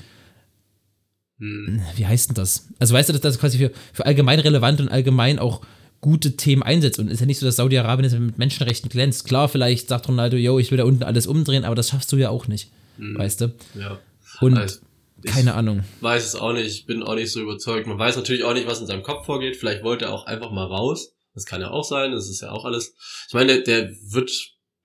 wie 1.96 2.06
heißt 2.06 2.28
denn 2.28 2.34
das? 2.36 2.68
Also 2.78 2.94
weißt 2.94 3.08
du, 3.08 3.12
dass 3.14 3.20
das 3.20 3.38
quasi 3.38 3.58
für, 3.58 3.72
für 3.92 4.06
allgemein 4.06 4.38
relevant 4.38 4.80
und 4.80 4.88
allgemein 4.88 5.40
auch 5.40 5.60
gute 6.00 6.36
Themen 6.36 6.62
einsetzt. 6.62 7.00
Und 7.00 7.06
es 7.06 7.14
ist 7.14 7.20
ja 7.20 7.26
nicht 7.26 7.40
so, 7.40 7.46
dass 7.46 7.56
Saudi-Arabien 7.56 8.08
jetzt 8.08 8.18
mit 8.18 8.38
Menschenrechten 8.38 8.88
glänzt. 8.88 9.24
Klar, 9.24 9.48
vielleicht 9.48 9.88
sagt 9.88 10.08
Ronaldo, 10.08 10.36
yo, 10.36 10.60
ich 10.60 10.70
will 10.70 10.78
da 10.78 10.84
unten 10.84 11.02
alles 11.02 11.26
umdrehen, 11.26 11.64
aber 11.64 11.74
das 11.74 11.88
schaffst 11.88 12.12
du 12.12 12.16
ja 12.16 12.28
auch 12.28 12.46
nicht. 12.46 12.70
Mhm. 12.98 13.18
Weißt 13.18 13.40
du? 13.40 13.54
Ja. 13.78 13.98
Und 14.40 14.56
Also, 14.56 14.80
keine 15.24 15.54
Ahnung. 15.54 15.84
weiß 16.00 16.24
es 16.26 16.34
auch 16.34 16.52
nicht, 16.52 16.66
ich 16.66 16.86
bin 16.86 17.02
auch 17.02 17.14
nicht 17.14 17.30
so 17.30 17.40
überzeugt. 17.40 17.86
Man 17.86 17.98
weiß 17.98 18.16
natürlich 18.16 18.44
auch 18.44 18.54
nicht, 18.54 18.66
was 18.66 18.80
in 18.80 18.86
seinem 18.86 19.02
Kopf 19.02 19.26
vorgeht. 19.26 19.56
Vielleicht 19.56 19.82
wollte 19.84 20.06
er 20.06 20.12
auch 20.12 20.26
einfach 20.26 20.50
mal 20.50 20.64
raus. 20.66 21.14
Das 21.34 21.46
kann 21.46 21.60
ja 21.60 21.70
auch 21.70 21.84
sein, 21.84 22.12
das 22.12 22.28
ist 22.28 22.42
ja 22.42 22.50
auch 22.50 22.64
alles. 22.64 22.94
Ich 23.28 23.34
meine, 23.34 23.62
der, 23.62 23.84
der 23.86 23.96
wird 24.12 24.30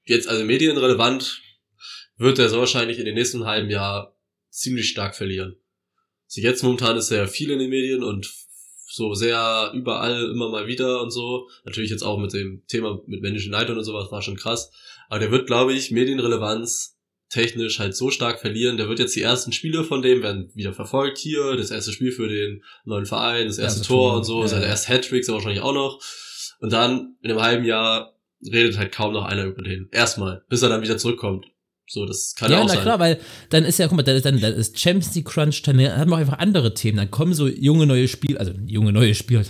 jetzt, 0.06 0.28
also 0.30 0.46
medienrelevant, 0.46 1.41
wird 2.17 2.39
er 2.39 2.50
so 2.50 2.60
wahrscheinlich 2.60 3.00
in 3.00 3.06
den 3.06 3.15
nächsten 3.15 3.46
halben 3.46 3.70
Jahr 3.70 4.15
ziemlich 4.50 4.89
stark 4.89 5.15
verlieren. 5.15 5.56
Also 6.28 6.41
jetzt 6.41 6.63
momentan 6.63 6.98
ist 6.98 7.12
er 7.12 7.17
ja 7.20 7.28
viel 7.28 7.52
in 7.52 7.60
den 7.60 7.70
Medien 7.70 8.04
und 8.04 8.32
so 8.89 9.13
sehr 9.13 9.72
überall 9.74 10.30
immer 10.32 10.50
mal 10.50 10.67
wieder 10.67 11.02
und 11.02 11.12
so. 11.12 11.50
Natürlich 11.65 11.91
jetzt 11.91 12.04
auch 12.04 12.17
mit 12.17 12.34
dem 12.34 12.63
Thema 12.67 13.02
mit 13.06 13.22
Manchester 13.22 13.56
United 13.56 13.78
und 13.78 13.84
sowas 13.84 14.12
war 14.12 14.22
schon 14.22 14.38
krass. 14.38 14.72
Aber 15.10 15.20
der 15.20 15.32
wird, 15.32 15.48
glaube 15.48 15.74
ich, 15.74 15.91
Medienrelevanz 15.91 16.96
technisch 17.29 17.79
halt 17.79 17.95
so 17.95 18.09
stark 18.09 18.39
verlieren. 18.39 18.77
Der 18.77 18.87
wird 18.89 18.99
jetzt 18.99 19.15
die 19.15 19.21
ersten 19.21 19.51
Spiele 19.51 19.83
von 19.83 20.01
dem 20.01 20.23
werden 20.23 20.49
wieder 20.53 20.73
verfolgt 20.73 21.17
hier. 21.17 21.55
Das 21.55 21.71
erste 21.71 21.91
Spiel 21.91 22.11
für 22.11 22.27
den 22.27 22.63
neuen 22.85 23.05
Verein, 23.05 23.47
das 23.47 23.57
erste 23.57 23.79
Erste 23.79 23.87
Tor 23.87 24.09
Tor, 24.09 24.17
und 24.17 24.23
so, 24.23 24.41
ja, 24.41 24.47
sein 24.47 24.61
ja. 24.61 24.67
erst 24.67 24.89
Hattrick 24.89 25.21
ist 25.21 25.27
er 25.27 25.35
wahrscheinlich 25.35 25.61
auch 25.61 25.73
noch. 25.73 26.01
Und 26.59 26.73
dann 26.73 27.15
in 27.21 27.31
einem 27.31 27.41
halben 27.41 27.65
Jahr 27.65 28.13
redet 28.41 28.77
halt 28.77 28.91
kaum 28.91 29.13
noch 29.13 29.25
einer 29.25 29.45
über 29.45 29.61
den. 29.61 29.89
Erstmal, 29.91 30.43
bis 30.49 30.61
er 30.61 30.69
dann 30.69 30.81
wieder 30.81 30.97
zurückkommt. 30.97 31.45
So, 31.89 32.06
das 32.06 32.36
kann 32.36 32.52
ja 32.52 32.58
Ja, 32.58 32.63
auch 32.63 32.67
na 32.67 32.73
sein. 32.73 32.82
klar, 32.84 33.00
weil 33.00 33.19
dann 33.50 33.63
ist 33.63 33.80
ja, 33.80 33.88
guck 33.88 33.95
mal, 33.95 34.04
dann 34.04 34.17
ist, 34.17 34.26
dann, 34.26 34.39
dann 34.41 34.54
ist 34.54 34.78
Champions 34.78 35.15
League 35.15 35.26
Crunch, 35.28 35.62
dann 35.63 35.80
haben 35.80 36.10
wir 36.10 36.15
auch 36.15 36.19
einfach 36.19 36.39
andere 36.39 36.73
Themen. 36.73 36.97
Dann 36.97 37.10
kommen 37.10 37.34
so 37.34 37.47
junge 37.47 37.86
neue 37.86 38.08
Spiele, 38.10 38.39
also 38.39 38.52
junge 38.65 38.91
neue 38.91 39.15
Spiele. 39.15 39.45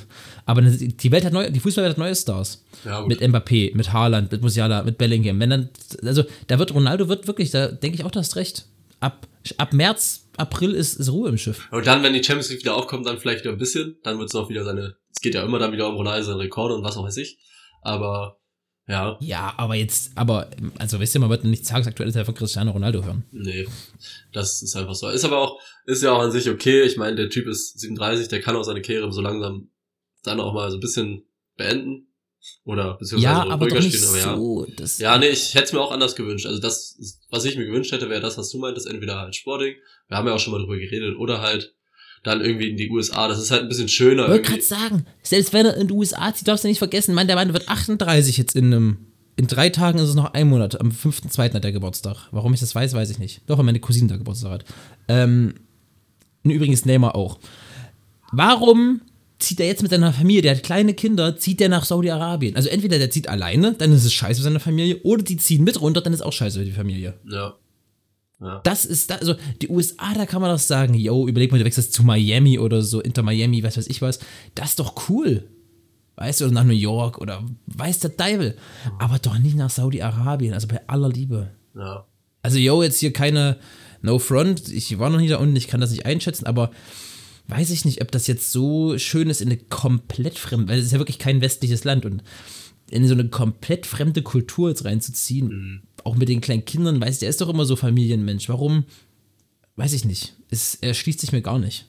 Aber 0.46 0.62
die 0.62 1.12
Welt 1.12 1.26
hat 1.26 1.34
neue, 1.34 1.52
die 1.52 1.60
Fußballwelt 1.60 1.94
hat 1.94 1.98
neue 1.98 2.16
Stars. 2.16 2.64
Ja, 2.86 3.02
mit 3.02 3.22
Mbappé, 3.22 3.76
mit 3.76 3.92
Haaland, 3.92 4.32
mit 4.32 4.42
Musiala, 4.44 4.84
mit 4.84 4.98
Bellingham. 5.00 5.40
Wenn 5.40 5.50
dann, 5.50 5.70
also 6.04 6.24
da 6.46 6.60
wird 6.60 6.74
Ronaldo 6.74 7.10
wird 7.10 7.26
wirklich, 7.28 7.50
da 7.50 7.70
denke 7.70 7.98
ich 7.98 8.04
auch, 8.06 8.12
du 8.12 8.20
hast 8.20 8.36
recht. 8.36 8.66
Ab, 9.00 9.28
ab 9.58 9.74
März, 9.74 10.28
April 10.38 10.74
ist, 10.74 10.94
ist 11.00 11.12
Ruhe 11.12 11.30
im 11.30 11.38
Schiff. 11.40 11.68
Und 11.72 11.88
dann, 11.88 12.04
wenn 12.04 12.14
die 12.14 12.24
Champions 12.24 12.50
League 12.52 12.60
wieder 12.62 12.76
aufkommt, 12.76 13.08
dann 13.08 13.18
vielleicht 13.18 13.44
wieder 13.44 13.52
ein 13.54 13.58
bisschen. 13.58 13.98
Dann 14.04 14.20
wird 14.20 14.30
es 14.30 14.36
auch 14.36 14.50
wieder 14.50 14.64
seine, 14.64 14.96
es 15.14 15.22
geht 15.22 15.34
ja 15.34 15.44
immer 15.44 15.58
dann 15.60 15.72
wieder 15.72 15.90
um 15.90 15.96
Ronaldo, 15.96 16.24
seine 16.26 16.40
Rekorde 16.40 16.76
und 16.76 16.84
was 16.84 16.98
auch 16.98 17.04
weiß 17.04 17.18
ich. 17.18 17.40
Aber, 17.82 18.38
ja, 18.88 19.18
Ja, 19.20 19.54
aber 19.58 19.76
jetzt, 19.76 20.12
aber, 20.16 20.50
also 20.78 21.00
wisst 21.00 21.14
ihr, 21.16 21.20
man 21.20 21.30
wird 21.30 21.44
nichts 21.44 21.68
tagesaktuelles 21.68 22.16
von 22.16 22.36
Cristiano 22.36 22.72
Ronaldo 22.72 23.04
hören. 23.04 23.26
nee. 23.32 23.68
Das 24.32 24.62
ist 24.62 24.76
einfach 24.76 24.96
so. 24.96 25.10
Ist 25.10 25.26
aber 25.26 25.40
auch, 25.40 25.60
ist 25.86 26.04
ja 26.04 26.12
auch 26.12 26.22
an 26.22 26.32
sich 26.32 26.50
okay. 26.50 26.84
Ich 26.84 26.96
meine, 26.96 27.16
der 27.16 27.30
Typ 27.30 27.48
ist 27.48 27.80
37, 27.80 28.28
der 28.28 28.42
kann 28.42 28.56
auch 28.56 28.64
seine 28.64 28.82
Karriere 28.82 29.12
so 29.12 29.22
langsam 29.22 29.70
dann 30.24 30.40
auch 30.40 30.54
mal 30.54 30.70
so 30.70 30.78
ein 30.78 30.82
bisschen 30.82 31.24
beenden. 31.56 32.08
Oder 32.64 32.98
beziehungsweise 32.98 33.34
Ja, 33.34 33.44
aber 33.44 33.66
ruhiger 33.66 33.78
doch 33.78 33.84
nicht 33.84 33.98
spielen, 33.98 34.10
aber 34.10 34.20
ja. 34.20 34.36
so. 34.38 34.68
Das, 34.78 35.00
Ja, 35.00 35.18
nee, 35.18 35.30
ich 35.30 35.54
hätte 35.54 35.66
es 35.66 35.74
mir 35.74 35.82
auch 35.82 35.92
anders 35.92 36.16
gewünscht. 36.16 36.46
Also 36.46 36.62
das, 36.62 37.26
was 37.30 37.46
ich 37.46 37.58
mir 37.58 37.66
gewünscht 37.66 37.92
hätte, 37.92 38.10
wäre 38.10 38.22
das, 38.22 38.38
was 38.38 38.50
du 38.52 38.60
meintest, 38.60 38.88
entweder 38.88 39.20
halt 39.20 39.36
Sporting, 39.36 39.76
wir 40.08 40.18
haben 40.18 40.28
ja 40.28 40.34
auch 40.34 40.40
schon 40.40 40.54
mal 40.54 40.60
drüber 40.60 40.78
geredet, 40.78 41.18
oder 41.18 41.42
halt 41.42 41.76
dann 42.28 42.42
irgendwie 42.42 42.70
in 42.70 42.78
die 42.78 42.90
USA. 42.90 43.28
Das 43.28 43.40
ist 43.40 43.52
halt 43.52 43.64
ein 43.64 43.70
bisschen 43.70 43.90
schöner. 43.90 44.26
Ich 44.26 44.30
wollte 44.30 44.50
gerade 44.50 44.62
sagen, 44.62 45.06
selbst 45.24 45.54
wenn 45.54 45.66
er 45.66 45.76
in 45.78 45.88
die 45.88 45.94
USA 45.94 46.34
zieht, 46.34 46.48
darfst 46.48 46.64
du 46.64 46.68
nicht 46.68 46.78
vergessen, 46.78 47.16
Mann, 47.16 47.28
der 47.28 47.36
Mann 47.36 47.54
wird 47.54 47.68
38 47.68 48.38
jetzt 48.38 48.56
in 48.56 48.66
einem. 48.66 48.98
In 49.40 49.46
drei 49.46 49.70
Tagen 49.70 50.00
ist 50.00 50.10
es 50.10 50.16
noch 50.16 50.34
ein 50.34 50.48
Monat. 50.48 50.82
Am 50.82 50.90
5.2. 50.90 51.54
hat 51.54 51.64
der 51.64 51.72
Geburtstag. 51.72 52.28
Warum 52.32 52.56
ich 52.56 52.60
das 52.60 52.74
weiß, 52.74 52.94
weiß 52.94 53.12
ich 53.12 53.20
nicht. 53.20 53.42
Doch, 53.46 53.60
weil 53.60 53.66
meine 53.66 53.80
Cousine 53.80 54.08
da 54.08 54.18
Geburtstag 54.18 54.52
hat. 54.52 54.66
Ähm, 55.08 55.54
und 56.44 56.50
übrigens 56.50 56.86
Neymar 56.86 57.16
auch. 57.16 57.38
Warum 58.32 59.02
zieht 59.40 59.60
er 59.60 59.68
jetzt 59.68 59.84
mit 59.84 59.92
seiner 59.92 60.14
Familie, 60.14 60.42
der 60.42 60.56
hat 60.56 60.64
kleine 60.64 60.94
Kinder, 60.94 61.38
zieht 61.38 61.60
der 61.60 61.70
nach 61.70 61.86
Saudi-Arabien? 61.86 62.56
Also 62.56 62.70
entweder 62.70 62.98
der 62.98 63.12
zieht 63.12 63.30
alleine, 63.30 63.74
dann 63.74 63.92
ist 63.92 64.06
es 64.06 64.14
scheiße 64.14 64.40
für 64.40 64.44
seine 64.44 64.60
Familie, 64.60 65.02
oder 65.04 65.24
die 65.24 65.38
ziehen 65.38 65.64
mit 65.64 65.80
runter, 65.80 66.02
dann 66.02 66.14
ist 66.14 66.22
auch 66.22 66.34
scheiße 66.34 66.60
für 66.60 66.66
die 66.66 66.72
Familie. 66.72 67.14
Ja. 67.30 67.56
Ja. 68.40 68.62
Das 68.64 68.86
ist 68.86 69.10
da, 69.10 69.16
also 69.16 69.36
die 69.62 69.70
USA, 69.70 70.14
da 70.14 70.26
kann 70.26 70.42
man 70.42 70.52
doch 70.52 70.60
sagen, 70.60 70.94
yo, 70.94 71.28
überleg 71.28 71.52
mal, 71.52 71.58
du 71.58 71.66
wechselst 71.66 71.94
zu 71.94 72.04
Miami 72.04 72.60
oder 72.60 72.82
so, 72.84 73.02
Inter 73.02 73.24
Miami, 73.24 73.64
was 73.64 73.78
weiß 73.78 73.88
ich 73.88 74.02
was. 74.02 74.20
Das 74.54 74.70
ist 74.72 74.80
doch 74.80 75.10
cool. 75.10 75.48
Weißt 76.16 76.42
du, 76.42 76.46
oder 76.46 76.54
nach 76.54 76.64
New 76.64 76.74
York 76.74 77.20
oder 77.20 77.44
weiß 77.68 78.00
der 78.00 78.18
Teufel. 78.18 78.56
Aber 79.00 79.20
doch 79.20 79.38
nicht 79.38 79.56
nach 79.56 79.70
Saudi-Arabien, 79.70 80.54
also 80.54 80.68
bei 80.68 80.82
aller 80.88 81.10
Liebe. 81.10 81.52
Ja. 81.76 82.06
Also, 82.42 82.58
yo, 82.58 82.82
jetzt 82.82 83.00
hier 83.00 83.14
keine 83.14 83.58
No 84.02 84.20
Front, 84.20 84.70
ich 84.70 84.98
war 85.00 85.10
noch 85.10 85.20
nie 85.20 85.28
da 85.28 85.38
unten, 85.38 85.56
ich 85.56 85.68
kann 85.68 85.82
das 85.82 85.92
nicht 85.92 86.06
einschätzen, 86.06 86.46
aber 86.46 86.72
weiß 87.48 87.72
ich 87.72 87.86
nicht, 87.86 88.02
ob 88.02 88.12
das 88.12 88.28
jetzt 88.28 88.52
so 88.52 88.98
schön 88.98 89.30
ist 89.30 89.42
in 89.42 89.50
eine 89.50 89.58
komplett 89.58 90.38
fremde, 90.38 90.72
weil 90.72 90.80
es 90.80 90.86
ist 90.86 90.92
ja 90.92 91.00
wirklich 91.00 91.20
kein 91.20 91.42
westliches 91.42 91.84
Land 91.84 92.06
und 92.06 92.24
in 92.90 93.08
so 93.08 93.14
eine 93.14 93.30
komplett 93.30 93.86
fremde 93.86 94.22
Kultur 94.22 94.70
jetzt 94.70 94.86
reinzuziehen, 94.86 95.88
auch 96.04 96.16
mit 96.16 96.30
den 96.30 96.42
kleinen 96.42 96.66
Kindern, 96.66 97.02
weiß 97.02 97.16
ich, 97.16 97.20
der 97.20 97.30
ist 97.30 97.42
doch 97.42 97.50
immer 97.50 97.66
so 97.66 97.76
Familienmensch. 97.76 98.48
Warum? 98.50 98.86
Weiß 99.76 99.94
ich 99.94 100.06
nicht. 100.06 100.36
Es 100.50 100.76
erschließt 100.76 101.20
sich 101.20 101.32
mir 101.32 101.42
gar 101.42 101.60
nicht. 101.60 101.86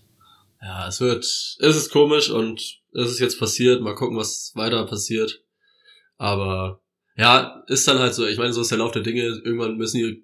Ja, 0.60 0.88
es 0.88 1.00
wird, 1.00 1.24
es 1.24 1.76
ist 1.76 1.90
komisch 1.90 2.30
und 2.30 2.80
es 2.92 3.10
ist 3.12 3.20
jetzt 3.20 3.38
passiert. 3.38 3.80
Mal 3.80 3.94
gucken, 3.94 4.16
was 4.16 4.52
weiter 4.56 4.84
passiert. 4.86 5.42
Aber 6.16 6.82
ja, 7.16 7.64
ist 7.68 7.86
dann 7.86 7.98
halt 7.98 8.14
so. 8.14 8.26
Ich 8.26 8.38
meine, 8.38 8.52
so 8.52 8.60
ist 8.60 8.70
der 8.70 8.78
Lauf 8.78 8.90
der 8.90 9.02
Dinge. 9.02 9.22
Irgendwann 9.22 9.76
müssen 9.76 9.98
die, 9.98 10.22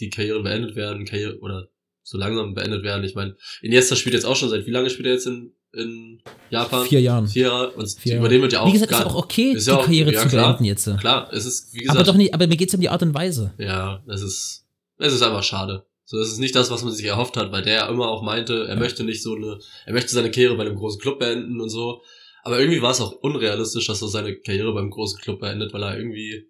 die 0.00 0.10
Karrieren 0.10 0.42
beendet 0.42 0.74
werden, 0.74 1.04
Karriere 1.04 1.38
oder 1.40 1.68
so 2.02 2.18
langsam 2.18 2.54
beendet 2.54 2.82
werden. 2.82 3.04
Ich 3.04 3.14
meine, 3.14 3.36
Iniesta 3.62 3.96
spielt 3.96 4.14
jetzt 4.14 4.26
auch 4.26 4.36
schon 4.36 4.50
seit 4.50 4.66
wie 4.66 4.70
lange 4.70 4.90
spielt 4.90 5.06
er 5.06 5.14
jetzt 5.14 5.26
in, 5.26 5.54
in 5.76 6.22
Japan? 6.50 6.86
Vier 6.86 7.00
Jahren. 7.00 7.26
Vier 7.28 7.46
Jahre. 7.46 7.70
Und 7.72 7.88
Vier 7.90 8.18
über 8.18 8.28
den 8.28 8.42
wird 8.42 8.52
ja 8.52 8.60
auch 8.60 8.68
Wie 8.68 8.72
gesagt, 8.72 8.92
ist 8.92 9.02
auch 9.04 9.14
okay, 9.14 9.52
ist 9.52 9.66
die 9.66 9.70
ja 9.70 9.76
auch- 9.78 9.84
Karriere 9.84 10.12
ja, 10.12 10.20
zu 10.22 10.28
klar. 10.28 10.48
beenden 10.48 10.64
jetzt. 10.64 10.84
Klar, 10.98 11.28
es 11.32 11.44
ist 11.44 11.72
wie 11.74 11.78
gesagt. 11.80 11.96
Aber 11.98 12.04
doch 12.06 12.14
nicht, 12.16 12.32
aber 12.34 12.46
mir 12.46 12.56
geht 12.56 12.68
es 12.68 12.74
um 12.74 12.80
die 12.80 12.88
Art 12.88 13.02
und 13.02 13.14
Weise. 13.14 13.54
Ja, 13.58 14.02
es 14.08 14.22
ist, 14.22 14.66
es 14.98 15.12
ist 15.12 15.22
einfach 15.22 15.42
schade. 15.42 15.86
So, 16.06 16.18
es 16.18 16.28
ist 16.28 16.38
nicht 16.38 16.54
das, 16.54 16.70
was 16.70 16.84
man 16.84 16.92
sich 16.92 17.06
erhofft 17.06 17.36
hat, 17.36 17.50
weil 17.50 17.62
der 17.62 17.74
ja 17.74 17.88
immer 17.88 18.08
auch 18.08 18.22
meinte, 18.22 18.66
er 18.68 18.76
möchte 18.76 19.04
nicht 19.04 19.22
so 19.22 19.34
eine, 19.34 19.58
er 19.86 19.92
möchte 19.94 20.14
seine 20.14 20.30
Karriere 20.30 20.56
bei 20.56 20.64
einem 20.66 20.76
großen 20.76 21.00
Club 21.00 21.18
beenden 21.18 21.60
und 21.60 21.70
so. 21.70 22.02
Aber 22.42 22.60
irgendwie 22.60 22.82
war 22.82 22.90
es 22.90 23.00
auch 23.00 23.12
unrealistisch, 23.12 23.86
dass 23.86 24.02
er 24.02 24.08
seine 24.08 24.36
Karriere 24.36 24.74
beim 24.74 24.90
großen 24.90 25.18
Club 25.20 25.40
beendet, 25.40 25.72
weil 25.72 25.82
er 25.82 25.96
irgendwie, 25.96 26.46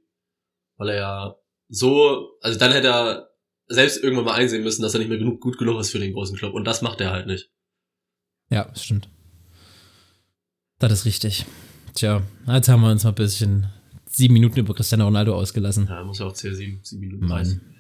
weil 0.76 0.88
er 0.88 0.96
ja 0.96 1.36
so, 1.68 2.30
also 2.40 2.58
dann 2.58 2.72
hätte 2.72 2.88
er 2.88 3.30
selbst 3.68 4.02
irgendwann 4.02 4.24
mal 4.26 4.34
einsehen 4.34 4.64
müssen, 4.64 4.82
dass 4.82 4.92
er 4.94 4.98
nicht 4.98 5.08
mehr 5.08 5.18
genug, 5.18 5.40
gut 5.40 5.56
genug 5.56 5.78
ist 5.80 5.90
für 5.90 6.00
den 6.00 6.12
großen 6.12 6.36
Club. 6.36 6.52
Und 6.52 6.64
das 6.64 6.82
macht 6.82 7.00
er 7.00 7.12
halt 7.12 7.26
nicht. 7.28 7.48
Ja, 8.50 8.64
das 8.64 8.84
stimmt. 8.84 9.08
Das 10.78 10.92
ist 10.92 11.04
richtig. 11.04 11.46
Tja, 11.94 12.22
jetzt 12.48 12.68
haben 12.68 12.82
wir 12.82 12.90
uns 12.90 13.04
mal 13.04 13.10
ein 13.10 13.14
bisschen 13.14 13.66
sieben 14.06 14.34
Minuten 14.34 14.58
über 14.58 14.74
Cristiano 14.74 15.04
Ronaldo 15.04 15.34
ausgelassen. 15.34 15.86
Ja, 15.88 16.02
muss 16.02 16.18
ja 16.18 16.26
auch 16.26 16.34
CR7, 16.34 16.78
sieben 16.82 17.00
Minuten 17.00 17.30
reißen. 17.30 17.58
Mann. 17.58 17.74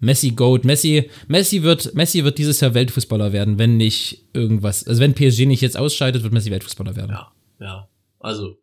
Messi 0.00 0.30
Goat. 0.32 0.64
Messi, 0.64 1.10
Messi 1.28 1.62
wird, 1.62 1.94
Messi 1.94 2.24
wird 2.24 2.38
dieses 2.38 2.60
Jahr 2.60 2.74
Weltfußballer 2.74 3.32
werden, 3.32 3.58
wenn 3.58 3.76
nicht 3.76 4.26
irgendwas. 4.32 4.86
Also 4.86 5.00
wenn 5.00 5.14
PSG 5.14 5.46
nicht 5.46 5.62
jetzt 5.62 5.76
ausscheidet, 5.76 6.22
wird 6.22 6.32
Messi 6.32 6.50
Weltfußballer 6.50 6.96
werden. 6.96 7.12
Ja, 7.12 7.32
ja. 7.60 7.88
Also, 8.18 8.58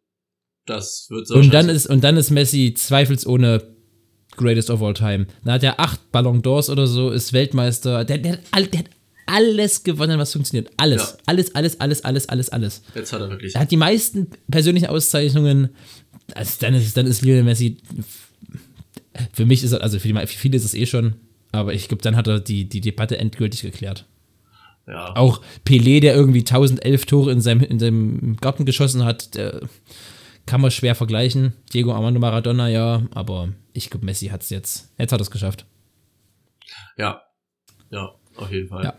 das 0.65 1.07
wird 1.09 1.27
so 1.27 1.35
und 1.35 1.53
dann 1.53 1.69
ist, 1.69 1.87
und 1.87 2.03
dann 2.03 2.17
ist 2.17 2.29
Messi 2.29 2.73
zweifelsohne 2.75 3.63
greatest 4.35 4.69
of 4.69 4.81
all 4.81 4.93
time. 4.93 5.27
Dann 5.43 5.53
hat 5.53 5.63
er 5.63 5.79
acht 5.79 6.11
Ballon 6.11 6.41
d'Ors 6.41 6.71
oder 6.71 6.87
so, 6.87 7.09
ist 7.09 7.33
Weltmeister. 7.33 8.05
Der, 8.05 8.17
der, 8.17 8.39
all, 8.51 8.67
der 8.67 8.81
hat 8.81 8.89
alles 9.25 9.83
gewonnen, 9.83 10.19
was 10.19 10.33
funktioniert. 10.33 10.71
Alles. 10.77 11.01
Ja. 11.01 11.17
Alles, 11.25 11.55
alles, 11.55 11.79
alles, 11.79 12.03
alles, 12.03 12.29
alles, 12.29 12.49
alles. 12.49 12.81
jetzt 12.95 13.13
hat 13.13 13.21
er 13.21 13.29
wirklich. 13.29 13.55
Er 13.55 13.61
hat 13.61 13.71
die 13.71 13.77
meisten 13.77 14.27
persönlichen 14.49 14.87
Auszeichnungen. 14.87 15.69
Also 16.35 16.57
dann 16.59 16.73
ist, 16.73 16.95
dann 16.95 17.07
ist 17.07 17.21
Lionel 17.21 17.43
Messi. 17.43 17.77
Für 19.33 19.45
mich 19.45 19.63
ist 19.63 19.71
er, 19.71 19.81
also 19.81 19.99
für, 19.99 20.07
die, 20.07 20.13
für 20.13 20.27
viele 20.27 20.57
ist 20.57 20.65
es 20.65 20.73
eh 20.73 20.85
schon, 20.85 21.15
aber 21.51 21.73
ich 21.73 21.87
glaube, 21.87 22.01
dann 22.01 22.15
hat 22.15 22.27
er 22.27 22.39
die, 22.39 22.67
die 22.67 22.81
Debatte 22.81 23.17
endgültig 23.17 23.61
geklärt. 23.61 24.05
Ja. 24.87 25.15
Auch 25.15 25.41
Pelé, 25.65 26.01
der 26.01 26.15
irgendwie 26.15 26.39
1011 26.39 27.05
Tore 27.05 27.31
in 27.31 27.41
seinem, 27.41 27.61
in 27.61 27.79
seinem 27.79 28.37
Garten 28.37 28.65
geschossen 28.65 29.05
hat, 29.05 29.35
der 29.35 29.61
kann 30.45 30.61
man 30.61 30.71
schwer 30.71 30.95
vergleichen. 30.95 31.53
Diego 31.73 31.93
Armando 31.93 32.19
Maradona, 32.19 32.67
ja, 32.67 33.03
aber 33.11 33.49
ich 33.71 33.89
glaube, 33.89 34.05
Messi 34.05 34.27
hat 34.27 34.41
es 34.41 34.49
jetzt. 34.49 34.91
Jetzt 34.97 35.11
hat 35.11 35.19
er 35.19 35.23
es 35.23 35.31
geschafft. 35.31 35.65
Ja. 36.97 37.21
Ja, 37.91 38.15
auf 38.35 38.51
jeden 38.51 38.67
Fall. 38.67 38.83
Ja. 38.83 38.95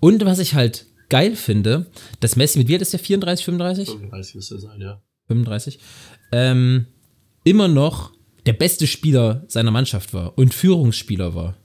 Und 0.00 0.24
was 0.24 0.38
ich 0.38 0.54
halt 0.54 0.86
geil 1.08 1.36
finde, 1.36 1.86
dass 2.20 2.36
Messi 2.36 2.58
mit 2.58 2.68
wie 2.68 2.74
alt 2.74 2.82
ist 2.82 2.92
der 2.92 3.00
34, 3.00 3.44
35? 3.44 3.88
35 3.88 4.34
müsste 4.34 4.58
sein, 4.58 4.80
ja. 4.80 5.02
35, 5.28 5.78
ähm, 6.32 6.86
immer 7.44 7.68
noch 7.68 8.12
der 8.46 8.52
beste 8.54 8.86
Spieler 8.86 9.44
seiner 9.48 9.70
Mannschaft 9.70 10.14
war 10.14 10.36
und 10.38 10.54
Führungsspieler 10.54 11.34
war. 11.34 11.56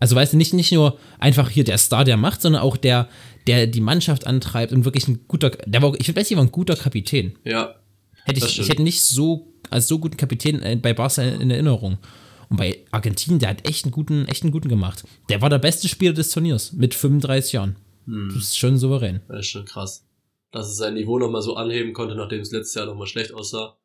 Also 0.00 0.14
weißt 0.14 0.32
du, 0.32 0.36
nicht, 0.36 0.54
nicht 0.54 0.72
nur 0.72 0.98
einfach 1.18 1.50
hier 1.50 1.64
der 1.64 1.78
Star, 1.78 2.04
der 2.04 2.16
macht, 2.16 2.42
sondern 2.42 2.62
auch 2.62 2.76
der, 2.76 3.08
der 3.46 3.66
die 3.66 3.80
Mannschaft 3.80 4.26
antreibt 4.26 4.72
und 4.72 4.84
wirklich 4.84 5.08
ein 5.08 5.26
guter, 5.26 5.50
der 5.50 5.82
war, 5.82 5.94
ich 5.98 6.06
finde, 6.06 6.20
Messi 6.20 6.36
war 6.36 6.44
ein 6.44 6.52
guter 6.52 6.76
Kapitän. 6.76 7.36
Ja. 7.44 7.74
Hätte 8.24 8.38
ich, 8.38 8.48
stimmt. 8.48 8.64
ich 8.64 8.70
hätte 8.70 8.82
nicht 8.82 9.00
so, 9.00 9.52
als 9.70 9.88
so 9.88 9.98
guten 9.98 10.16
Kapitän 10.16 10.62
äh, 10.62 10.76
bei 10.76 10.92
Barca 10.92 11.22
in 11.22 11.50
Erinnerung. 11.50 11.98
Und 12.50 12.56
bei 12.56 12.84
Argentinien, 12.90 13.38
der 13.40 13.50
hat 13.50 13.68
echt 13.68 13.84
einen 13.84 13.92
guten, 13.92 14.26
echt 14.26 14.42
einen 14.42 14.52
guten 14.52 14.68
gemacht. 14.68 15.04
Der 15.28 15.42
war 15.42 15.50
der 15.50 15.58
beste 15.58 15.88
Spieler 15.88 16.12
des 16.14 16.30
Turniers 16.30 16.72
mit 16.72 16.94
35 16.94 17.52
Jahren. 17.52 17.76
Hm. 18.06 18.30
Das 18.34 18.44
ist 18.44 18.58
schon 18.58 18.78
souverän. 18.78 19.20
Das 19.28 19.40
ist 19.40 19.48
schon 19.48 19.64
krass. 19.66 20.04
Dass 20.50 20.68
es 20.70 20.76
sein 20.78 20.94
Niveau 20.94 21.18
nochmal 21.18 21.42
so 21.42 21.56
anheben 21.56 21.92
konnte, 21.92 22.14
nachdem 22.14 22.40
es 22.40 22.50
letztes 22.50 22.74
Jahr 22.74 22.86
nochmal 22.86 23.06
schlecht 23.06 23.34
aussah. 23.34 23.76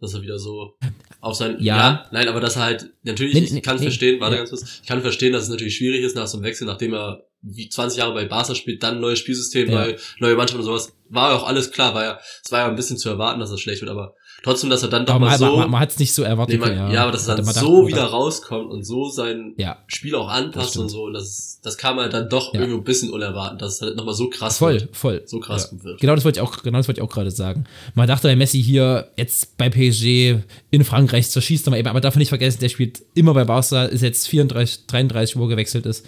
Dass 0.00 0.14
er 0.14 0.22
wieder 0.22 0.38
so 0.38 0.78
auf 1.20 1.34
sein. 1.34 1.56
Ja. 1.60 2.06
nein, 2.10 2.26
aber 2.28 2.40
dass 2.40 2.56
er 2.56 2.62
halt. 2.62 2.90
Natürlich, 3.02 3.34
Nee, 3.34 3.40
ich 3.40 3.52
nee, 3.52 3.60
kann 3.60 3.76
nee. 3.76 3.82
verstehen, 3.82 4.18
warte 4.20 4.36
Ja. 4.36 4.40
ganz 4.40 4.50
kurz. 4.50 4.80
Ich 4.82 4.88
kann 4.88 5.02
verstehen, 5.02 5.32
dass 5.34 5.42
es 5.42 5.48
natürlich 5.50 5.76
schwierig 5.76 6.02
ist 6.02 6.16
nach 6.16 6.26
so 6.26 6.38
einem 6.38 6.44
Wechsel, 6.44 6.66
nachdem 6.66 6.94
er 6.94 7.26
wie 7.42 7.68
20 7.68 7.98
Jahre 7.98 8.14
bei 8.14 8.24
Barca 8.24 8.54
spielt, 8.54 8.82
dann 8.82 9.00
neues 9.00 9.18
Spielsystem, 9.18 9.68
Ja. 9.70 9.74
neue, 9.84 9.96
neue 10.18 10.36
Mannschaft 10.36 10.58
und 10.58 10.64
sowas. 10.64 10.94
War 11.10 11.30
ja 11.32 11.36
auch 11.36 11.46
alles 11.46 11.70
klar, 11.70 11.94
war 11.94 12.02
ja, 12.04 12.20
es 12.42 12.50
war 12.50 12.60
ja 12.60 12.68
ein 12.68 12.76
bisschen 12.76 12.96
zu 12.96 13.10
erwarten, 13.10 13.40
dass 13.40 13.50
es 13.50 13.60
schlecht 13.60 13.82
wird, 13.82 13.90
aber 13.90 14.14
trotzdem, 14.42 14.70
dass 14.70 14.82
er 14.82 14.88
dann 14.88 15.06
doch 15.06 15.18
mal 15.18 15.30
man, 15.30 15.38
so. 15.38 15.56
man, 15.56 15.70
man 15.70 15.80
hat 15.80 15.90
es 15.90 15.98
nicht 15.98 16.12
so 16.14 16.22
erwartet. 16.22 16.60
Nee, 16.60 16.66
man, 16.74 16.92
ja, 16.92 17.02
aber 17.02 17.12
dass 17.12 17.28
er 17.28 17.36
dann 17.36 17.44
so 17.44 17.86
wieder 17.86 18.02
oder? 18.04 18.10
rauskommt 18.10 18.70
und 18.70 18.84
so 18.84 19.08
sein 19.08 19.54
Ja, 19.56 19.78
Spiel 19.86 20.14
auch 20.14 20.28
anpasst 20.28 20.76
und 20.78 20.88
so. 20.88 21.04
Und 21.04 21.14
das, 21.14 21.60
das 21.62 21.76
kam 21.76 21.98
halt 21.98 22.12
dann 22.12 22.28
doch 22.28 22.54
Ja. 22.54 22.60
irgendwie 22.60 22.78
ein 22.78 22.84
bisschen 22.84 23.10
unerwartet, 23.10 23.60
dass 23.62 23.74
es 23.76 23.82
halt 23.82 23.96
nochmal 23.96 24.14
so 24.14 24.30
krass 24.30 24.58
voll, 24.58 24.80
wird. 24.80 24.96
voll. 24.96 25.22
So 25.26 25.40
krass 25.40 25.70
ja. 25.72 25.84
wird. 25.84 26.00
Genau 26.00 26.14
das 26.14 26.24
wollte 26.24 26.40
ich 26.40 26.42
auch, 26.46 26.62
genau 26.62 26.78
das 26.78 26.88
wollte 26.88 27.00
ich 27.00 27.06
auch 27.06 27.12
gerade 27.12 27.30
sagen. 27.30 27.64
Man 27.94 28.08
dachte 28.08 28.28
bei 28.28 28.36
Messi 28.36 28.62
hier 28.62 29.08
jetzt 29.16 29.56
bei 29.58 29.68
PSG 29.68 30.36
in 30.70 30.84
Frankreich 30.84 31.28
zerschießt 31.30 31.66
er 31.66 31.70
mal 31.72 31.76
eben, 31.78 31.88
aber 31.88 32.00
darf 32.00 32.14
man 32.14 32.20
nicht 32.20 32.28
vergessen, 32.30 32.60
der 32.60 32.68
spielt 32.68 33.02
immer 33.14 33.34
bei 33.34 33.44
Barca, 33.44 33.84
ist 33.84 34.02
jetzt 34.02 34.28
34, 34.28 34.86
33, 34.86 35.36
wo 35.36 35.44
er 35.44 35.48
gewechselt 35.48 35.86
ist. 35.86 36.06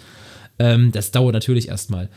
Ähm, 0.59 0.91
das 0.91 1.11
dauert 1.11 1.33
natürlich 1.33 1.67
erstmal. 1.67 2.09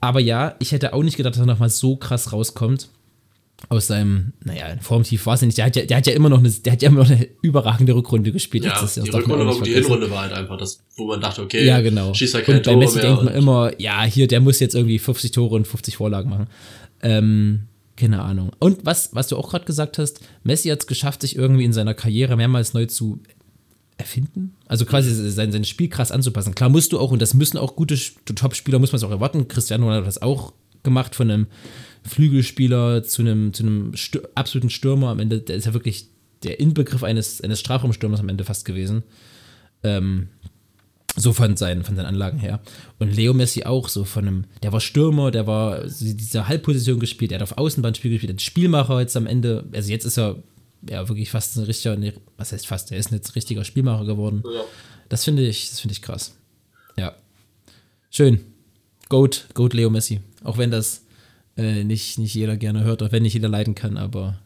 Aber 0.00 0.20
ja, 0.20 0.54
ich 0.60 0.72
hätte 0.72 0.92
auch 0.94 1.02
nicht 1.02 1.16
gedacht, 1.16 1.34
dass 1.34 1.40
er 1.40 1.46
nochmal 1.46 1.70
so 1.70 1.96
krass 1.96 2.32
rauskommt. 2.32 2.88
Aus 3.70 3.88
seinem, 3.88 4.32
naja, 4.44 4.66
Formtief 4.80 5.26
war 5.26 5.34
es 5.34 5.42
nicht. 5.42 5.58
Der 5.58 5.66
hat 5.66 5.76
ja, 5.76 5.84
der 5.84 5.96
hat 5.96 6.06
ja 6.06 6.12
immer 6.12 6.28
noch 6.28 6.38
eine, 6.38 6.48
der 6.48 6.72
hat 6.72 6.80
ja 6.80 6.88
immer 6.88 7.00
noch 7.02 7.10
eine 7.10 7.28
überragende 7.42 7.94
Rückrunde 7.94 8.30
gespielt. 8.30 8.64
Ja, 8.64 8.74
die 8.74 8.80
Das 8.80 8.94
darf 8.94 9.04
man 9.04 9.16
Rückrunde, 9.40 9.46
war, 9.46 9.62
die. 9.62 9.74
Hinrunde 9.74 10.10
war 10.10 10.22
halt 10.22 10.32
einfach 10.32 10.56
das, 10.56 10.80
wo 10.96 11.06
man 11.06 11.20
dachte, 11.20 11.42
okay, 11.42 11.66
Ja, 11.66 11.80
genau. 11.80 12.14
schießt 12.14 12.34
halt 12.34 12.46
keine 12.46 12.58
und 12.58 12.64
bei 12.64 12.72
Tore 12.72 12.84
Messi 12.84 13.00
denkt 13.00 13.24
man 13.24 13.34
immer, 13.34 13.72
ja, 13.80 14.04
hier, 14.04 14.28
der 14.28 14.40
muss 14.40 14.60
jetzt 14.60 14.74
irgendwie 14.74 14.98
50 14.98 15.32
Tore 15.32 15.56
und 15.56 15.66
50 15.66 15.96
Vorlagen 15.96 16.30
machen. 16.30 16.46
Ähm, 17.02 17.62
keine 17.96 18.22
Ahnung. 18.22 18.52
Und 18.60 18.86
was, 18.86 19.12
was 19.14 19.26
du 19.26 19.36
auch 19.36 19.50
gerade 19.50 19.64
gesagt 19.64 19.98
hast, 19.98 20.20
Messi 20.44 20.68
hat 20.68 20.80
es 20.80 20.86
geschafft, 20.86 21.20
sich 21.22 21.34
irgendwie 21.34 21.64
in 21.64 21.72
seiner 21.72 21.94
Karriere 21.94 22.36
mehrmals 22.36 22.74
neu 22.74 22.86
zu 22.86 23.20
erfinden. 23.98 24.54
Also 24.66 24.84
quasi 24.86 25.12
sein, 25.30 25.50
sein 25.50 25.64
Spiel 25.64 25.88
krass 25.88 26.12
anzupassen. 26.12 26.54
Klar 26.54 26.70
musst 26.70 26.92
du 26.92 27.00
auch, 27.00 27.10
und 27.10 27.20
das 27.20 27.34
müssen 27.34 27.58
auch 27.58 27.74
gute 27.74 27.98
Top-Spieler, 28.34 28.78
muss 28.78 28.92
man 28.92 28.98
es 28.98 29.04
auch 29.04 29.10
erwarten. 29.10 29.48
Cristiano 29.48 29.84
Ronaldo 29.84 30.06
hat 30.06 30.08
das 30.14 30.22
auch 30.22 30.52
gemacht 30.84 31.16
von 31.16 31.28
einem 31.30 31.46
Flügelspieler 32.08 33.02
zu 33.02 33.22
einem, 33.22 33.52
zu 33.52 33.62
einem 33.62 33.96
Stür 33.96 34.28
absoluten 34.34 34.70
Stürmer. 34.70 35.08
Am 35.08 35.20
Ende, 35.20 35.40
der 35.40 35.56
ist 35.56 35.66
ja 35.66 35.74
wirklich 35.74 36.08
der 36.42 36.60
Inbegriff 36.60 37.02
eines, 37.02 37.40
eines 37.40 37.60
Strafraumstürmers 37.60 38.20
am 38.20 38.28
Ende 38.28 38.44
fast 38.44 38.64
gewesen. 38.64 39.02
Ähm, 39.82 40.28
so 41.16 41.32
von 41.32 41.56
seinen, 41.56 41.84
von 41.84 41.96
seinen 41.96 42.06
Anlagen 42.06 42.38
her. 42.38 42.60
Und 42.98 43.14
Leo 43.14 43.34
Messi 43.34 43.64
auch 43.64 43.88
so 43.88 44.04
von 44.04 44.26
einem, 44.26 44.44
der 44.62 44.72
war 44.72 44.80
Stürmer, 44.80 45.30
der 45.30 45.46
war 45.46 45.84
diese 45.84 46.46
Halbposition 46.48 47.00
gespielt, 47.00 47.30
der 47.30 47.40
hat 47.40 47.42
auf 47.42 47.58
Außenbahnspiel 47.58 48.10
gespielt, 48.10 48.30
der 48.30 48.36
ist 48.36 48.44
Spielmacher 48.44 49.00
jetzt 49.00 49.16
am 49.16 49.26
Ende, 49.26 49.64
also 49.72 49.90
jetzt 49.90 50.04
ist 50.04 50.18
er 50.18 50.42
ja 50.88 51.08
wirklich 51.08 51.30
fast 51.30 51.56
ein 51.56 51.64
richtiger, 51.64 51.96
nee, 51.96 52.12
was 52.36 52.52
heißt 52.52 52.66
fast, 52.66 52.92
er 52.92 52.98
ist 52.98 53.12
ein 53.12 53.20
richtiger 53.34 53.64
Spielmacher 53.64 54.04
geworden. 54.04 54.42
Ja. 54.44 54.60
Das 55.08 55.24
finde 55.24 55.46
ich, 55.46 55.70
das 55.70 55.80
finde 55.80 55.92
ich 55.92 56.02
krass. 56.02 56.36
Ja. 56.96 57.14
Schön. 58.10 58.40
Goat, 59.08 59.46
Goat 59.54 59.74
Leo 59.74 59.90
Messi. 59.90 60.20
Auch 60.44 60.58
wenn 60.58 60.70
das 60.70 61.04
äh, 61.58 61.84
nicht, 61.84 62.18
nicht 62.18 62.34
jeder 62.34 62.56
gerne 62.56 62.84
hört, 62.84 63.02
auch 63.02 63.12
wenn 63.12 63.22
nicht 63.24 63.34
jeder 63.34 63.48
leiden 63.48 63.74
kann, 63.74 63.96
aber 63.98 64.38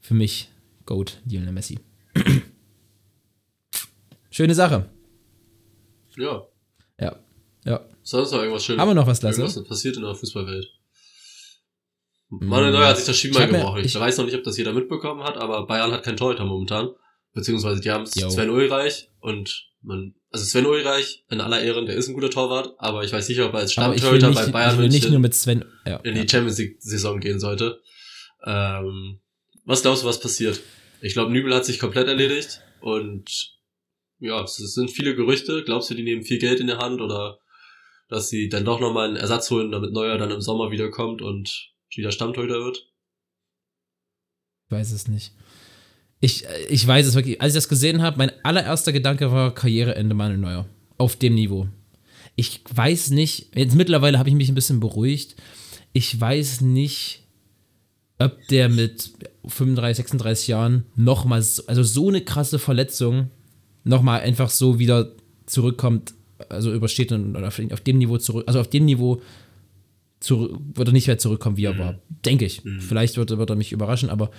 für 0.00 0.14
mich 0.14 0.48
Goat 0.86 1.20
Lionel 1.24 1.52
Messi. 1.52 1.78
Schöne 4.30 4.54
Sache. 4.54 4.88
ja. 6.16 6.42
Ja. 7.00 7.16
Ja. 7.64 7.80
Sonst 8.02 8.32
noch 8.32 8.40
irgendwas 8.40 8.64
Schönes. 8.64 8.80
Haben 8.80 8.88
wir 8.90 8.94
noch 8.94 9.06
was, 9.06 9.22
Lasse? 9.22 9.42
Irgendwas 9.42 9.64
passiert 9.68 9.96
in 9.96 10.02
der 10.02 10.14
Fußballwelt. 10.14 10.66
Manuel 12.28 12.72
Neuer 12.72 12.88
hat 12.88 12.96
sich 12.96 13.06
das 13.06 13.16
Schienbein 13.16 13.50
gebrochen. 13.50 13.80
Ich, 13.80 13.86
ich- 13.94 14.00
weiß 14.00 14.18
noch 14.18 14.24
nicht, 14.24 14.34
ob 14.34 14.42
das 14.42 14.56
jeder 14.56 14.72
mitbekommen 14.72 15.22
hat, 15.22 15.36
aber 15.36 15.66
Bayern 15.66 15.92
hat 15.92 16.02
keinen 16.02 16.16
Torhüter 16.16 16.44
momentan. 16.44 16.90
Beziehungsweise 17.34 17.80
die 17.80 17.90
haben 17.90 18.04
Jo. 18.14 18.30
Sven 18.30 18.50
Ulreich 18.50 19.08
und 19.20 19.70
man, 19.82 20.14
also 20.32 20.44
Sven 20.46 20.66
Ulreich, 20.66 21.24
in 21.30 21.40
aller 21.40 21.62
Ehren, 21.62 21.86
der 21.86 21.94
ist 21.94 22.08
ein 22.08 22.14
guter 22.14 22.30
Torwart, 22.30 22.74
aber 22.78 23.04
ich 23.04 23.12
weiß 23.12 23.28
nicht, 23.28 23.40
ob 23.40 23.52
er 23.52 23.60
als 23.60 23.70
ich 23.70 23.74
Stammtorhüter 23.74 24.32
bei 24.32 24.46
ich 24.46 24.52
Bayern 24.52 24.78
will 24.78 24.88
nicht 24.88 25.10
nur 25.10 25.18
mit 25.18 25.34
Sven. 25.34 25.64
Ja, 25.86 25.96
in 25.98 26.14
die 26.14 26.28
Champions 26.28 26.58
League 26.58 26.76
Saison 26.80 27.20
gehen 27.20 27.38
sollte. 27.38 27.80
Ähm, 28.44 29.20
was 29.64 29.82
glaubst 29.82 30.02
du, 30.02 30.06
was 30.06 30.20
passiert? 30.20 30.60
Ich 31.02 31.12
glaube, 31.12 31.32
Nübel 31.32 31.54
hat 31.54 31.66
sich 31.66 31.78
komplett 31.78 32.08
erledigt 32.08 32.62
und 32.80 33.58
ja, 34.20 34.42
es 34.42 34.56
sind 34.56 34.90
viele 34.90 35.14
Gerüchte. 35.14 35.64
Glaubst 35.64 35.90
du, 35.90 35.94
die 35.94 36.02
nehmen 36.02 36.22
viel 36.22 36.38
Geld 36.38 36.60
in 36.60 36.66
der 36.66 36.78
Hand 36.78 37.00
oder 37.00 37.38
dass 38.08 38.28
sie 38.28 38.48
dann 38.48 38.64
doch 38.64 38.80
nochmal 38.80 39.08
einen 39.08 39.16
Ersatz 39.16 39.50
holen, 39.50 39.70
damit 39.70 39.92
Neuer 39.92 40.16
dann 40.16 40.30
im 40.30 40.40
Sommer 40.40 40.70
wiederkommt 40.70 41.22
und 41.22 41.72
wieder 41.94 42.10
Stammtorhüter 42.10 42.64
wird? 42.64 42.88
Ich 44.66 44.72
weiß 44.72 44.92
es 44.92 45.08
nicht. 45.08 45.34
Ich, 46.22 46.44
ich 46.68 46.86
weiß 46.86 47.04
es 47.04 47.16
wirklich. 47.16 47.40
Als 47.42 47.52
ich 47.52 47.56
das 47.56 47.68
gesehen 47.68 48.00
habe, 48.00 48.16
mein 48.16 48.30
allererster 48.44 48.92
Gedanke 48.92 49.32
war 49.32 49.52
Karriereende 49.52 50.14
Manuel 50.14 50.38
Neuer. 50.38 50.66
Auf 50.96 51.16
dem 51.16 51.34
Niveau. 51.34 51.66
Ich 52.36 52.62
weiß 52.72 53.10
nicht, 53.10 53.48
jetzt 53.56 53.74
mittlerweile 53.74 54.20
habe 54.20 54.28
ich 54.28 54.36
mich 54.36 54.48
ein 54.48 54.54
bisschen 54.54 54.78
beruhigt. 54.78 55.34
Ich 55.92 56.18
weiß 56.18 56.60
nicht, 56.60 57.24
ob 58.20 58.38
der 58.46 58.68
mit 58.68 59.10
35, 59.46 59.96
36 59.96 60.46
Jahren 60.46 60.84
nochmal, 60.94 61.42
so, 61.42 61.66
also 61.66 61.82
so 61.82 62.08
eine 62.08 62.20
krasse 62.20 62.60
Verletzung 62.60 63.30
nochmal 63.82 64.20
einfach 64.20 64.48
so 64.48 64.78
wieder 64.78 65.10
zurückkommt, 65.46 66.14
also 66.48 66.72
übersteht 66.72 67.10
und 67.10 67.34
oder 67.34 67.48
auf, 67.48 67.80
dem 67.80 67.98
Niveau 67.98 68.18
zurück, 68.18 68.44
also 68.46 68.60
auf 68.60 68.70
dem 68.70 68.84
Niveau 68.84 69.20
zurück, 70.20 70.56
wird 70.74 70.88
er 70.88 70.92
nicht 70.92 71.08
mehr 71.08 71.18
zurückkommen, 71.18 71.56
wie 71.56 71.64
er 71.64 71.78
war. 71.78 71.98
Denke 72.24 72.44
ich. 72.44 72.62
Vielleicht 72.78 73.16
wird, 73.16 73.36
wird 73.36 73.50
er 73.50 73.56
mich 73.56 73.72
überraschen, 73.72 74.08
aber 74.08 74.30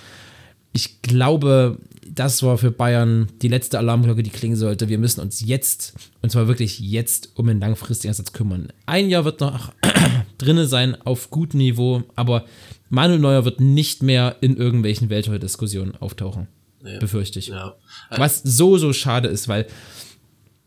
ich 0.74 1.02
glaube, 1.02 1.78
das 2.08 2.44
war 2.44 2.58
für 2.58 2.72
Bayern 2.72 3.28
die 3.42 3.48
letzte 3.48 3.80
Alarmglocke, 3.80 4.24
die 4.24 4.30
klingen 4.30 4.56
sollte. 4.56 4.90
Wir 4.90 4.98
müssen 4.98 5.22
uns 5.22 5.42
jetzt, 5.42 5.94
und 6.22 6.32
zwar 6.32 6.48
wirklich 6.48 6.80
jetzt, 6.80 7.32
um 7.36 7.48
einen 7.50 7.60
langfristigen 7.60 8.10
Ersatz 8.10 8.34
kümmern. 8.34 8.70
Ein 8.86 9.10
Jahr 9.10 9.26
wird 9.26 9.40
noch 9.40 9.74
drinne 10.38 10.68
sein 10.68 11.00
auf 11.02 11.30
gutem 11.30 11.60
Niveau, 11.60 12.04
aber 12.16 12.46
Manuel 12.90 13.20
Neuer 13.20 13.46
wird 13.46 13.60
nicht 13.60 14.04
mehr 14.04 14.36
in 14.42 14.58
irgendwelchen 14.58 15.10
Welttorhüter-Diskussionen 15.10 15.96
auftauchen. 15.96 16.48
Nee. 16.84 17.00
Befürchte 17.00 17.40
ich. 17.40 17.48
Ja. 17.48 17.76
Was 18.12 18.44
so, 18.44 18.78
so 18.78 18.92
schade 18.94 19.30
ist, 19.30 19.48
weil 19.48 19.68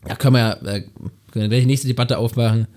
da 0.03 0.15
können 0.15 0.35
wir 0.35 0.39
ja, 0.39 0.53
äh, 0.75 0.83
können 1.31 1.51
wir 1.51 1.59
die 1.59 1.65
nächste 1.65 1.87
Debatte 1.87 2.17
aufmachen. 2.17 2.67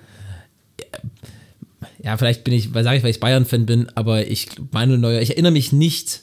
Ja, 2.03 2.17
vielleicht 2.17 2.45
bin 2.45 2.55
ich, 2.55 2.75
weil 2.75 2.85
sage 2.85 2.99
ich, 2.99 3.03
weil 3.03 3.11
ich 3.11 3.21
Bayern-Fan 3.21 3.67
bin, 3.67 3.89
aber 3.95 4.27
ich, 4.27 4.49
Manuel 4.73 4.99
Neuer, 4.99 5.21
ich 5.21 5.31
erinnere 5.31 5.53
mich 5.53 5.73
nicht. 5.73 6.23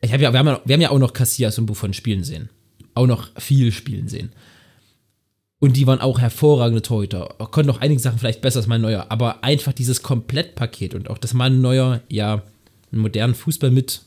Ich 0.00 0.12
hab 0.12 0.20
ja, 0.20 0.32
wir, 0.32 0.38
haben 0.38 0.46
ja, 0.46 0.60
wir 0.64 0.74
haben 0.74 0.80
ja 0.80 0.90
auch 0.90 0.98
noch 0.98 1.12
Casillas 1.12 1.58
und 1.58 1.66
Buffon 1.66 1.92
spielen 1.92 2.24
sehen. 2.24 2.50
Auch 2.94 3.06
noch 3.06 3.28
viel 3.40 3.72
spielen 3.72 4.08
sehen. 4.08 4.32
Und 5.60 5.76
die 5.76 5.86
waren 5.86 6.00
auch 6.00 6.20
hervorragende 6.20 6.82
Torhüter. 6.82 7.34
Konnten 7.50 7.70
auch 7.70 7.80
einige 7.80 8.00
Sachen 8.00 8.18
vielleicht 8.18 8.40
besser 8.40 8.58
als 8.58 8.68
Manuel 8.68 8.92
Neuer. 8.92 9.06
Aber 9.10 9.42
einfach 9.42 9.72
dieses 9.72 10.02
Komplettpaket 10.02 10.94
und 10.94 11.10
auch, 11.10 11.18
dass 11.18 11.34
Manuel 11.34 11.60
Neuer 11.60 12.00
ja 12.08 12.42
einen 12.92 13.02
modernen 13.02 13.34
Fußball 13.34 13.70
mit 13.70 14.02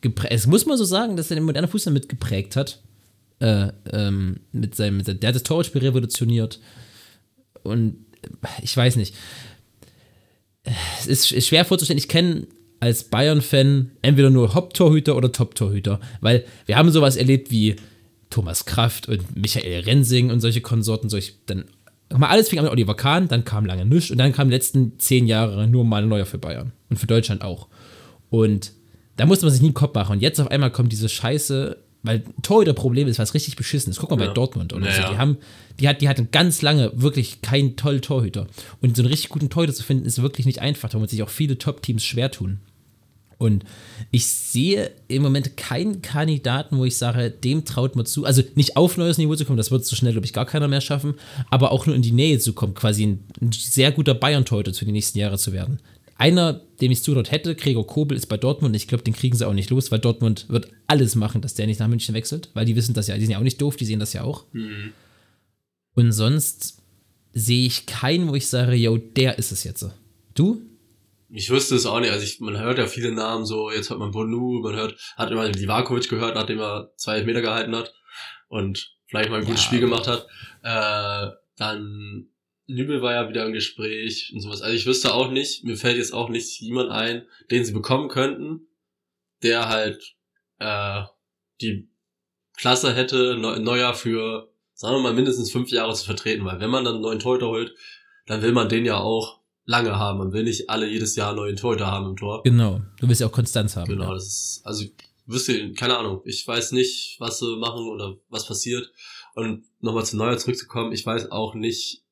geprägt, 0.00 0.32
es 0.32 0.46
muss 0.46 0.66
man 0.66 0.78
so 0.78 0.84
sagen, 0.84 1.16
dass 1.16 1.30
er 1.30 1.36
den 1.36 1.44
modernen 1.44 1.68
Fußball 1.68 1.92
mit 1.92 2.08
geprägt 2.08 2.56
hat. 2.56 2.80
Äh, 3.40 3.72
ähm, 3.92 4.40
mit 4.52 4.76
seinem, 4.76 5.02
der 5.02 5.28
hat 5.28 5.34
das 5.34 5.42
Torwartspiel 5.42 5.82
revolutioniert. 5.82 6.60
Und 7.64 7.96
äh, 8.22 8.28
ich 8.62 8.76
weiß 8.76 8.94
nicht. 8.96 9.16
Es 11.00 11.08
ist 11.08 11.46
schwer 11.46 11.64
vorzustellen. 11.64 11.98
Ich 11.98 12.08
kenne 12.08 12.46
als 12.82 13.04
Bayern-Fan 13.04 13.92
entweder 14.02 14.28
nur 14.28 14.54
Haupttorhüter 14.54 15.16
oder 15.16 15.30
Top-Torhüter, 15.30 16.00
weil 16.20 16.44
wir 16.66 16.76
haben 16.76 16.90
sowas 16.90 17.14
erlebt 17.14 17.52
wie 17.52 17.76
Thomas 18.28 18.64
Kraft 18.64 19.08
und 19.08 19.36
Michael 19.36 19.84
Rensing 19.84 20.30
und 20.32 20.40
solche 20.40 20.62
Konsorten, 20.62 21.08
solch, 21.08 21.34
dann 21.46 21.66
mal 22.12 22.26
alles 22.26 22.48
fing 22.48 22.58
an 22.58 22.64
mit 22.64 22.72
Oliver 22.72 22.96
Kahn, 22.96 23.28
dann 23.28 23.44
kam 23.44 23.66
lange 23.66 23.86
nichts 23.86 24.10
und 24.10 24.18
dann 24.18 24.32
kam 24.32 24.48
die 24.48 24.54
letzten 24.54 24.98
zehn 24.98 25.28
Jahre 25.28 25.68
nur 25.68 25.84
mal 25.84 26.04
Neuer 26.04 26.26
für 26.26 26.38
Bayern 26.38 26.72
und 26.90 26.98
für 26.98 27.06
Deutschland 27.06 27.42
auch. 27.42 27.68
Und 28.30 28.72
da 29.16 29.26
musste 29.26 29.46
man 29.46 29.52
sich 29.52 29.62
nie 29.62 29.68
einen 29.68 29.74
Kopf 29.74 29.94
machen. 29.94 30.14
Und 30.14 30.20
jetzt 30.22 30.40
auf 30.40 30.50
einmal 30.50 30.72
kommt 30.72 30.90
diese 30.90 31.08
Scheiße 31.08 31.76
weil 32.04 32.24
Torhüter-Problem 32.42 33.06
ist 33.06 33.20
was 33.20 33.32
richtig 33.32 33.54
beschissenes. 33.54 33.96
Guck 33.98 34.10
mal 34.10 34.20
Ja. 34.20 34.26
bei 34.26 34.32
Dortmund 34.34 34.72
oder 34.72 34.86
Ja, 34.86 35.06
so. 35.06 35.12
Die 35.12 35.18
haben, 35.18 35.36
die 35.78 35.88
hat, 35.88 36.00
die 36.00 36.08
hatten 36.08 36.28
ganz 36.32 36.60
lange 36.60 36.90
wirklich 36.96 37.42
keinen 37.42 37.76
tollen 37.76 38.02
Torhüter. 38.02 38.48
Und 38.80 38.96
so 38.96 39.02
einen 39.02 39.10
richtig 39.10 39.28
guten 39.28 39.50
Torhüter 39.50 39.72
zu 39.72 39.84
finden, 39.84 40.04
ist 40.04 40.20
wirklich 40.20 40.44
nicht 40.44 40.60
einfach, 40.60 40.88
da 40.90 40.98
muss 40.98 41.10
sich 41.12 41.22
auch 41.22 41.28
viele 41.28 41.58
Top-Teams 41.58 42.04
schwer 42.04 42.32
tun. 42.32 42.58
Und 43.42 43.64
ich 44.12 44.26
sehe 44.26 44.92
im 45.08 45.22
Moment 45.22 45.56
keinen 45.56 46.00
Kandidaten, 46.00 46.78
wo 46.78 46.84
ich 46.84 46.96
sage, 46.96 47.30
dem 47.30 47.64
traut 47.64 47.96
man 47.96 48.06
zu. 48.06 48.24
Also 48.24 48.42
nicht 48.54 48.76
auf 48.76 48.96
neues 48.96 49.18
Niveau 49.18 49.34
zu 49.34 49.44
kommen, 49.44 49.56
das 49.56 49.70
wird 49.70 49.84
so 49.84 49.96
schnell, 49.96 50.12
glaube 50.12 50.26
ich, 50.26 50.32
gar 50.32 50.46
keiner 50.46 50.68
mehr 50.68 50.80
schaffen, 50.80 51.14
aber 51.50 51.72
auch 51.72 51.86
nur 51.86 51.96
in 51.96 52.02
die 52.02 52.12
Nähe 52.12 52.38
zu 52.38 52.52
kommen, 52.52 52.74
quasi 52.74 53.04
ein, 53.04 53.24
ein 53.40 53.52
sehr 53.52 53.90
guter 53.90 54.14
Bayern-Torhüter 54.14 54.72
für 54.72 54.84
die 54.84 54.92
nächsten 54.92 55.18
Jahre 55.18 55.38
zu 55.38 55.52
werden. 55.52 55.80
Einer, 56.16 56.60
dem 56.80 56.92
ich 56.92 57.02
zutraut 57.02 57.32
hätte, 57.32 57.56
Gregor 57.56 57.86
Kobel, 57.86 58.16
ist 58.16 58.26
bei 58.26 58.36
Dortmund. 58.36 58.70
und 58.70 58.76
Ich 58.76 58.86
glaube, 58.86 59.02
den 59.02 59.14
kriegen 59.14 59.36
sie 59.36 59.46
auch 59.46 59.54
nicht 59.54 59.70
los, 59.70 59.90
weil 59.90 59.98
Dortmund 59.98 60.46
wird 60.48 60.68
alles 60.86 61.16
machen, 61.16 61.40
dass 61.40 61.54
der 61.54 61.66
nicht 61.66 61.80
nach 61.80 61.88
München 61.88 62.14
wechselt, 62.14 62.50
weil 62.54 62.64
die 62.64 62.76
wissen 62.76 62.94
das 62.94 63.08
ja, 63.08 63.16
die 63.16 63.22
sind 63.22 63.32
ja 63.32 63.38
auch 63.38 63.42
nicht 63.42 63.60
doof, 63.60 63.74
die 63.74 63.86
sehen 63.86 63.98
das 63.98 64.12
ja 64.12 64.22
auch. 64.22 64.44
Mhm. 64.52 64.92
Und 65.94 66.12
sonst 66.12 66.80
sehe 67.32 67.66
ich 67.66 67.86
keinen, 67.86 68.28
wo 68.28 68.34
ich 68.36 68.46
sage, 68.46 68.74
yo, 68.74 68.98
der 68.98 69.38
ist 69.38 69.50
es 69.50 69.64
jetzt. 69.64 69.84
Du? 70.34 70.62
Ich 71.34 71.48
wüsste 71.48 71.74
es 71.76 71.86
auch 71.86 71.98
nicht. 72.00 72.12
Also 72.12 72.24
ich, 72.24 72.40
man 72.40 72.58
hört 72.58 72.76
ja 72.78 72.86
viele 72.86 73.10
Namen 73.10 73.46
so, 73.46 73.70
jetzt 73.70 73.88
hört 73.88 73.98
man 73.98 74.10
Bonu, 74.10 74.60
man 74.60 74.76
hört, 74.76 74.96
hat 75.16 75.30
immer 75.30 75.48
Livakovic 75.48 76.08
gehört, 76.08 76.34
nachdem 76.34 76.60
er 76.60 76.92
zwei 76.96 77.22
Meter 77.24 77.40
gehalten 77.40 77.74
hat 77.74 77.94
und 78.48 78.94
vielleicht 79.06 79.30
mal 79.30 79.40
ein 79.40 79.46
gutes 79.46 79.62
Ja. 79.62 79.66
Spiel 79.66 79.80
gemacht 79.80 80.06
hat. 80.06 80.26
Äh, 80.62 81.34
dann 81.56 82.28
Nübel 82.66 83.02
war 83.02 83.14
ja 83.14 83.28
wieder 83.28 83.46
im 83.46 83.52
Gespräch 83.52 84.30
und 84.34 84.40
sowas. 84.40 84.62
Also 84.62 84.76
ich 84.76 84.86
wüsste 84.86 85.14
auch 85.14 85.30
nicht, 85.30 85.64
mir 85.64 85.76
fällt 85.76 85.96
jetzt 85.96 86.12
auch 86.12 86.28
nicht 86.28 86.60
jemand 86.60 86.90
ein, 86.90 87.26
den 87.50 87.64
sie 87.64 87.72
bekommen 87.72 88.08
könnten, 88.08 88.68
der 89.42 89.68
halt 89.68 90.14
äh, 90.58 91.02
die 91.60 91.88
Klasse 92.56 92.94
hätte, 92.94 93.36
Neu- 93.38 93.58
Neuer 93.58 93.94
für, 93.94 94.52
sagen 94.74 94.96
wir 94.96 95.02
mal, 95.02 95.14
mindestens 95.14 95.50
fünf 95.50 95.70
Jahre 95.70 95.94
zu 95.94 96.04
vertreten, 96.04 96.44
weil 96.44 96.60
wenn 96.60 96.70
man 96.70 96.84
dann 96.84 96.94
einen 96.94 97.02
neuen 97.02 97.18
Torhüter 97.18 97.48
holt, 97.48 97.74
dann 98.26 98.42
will 98.42 98.52
man 98.52 98.68
den 98.68 98.84
ja 98.84 98.98
auch 98.98 99.41
lange 99.72 99.98
haben. 99.98 100.18
Man 100.18 100.32
will 100.32 100.44
nicht 100.44 100.68
alle 100.70 100.86
jedes 100.86 101.16
Jahr 101.16 101.30
einen 101.30 101.38
neuen 101.38 101.56
Torhüter 101.56 101.86
haben 101.86 102.10
im 102.10 102.16
Tor. 102.16 102.42
Genau. 102.44 102.80
Du 103.00 103.08
willst 103.08 103.20
ja 103.20 103.26
auch 103.26 103.32
Konstanz 103.32 103.74
haben. 103.74 103.88
Genau, 103.88 104.04
ja. 104.04 104.14
das 104.14 104.26
ist, 104.26 104.60
also, 104.64 104.84
wüsste, 105.26 105.72
keine 105.72 105.96
Ahnung. 105.96 106.20
Ich 106.24 106.46
weiß 106.46 106.72
nicht, 106.72 107.16
was 107.18 107.38
sie 107.38 107.56
machen 107.56 107.86
oder 107.86 108.16
was 108.28 108.46
passiert. 108.46 108.92
Und 109.34 109.64
nochmal 109.80 110.04
zu 110.04 110.16
Neuer 110.16 110.36
zurückzukommen, 110.36 110.92
ich 110.92 111.06
weiß 111.06 111.32
auch 111.32 111.54
nicht, 111.54 112.04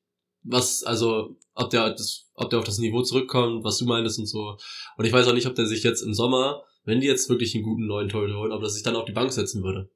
was, 0.43 0.83
also, 0.83 1.37
ob 1.53 1.69
der, 1.69 1.91
das, 1.91 2.31
ob 2.33 2.49
der 2.49 2.59
auf 2.59 2.65
das 2.65 2.79
Niveau 2.79 3.03
zurückkommt, 3.03 3.63
was 3.63 3.77
du 3.77 3.85
meintest 3.85 4.17
und 4.17 4.25
so. 4.25 4.57
Und 4.97 5.05
ich 5.05 5.13
weiß 5.13 5.27
auch 5.27 5.33
nicht, 5.33 5.45
ob 5.45 5.53
der 5.53 5.67
sich 5.67 5.83
jetzt 5.83 6.01
im 6.01 6.15
Sommer, 6.15 6.63
wenn 6.83 6.99
die 6.99 7.07
jetzt 7.07 7.29
wirklich 7.29 7.53
einen 7.53 7.63
guten 7.63 7.85
neuen 7.85 8.09
Torhüter 8.09 8.37
holen, 8.37 8.51
ob 8.51 8.63
er 8.63 8.69
sich 8.69 8.81
dann 8.81 8.95
auf 8.95 9.05
die 9.05 9.11
Bank 9.11 9.31
setzen 9.31 9.63
würde. 9.63 9.91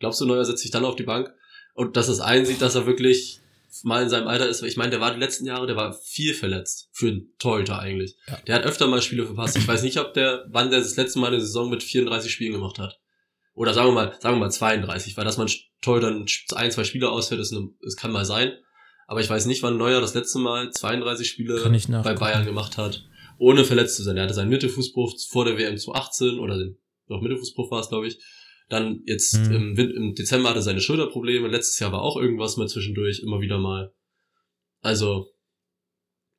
Glaubst 0.00 0.20
du, 0.20 0.26
Neuer 0.26 0.44
setzt 0.44 0.62
sich 0.62 0.72
dann 0.72 0.84
auf 0.84 0.96
die 0.96 1.04
Bank? 1.04 1.32
Und 1.74 1.96
dass 1.96 2.08
es 2.08 2.18
einsieht, 2.18 2.60
dass 2.60 2.74
er 2.74 2.86
wirklich 2.86 3.41
mal 3.82 4.02
in 4.02 4.08
seinem 4.08 4.28
Alter 4.28 4.48
ist. 4.48 4.62
Ich 4.62 4.76
meine, 4.76 4.90
der 4.90 5.00
war 5.00 5.14
die 5.14 5.20
letzten 5.20 5.46
Jahre, 5.46 5.66
der 5.66 5.76
war 5.76 5.92
viel 5.92 6.34
verletzt. 6.34 6.88
Für 6.92 7.08
einen 7.08 7.32
Torhüter 7.38 7.78
eigentlich. 7.78 8.16
Ja. 8.28 8.38
Der 8.46 8.54
hat 8.56 8.64
öfter 8.64 8.86
mal 8.86 9.02
Spiele 9.02 9.26
verpasst. 9.26 9.56
Ich 9.56 9.66
weiß 9.66 9.82
nicht, 9.82 9.98
ob 9.98 10.14
der, 10.14 10.44
wann 10.50 10.70
der 10.70 10.80
das 10.80 10.96
letzte 10.96 11.18
Mal 11.18 11.28
eine 11.28 11.40
Saison 11.40 11.70
mit 11.70 11.82
34 11.82 12.32
Spielen 12.32 12.52
gemacht 12.52 12.78
hat. 12.78 13.00
Oder 13.54 13.74
sagen 13.74 13.88
wir 13.88 13.94
mal, 13.94 14.16
sagen 14.20 14.36
wir 14.36 14.40
mal 14.40 14.50
32, 14.50 15.16
weil 15.16 15.24
dass 15.24 15.36
man 15.36 15.50
Torhüter 15.82 16.08
ein, 16.54 16.70
zwei 16.70 16.84
Spiele 16.84 17.10
ausfällt, 17.10 17.40
ist 17.40 17.52
eine, 17.52 17.68
das 17.82 17.96
kann 17.96 18.12
mal 18.12 18.24
sein. 18.24 18.52
Aber 19.06 19.20
ich 19.20 19.28
weiß 19.28 19.46
nicht, 19.46 19.62
wann 19.62 19.76
Neuer 19.76 20.00
das 20.00 20.14
letzte 20.14 20.38
Mal 20.38 20.70
32 20.70 21.28
Spiele 21.28 21.60
bei. 22.02 22.14
Bayern 22.14 22.46
gemacht 22.46 22.78
hat, 22.78 23.04
ohne 23.38 23.64
verletzt 23.64 23.96
zu 23.96 24.02
sein. 24.02 24.16
Er 24.16 24.24
hatte 24.24 24.34
seinen 24.34 24.48
Mittelfußbruch 24.48 25.14
vor 25.28 25.44
der 25.44 25.58
WM 25.58 25.76
zu 25.76 25.92
18 25.92 26.38
oder 26.38 26.56
den, 26.56 26.78
doch 27.08 27.20
Mittelfußbruch 27.20 27.70
war 27.70 27.80
es, 27.80 27.88
glaube 27.88 28.06
ich. 28.06 28.18
Dann 28.72 29.02
jetzt 29.04 29.36
Mhm. 29.36 29.76
im, 29.76 29.90
im 29.90 30.14
Dezember 30.14 30.48
hatte 30.48 30.60
er 30.60 30.62
seine 30.62 30.80
Schulterprobleme. 30.80 31.46
Letztes 31.46 31.78
Jahr 31.78 31.92
war 31.92 32.00
auch 32.00 32.16
irgendwas 32.16 32.56
mal 32.56 32.68
zwischendurch, 32.68 33.20
immer 33.20 33.42
wieder 33.42 33.58
mal. 33.58 33.92
Also, 34.80 35.28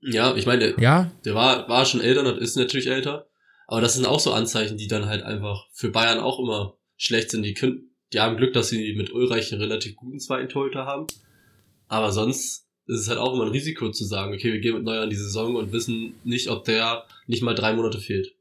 ja, 0.01 0.36
ich 0.36 0.47
meine, 0.47 0.73
der, 0.73 0.79
Ja, 0.79 1.11
der 1.25 1.36
war, 1.36 1.69
war 1.69 1.86
schon 1.86 2.01
älter 2.01 2.21
und 2.27 2.39
ist 2.41 2.57
natürlich 2.57 2.88
älter. 2.88 3.27
Aber 3.67 3.81
das 3.81 3.93
sind 3.93 4.07
auch 4.07 4.19
so 4.19 4.34
Anzeichen, 4.34 4.77
die 4.77 4.88
dann 4.88 5.05
halt 5.05 5.21
einfach 5.21 5.67
für 5.73 5.89
Bayern 5.91 6.19
auch 6.19 6.39
immer 6.39 6.75
schlecht 6.97 7.29
sind. 7.29 7.43
Die 7.43 7.53
können, 7.53 7.95
die 8.11 8.19
haben 8.19 8.36
Glück, 8.36 8.53
dass 8.53 8.69
sie 8.69 8.95
mit 8.95 9.13
Ulreich 9.13 9.51
einen 9.51 9.61
relativ 9.61 9.95
guten 9.95 10.19
zweiten 10.19 10.49
Torhüter 10.49 10.86
haben. 10.86 11.05
Aber 11.88 12.11
sonst 12.11 12.67
ist 12.88 12.99
es 13.01 13.09
halt 13.09 13.19
auch 13.19 13.34
immer 13.36 13.43
ein 13.45 13.51
Risiko 13.51 13.91
zu 13.91 14.05
sagen, 14.05 14.34
okay, 14.34 14.51
wir 14.51 14.59
gehen 14.59 14.73
mit 14.73 14.84
Neuer 14.84 15.03
in 15.03 15.09
die 15.11 15.15
Saison 15.15 15.55
und 15.55 15.71
wissen 15.71 16.15
nicht, 16.23 16.49
ob 16.49 16.65
der 16.65 17.05
nicht 17.27 17.43
mal 17.43 17.53
drei 17.53 17.73
Monate 17.73 17.99
fehlt. 17.99 18.34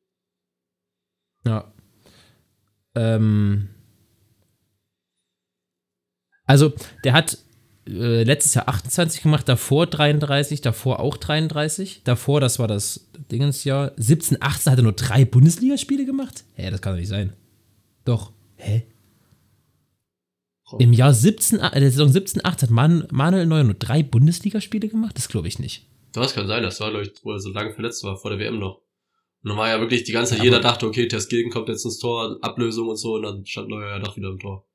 Ja. 1.45 1.73
Ähm. 2.95 3.69
Also, 6.53 6.75
der 7.03 7.15
hat 7.15 7.39
äh, 7.87 8.25
letztes 8.25 8.53
Jahr 8.53 8.69
28 8.69 9.23
gemacht, 9.23 9.49
davor 9.49 9.87
33, 9.87 10.61
davor 10.61 11.01
auch 11.01 11.17
33, 11.17 12.03
davor, 12.05 12.43
das 12.43 12.59
war 12.59 12.69
das 12.69 13.09
Dingensjahr, 13.31 13.93
17, 13.97 14.37
18 14.39 14.71
hat 14.71 14.79
er 14.79 14.83
nur 14.83 14.93
drei 14.93 15.25
Bundesligaspiele 15.25 16.05
gemacht? 16.05 16.45
Hä, 16.57 16.71
das 16.71 16.83
kann 16.83 16.93
doch 16.93 17.01
nicht 17.01 17.09
sein. 17.09 17.33
Doch. 18.05 18.33
Hä? 18.57 18.83
Im 20.79 20.93
Jahr 20.93 21.15
17, 21.15 21.59
äh, 21.61 21.81
der 21.81 21.91
Saison 21.91 22.11
17, 22.11 22.45
18 22.45 22.69
hat 22.69 22.71
Man, 22.71 23.09
Manuel 23.11 23.47
Neuer 23.47 23.65
nur 23.65 23.73
drei 23.73 24.03
Bundesligaspiele 24.03 24.89
gemacht? 24.89 25.17
Das 25.17 25.29
glaube 25.29 25.49
ich 25.49 25.59
nicht. 25.59 25.87
Das 26.13 26.35
kann 26.35 26.47
sein, 26.49 26.63
das 26.63 26.81
war, 26.81 26.91
glaube 26.91 27.07
ich, 27.07 27.13
wo 27.23 27.33
er 27.33 27.41
so 27.41 27.49
lange 27.49 27.73
verletzt 27.73 28.05
war, 28.05 28.19
vor 28.19 28.31
der 28.31 28.39
WM 28.39 28.59
noch. 28.59 28.83
Und 29.43 29.49
dann 29.49 29.57
war 29.57 29.71
ja 29.71 29.81
wirklich 29.81 30.05
die 30.05 30.13
ganze 30.13 30.33
Zeit, 30.33 30.41
Ja, 30.41 30.45
jeder 30.45 30.61
dachte, 30.61 30.87
okay, 30.87 31.09
Testgegen 31.09 31.51
kommt 31.51 31.71
jetzt 31.71 31.87
ins 31.87 31.99
Tor, 31.99 32.37
Ablösung 32.43 32.89
und 32.89 32.97
so, 32.97 33.15
und 33.15 33.23
dann 33.23 33.47
stand 33.47 33.71
Neuer 33.71 33.89
ja 33.89 33.99
doch 34.01 34.19
wieder 34.19 34.29
im 34.29 34.39
Tor. 34.39 34.67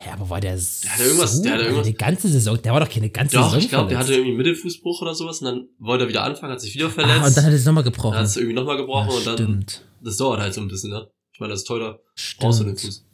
Hä, 0.00 0.10
aber 0.10 0.30
war 0.30 0.40
der 0.40 0.56
so, 0.58 0.88
hatte 0.88 1.02
irgendwas- 1.02 1.42
der 1.42 1.52
hatte 1.54 1.64
irgendwas- 1.64 1.86
die 1.86 1.94
ganze 1.94 2.28
Saison, 2.28 2.60
der 2.62 2.72
war 2.72 2.80
doch 2.80 2.88
keine 2.88 3.10
ganze 3.10 3.34
Doch, 3.36 3.44
Saison 3.46 3.58
ich 3.58 3.68
glaube, 3.68 3.88
der 3.88 3.98
hatte 3.98 4.12
irgendwie 4.12 4.28
einen 4.28 4.36
Mittelfußbruch 4.38 5.02
oder 5.02 5.14
sowas, 5.14 5.40
und 5.40 5.46
dann 5.46 5.68
wollte 5.80 6.04
er 6.04 6.08
wieder 6.08 6.22
anfangen, 6.22 6.52
hat 6.52 6.60
sich 6.60 6.72
wieder 6.74 6.86
Ah, 6.86 6.90
verletzt. 6.90 7.26
und 7.26 7.36
dann 7.36 7.44
hat 7.44 7.50
er 7.52 7.56
es 7.56 7.64
nochmal 7.64 7.82
dann 7.82 7.92
gebrochen. 7.92 8.16
hat 8.16 8.24
es 8.26 8.36
irgendwie 8.36 8.54
nochmal 8.54 8.76
gebrochen 8.76 9.10
Ja, 9.10 9.16
und 9.16 9.26
dann, 9.26 9.34
Stimmt. 9.36 9.84
das 10.02 10.16
dauert 10.16 10.38
halt 10.40 10.54
so 10.54 10.60
ein 10.60 10.68
bisschen, 10.68 10.90
ne? 10.90 11.10
Ich 11.32 11.40
meine, 11.40 11.52
das 11.52 11.60
ist 11.62 11.66
teuer, 11.66 11.98
brauchst 12.38 12.60
du 12.60 12.64
den 12.64 12.78
Stimmt. 12.78 12.94
Fuß. 12.94 13.04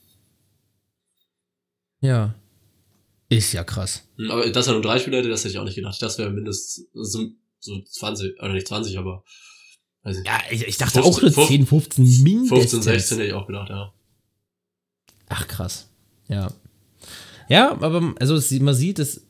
Ja. 2.00 2.34
Ist 3.30 3.52
ja 3.54 3.64
krass. 3.64 4.06
Hm, 4.18 4.30
Aber 4.30 4.48
dass 4.50 4.66
er 4.66 4.74
nur 4.74 4.82
drei 4.82 4.98
Spiele 4.98 5.16
hätte, 5.18 5.30
das 5.30 5.40
hätte 5.40 5.52
ich 5.52 5.58
auch 5.58 5.64
nicht 5.64 5.74
gedacht. 5.76 6.00
Das 6.02 6.18
wäre 6.18 6.30
mindestens 6.30 6.86
so, 6.92 7.30
so 7.60 7.80
20, 7.82 8.38
oder 8.40 8.52
nicht 8.52 8.68
20, 8.68 8.98
aber, 8.98 9.24
ich, 10.04 10.18
Ja, 10.24 10.38
ich, 10.50 10.66
ich 10.68 10.76
dachte 10.76 11.02
15, 11.02 11.02
auch 11.02 11.22
nur 11.36 11.46
10, 11.46 11.66
15 11.66 12.22
mindestens. 12.22 12.58
15, 12.60 12.82
16 12.82 13.16
hätte 13.18 13.28
ich 13.28 13.34
auch 13.34 13.46
gedacht, 13.46 13.70
ja. 13.70 13.92
Ach, 15.30 15.48
krass. 15.48 15.88
Ja. 16.28 16.52
Ja, 17.48 17.72
aber 17.72 18.14
also 18.20 18.40
man 18.60 18.74
sieht 18.74 18.98
es. 18.98 19.26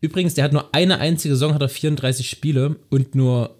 Übrigens, 0.00 0.34
der 0.34 0.44
hat 0.44 0.52
nur 0.52 0.74
eine 0.74 0.98
einzige 0.98 1.34
Saison, 1.34 1.54
hat 1.54 1.62
er 1.62 1.68
34 1.68 2.28
Spiele 2.28 2.76
und 2.90 3.14
nur. 3.14 3.56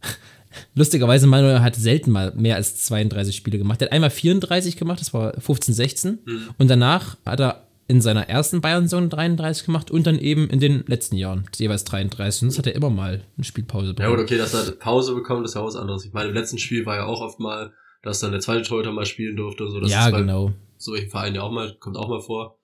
Lustigerweise, 0.74 1.26
Manuel 1.26 1.60
hat 1.60 1.74
selten 1.74 2.10
mal 2.12 2.32
mehr 2.36 2.56
als 2.56 2.76
32 2.84 3.34
Spiele 3.34 3.58
gemacht. 3.58 3.82
Er 3.82 3.86
hat 3.86 3.92
einmal 3.92 4.10
34 4.10 4.76
gemacht, 4.76 5.00
das 5.00 5.12
war 5.12 5.38
15, 5.40 5.74
16. 5.74 6.18
Mhm. 6.24 6.48
Und 6.58 6.68
danach 6.68 7.16
hat 7.26 7.40
er 7.40 7.66
in 7.86 8.00
seiner 8.00 8.28
ersten 8.28 8.60
Bayern-Saison 8.60 9.10
33 9.10 9.66
gemacht 9.66 9.90
und 9.90 10.06
dann 10.06 10.18
eben 10.18 10.48
in 10.48 10.58
den 10.58 10.84
letzten 10.86 11.16
Jahren 11.16 11.44
jeweils 11.56 11.84
33. 11.84 12.42
Und 12.42 12.48
das 12.48 12.58
hat 12.58 12.66
er 12.66 12.74
immer 12.74 12.90
mal 12.90 13.22
eine 13.36 13.44
Spielpause 13.44 13.88
Ja 13.88 13.92
bekommen. 13.92 14.16
gut, 14.16 14.24
okay, 14.24 14.38
dass 14.38 14.54
er 14.54 14.72
Pause 14.72 15.14
bekommt, 15.14 15.44
ist 15.44 15.54
ja 15.54 15.64
was 15.64 15.76
anderes. 15.76 16.04
Ich 16.04 16.12
meine, 16.12 16.30
im 16.30 16.34
letzten 16.34 16.58
Spiel 16.58 16.86
war 16.86 16.96
ja 16.96 17.04
auch 17.04 17.20
oft 17.20 17.40
mal, 17.40 17.72
dass 18.02 18.20
dann 18.20 18.32
der 18.32 18.40
zweite 18.40 18.62
Torhüter 18.62 18.92
mal 18.92 19.06
spielen 19.06 19.36
durfte 19.36 19.68
so. 19.68 19.80
Das 19.80 19.90
ja, 19.90 20.08
bei 20.10 20.20
genau. 20.20 20.52
solchen 20.78 21.10
Vereinen 21.10 21.36
ja 21.36 21.42
auch 21.42 21.52
mal, 21.52 21.74
kommt 21.78 21.96
auch 21.96 22.08
mal 22.08 22.20
vor. 22.20 22.58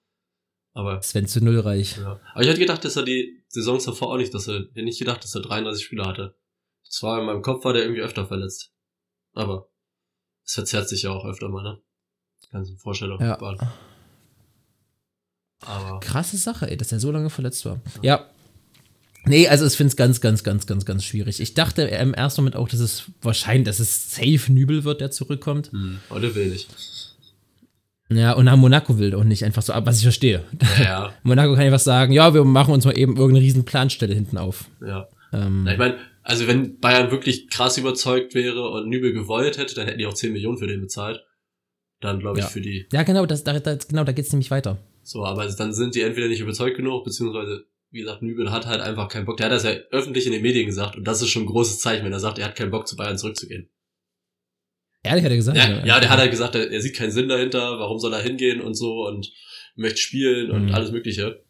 Aber, 0.81 1.03
Sven 1.03 1.27
zu 1.27 1.45
Nullreich. 1.45 1.99
ja. 1.99 2.19
Aber 2.33 2.43
ich 2.43 2.49
hatte 2.49 2.59
gedacht, 2.59 2.83
dass 2.87 2.97
er 2.97 3.03
die 3.03 3.43
Saisons 3.49 3.85
davor 3.85 4.13
auch 4.13 4.17
nicht, 4.17 4.33
dass 4.33 4.49
er, 4.49 4.61
ich 4.61 4.69
hätte 4.71 4.83
nicht 4.83 4.99
gedacht, 4.99 5.23
dass 5.23 5.35
er 5.35 5.43
33 5.43 5.85
Spiele 5.85 6.07
hatte. 6.07 6.35
Zwar 6.89 7.21
in 7.21 7.27
meinem 7.27 7.43
Kopf 7.43 7.65
war 7.67 7.75
der 7.75 7.83
irgendwie 7.83 8.01
öfter 8.01 8.27
verletzt. 8.27 8.73
Aber, 9.35 9.69
es 10.47 10.55
verzerrt 10.55 10.89
sich 10.89 11.03
ja 11.03 11.11
auch 11.11 11.27
öfter 11.27 11.51
mal, 11.51 11.63
ne? 11.63 11.83
Die 12.45 12.49
ganzen 12.49 12.79
Vorstellungen. 12.79 13.21
Ja. 13.21 13.39
Aber, 15.67 16.01
Krasse 16.01 16.39
Sache, 16.39 16.71
ey, 16.71 16.79
dass 16.79 16.93
er 16.93 16.99
so 16.99 17.11
lange 17.11 17.29
verletzt 17.29 17.67
war. 17.67 17.79
Ja. 18.01 18.27
Nee, 19.27 19.47
also 19.49 19.67
ich 19.67 19.75
finde 19.75 19.91
es 19.91 19.97
ganz, 19.97 20.23
ganz, 20.23 20.43
ganz, 20.43 20.67
ganz, 20.67 20.87
ganz 20.87 21.05
schwierig. 21.05 21.41
Ich 21.41 21.53
dachte 21.53 21.83
im 21.83 22.15
ersten 22.15 22.41
Moment 22.41 22.57
auch, 22.57 22.71
dass 22.71 22.81
es 22.81 23.05
wahrscheinlich, 23.21 23.67
dass 23.67 23.79
es 23.79 24.15
safe 24.15 24.51
Nübel 24.51 24.85
wird, 24.85 25.03
der 25.03 25.11
zurückkommt. 25.11 25.71
hm, 25.73 26.01
heute 26.09 26.35
will 26.35 26.55
ich. 26.55 26.67
Ja, 28.11 28.33
und 28.33 28.45
nach 28.47 28.57
Monaco 28.57 28.99
will 28.99 29.15
auch 29.15 29.25
nicht 29.25 29.45
einfach 29.45 29.63
so, 29.63 29.73
was 29.73 29.99
ich 29.99 30.03
verstehe. 30.03 30.43
Ja, 30.79 30.83
ja, 30.85 31.15
Monaco 31.23 31.55
kann 31.55 31.63
einfach 31.65 31.79
sagen, 31.79 32.13
ja, 32.13 32.35
wir 32.35 32.45
machen 32.45 32.75
uns 32.75 32.85
mal 32.85 32.99
eben 32.99 33.17
irgendeine 33.17 33.45
riesen 33.45 33.65
Planstelle 33.65 34.15
hinten 34.15 34.37
auf. 34.39 34.65
ja. 34.85 35.07
Ähm, 35.33 35.63
Na, 35.65 35.73
ich 35.73 35.79
meine, 35.79 35.97
also 36.25 36.49
wenn 36.49 36.81
Bayern 36.81 37.13
wirklich 37.13 37.49
krass 37.51 37.79
überzeugt 37.79 38.35
wäre 38.35 38.69
und 38.71 38.89
Nübel 38.89 39.13
gewollt 39.13 39.59
hätte, 39.59 39.77
dann 39.77 39.87
hätten 39.87 39.99
die 39.99 40.07
auch 40.07 40.15
10 40.15 40.33
Millionen 40.33 40.59
für 40.59 40.67
den 40.67 40.81
bezahlt. 40.81 41.25
Dann 42.01 42.19
glaube 42.19 42.39
ich 42.41 42.45
Ja. 42.47 42.51
für 42.51 42.61
die. 42.61 42.87
ja, 42.93 43.05
genau, 43.05 43.27
das, 43.27 43.45
da, 43.45 43.61
da, 43.61 43.77
genau, 43.89 44.03
da 44.03 44.11
geht's 44.11 44.33
nämlich 44.33 44.51
weiter. 44.51 44.79
So, 45.05 45.25
aber 45.25 45.47
dann 45.47 45.73
sind 45.73 45.95
die 45.95 46.03
entweder 46.03 46.27
nicht 46.27 46.41
überzeugt 46.41 46.77
genug, 46.77 47.05
beziehungsweise, 47.05 47.65
wie 47.93 48.01
gesagt, 48.01 48.23
Nübel 48.23 48.51
hat 48.51 48.67
halt 48.67 48.81
einfach 48.81 49.07
keinen 49.09 49.25
Bock. 49.25 49.37
Der 49.37 49.47
hat 49.47 49.53
das 49.53 49.63
ja 49.63 49.71
öffentlich 49.93 50.27
in 50.27 50.33
den 50.33 50.43
Medien 50.43 50.67
gesagt 50.67 50.97
und 50.97 51.05
das 51.07 51.23
ist 51.23 51.29
schon 51.29 51.45
ein 51.45 51.47
großes 51.47 51.79
Zeichen, 51.79 52.05
wenn 52.05 52.13
er 52.13 52.19
sagt, 52.21 52.39
er 52.41 52.47
hat 52.47 52.57
keinen 52.57 52.71
Bock 52.73 52.89
zu 52.89 52.97
Bayern 52.97 53.17
zurückzugehen. 53.19 53.69
Ehrlich 55.03 55.25
hat 55.25 55.31
er 55.31 55.37
gesagt? 55.37 55.57
Ja, 55.57 55.85
ja 55.87 56.01
der 56.01 56.11
hat 56.11 56.19
halt 56.19 56.31
gesagt, 56.31 56.55
er, 56.55 56.71
er 56.71 56.81
sieht 56.83 56.95
keinen 56.95 57.11
Sinn 57.11 57.29
dahinter, 57.29 57.79
warum 57.79 57.99
soll 57.99 58.13
er 58.13 58.21
hingehen 58.23 58.61
und 58.61 58.75
so 58.75 59.07
und 59.07 59.33
möchte 59.77 59.99
spielen 59.99 60.51
und 60.51 60.67
Mhm. 60.67 60.75
alles 60.75 60.91
Mögliche. 60.93 61.43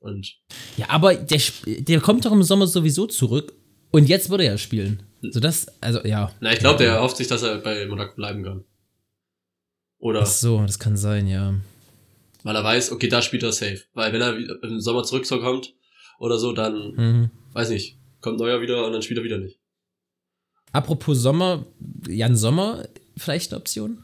Und 0.00 0.36
Ja, 0.76 0.90
aber 0.90 1.14
der, 1.14 1.40
der 1.66 2.00
kommt 2.00 2.24
doch 2.24 2.32
im 2.32 2.42
Sommer 2.42 2.66
sowieso 2.66 3.06
zurück 3.06 3.52
und 3.90 4.08
jetzt 4.08 4.30
würde 4.30 4.44
er 4.44 4.52
ja 4.52 4.58
spielen. 4.58 5.02
So 5.22 5.40
das, 5.40 5.66
also 5.80 6.04
ja. 6.04 6.30
na, 6.40 6.52
ich 6.52 6.58
glaube, 6.58 6.78
der 6.84 6.92
erhofft 6.94 7.16
sich, 7.16 7.26
dass 7.26 7.42
er 7.42 7.58
bei 7.58 7.86
Monaco 7.86 8.14
bleiben 8.14 8.44
kann. 8.44 8.64
Oder 9.98 10.20
Ach 10.22 10.26
so, 10.26 10.60
das 10.60 10.78
kann 10.78 10.96
sein, 10.96 11.26
ja. 11.26 11.54
weil 12.42 12.54
er 12.54 12.62
weiß, 12.62 12.92
okay, 12.92 13.08
da 13.08 13.22
spielt 13.22 13.42
er 13.42 13.52
safe. 13.52 13.80
Weil 13.94 14.12
wenn 14.12 14.20
er 14.20 14.36
im 14.62 14.80
Sommer 14.80 15.02
zurückkommt 15.02 15.74
oder 16.18 16.38
so, 16.38 16.52
dann, 16.52 16.92
Mhm. 16.94 17.30
weiß 17.54 17.70
nicht, 17.70 17.96
kommt 18.20 18.38
Neuer 18.38 18.60
wieder 18.60 18.86
und 18.86 18.92
dann 18.92 19.00
spielt 19.02 19.18
er 19.18 19.24
wieder 19.24 19.38
nicht. 19.38 19.58
Apropos 20.74 21.16
Sommer, 21.22 21.64
Jan 22.08 22.34
Sommer, 22.36 22.88
vielleicht 23.16 23.52
eine 23.52 23.60
Option? 23.60 24.02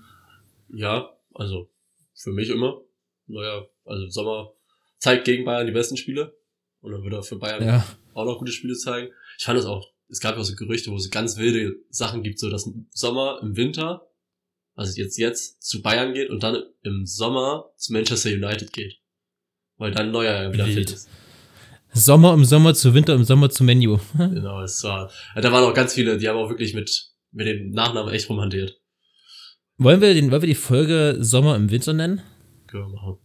Ja, 0.73 1.11
also 1.35 1.69
für 2.15 2.31
mich 2.33 2.49
immer. 2.49 2.81
Neuer, 3.27 3.69
also 3.85 4.09
Sommer 4.09 4.53
zeigt 4.99 5.25
gegen 5.25 5.45
Bayern 5.45 5.67
die 5.67 5.73
besten 5.73 5.97
Spiele. 5.97 6.37
Und 6.81 6.93
dann 6.93 7.03
wird 7.03 7.13
er 7.13 7.23
für 7.23 7.37
Bayern 7.37 7.65
Ja. 7.65 7.85
auch 8.15 8.25
noch 8.25 8.39
gute 8.39 8.53
Spiele 8.53 8.75
zeigen. 8.75 9.13
Ich 9.39 9.45
fand 9.45 9.59
es 9.59 9.67
auch, 9.67 9.93
es 10.09 10.21
gab 10.21 10.37
ja 10.37 10.41
auch 10.41 10.45
so 10.45 10.55
Gerüchte, 10.55 10.91
wo 10.91 10.97
es 10.97 11.11
ganz 11.11 11.37
wilde 11.37 11.77
Sachen 11.91 12.23
gibt, 12.23 12.39
so 12.39 12.49
dass 12.51 12.67
im 12.67 12.87
Sommer, 12.93 13.41
im 13.43 13.57
Winter, 13.57 14.09
also 14.75 14.93
jetzt 15.01 15.19
jetzt 15.19 15.63
zu 15.63 15.83
Bayern 15.83 16.15
geht 16.15 16.31
und 16.31 16.43
dann 16.43 16.63
im 16.83 17.05
Sommer 17.05 17.71
zu 17.77 17.93
Manchester 17.93 18.31
United 18.31 18.73
geht. 18.73 19.01
Weil 19.77 19.91
dann 19.93 20.11
Neuer 20.13 20.43
ja 20.45 20.53
wieder 20.53 20.67
Wild. 20.67 20.79
fit 20.89 20.91
ist. 20.93 21.09
Sommer 21.93 22.35
im 22.35 22.45
Sommer 22.45 22.75
zu 22.75 22.95
Winter 22.95 23.15
im 23.15 23.25
Sommer 23.25 23.51
zu 23.51 23.65
Menu. 23.65 23.99
Genau, 24.17 24.63
es 24.63 24.83
war, 24.85 25.11
da 25.35 25.53
waren 25.53 25.65
auch 25.65 25.75
ganz 25.75 25.95
viele, 25.95 26.19
die 26.19 26.29
haben 26.29 26.37
auch 26.37 26.49
wirklich 26.49 26.75
mit, 26.75 27.11
mit 27.33 27.47
dem 27.47 27.71
Nachnamen 27.71 28.13
echt 28.13 28.29
rumhantiert. 28.29 28.81
Wollen 29.79 30.01
wir, 30.01 30.15
den, 30.15 30.31
wollen 30.31 30.43
wir 30.43 30.49
die 30.49 30.55
Folge 30.55 31.17
Sommer 31.21 31.57
im 31.57 31.71
Winter 31.71 31.93
nennen? 31.93 32.21
Können 32.67 32.85
wir 32.85 32.95
machen. 32.95 33.17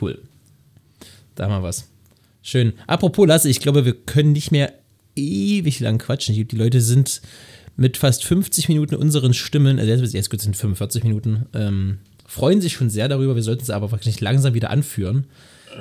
Cool. 0.00 0.22
Da 1.34 1.44
haben 1.44 1.62
wir 1.62 1.62
was. 1.62 1.90
Schön. 2.42 2.74
Apropos 2.86 3.26
Lasse, 3.26 3.48
ich 3.48 3.60
glaube, 3.60 3.84
wir 3.84 3.94
können 3.94 4.32
nicht 4.32 4.52
mehr 4.52 4.72
ewig 5.16 5.80
lang 5.80 5.98
quatschen. 5.98 6.34
Die 6.34 6.56
Leute 6.56 6.80
sind 6.80 7.20
mit 7.76 7.96
fast 7.96 8.24
50 8.24 8.68
Minuten 8.68 8.94
unseren 8.94 9.34
Stimmen, 9.34 9.78
also 9.78 9.90
jetzt, 9.90 10.14
jetzt 10.14 10.30
gut 10.30 10.40
sind 10.40 10.56
45 10.56 11.02
Minuten, 11.04 11.46
ähm, 11.54 11.98
freuen 12.26 12.60
sich 12.60 12.74
schon 12.74 12.90
sehr 12.90 13.08
darüber. 13.08 13.34
Wir 13.34 13.42
sollten 13.42 13.64
sie 13.64 13.74
aber 13.74 13.90
wirklich 13.90 14.20
langsam 14.20 14.54
wieder 14.54 14.70
anführen. 14.70 15.26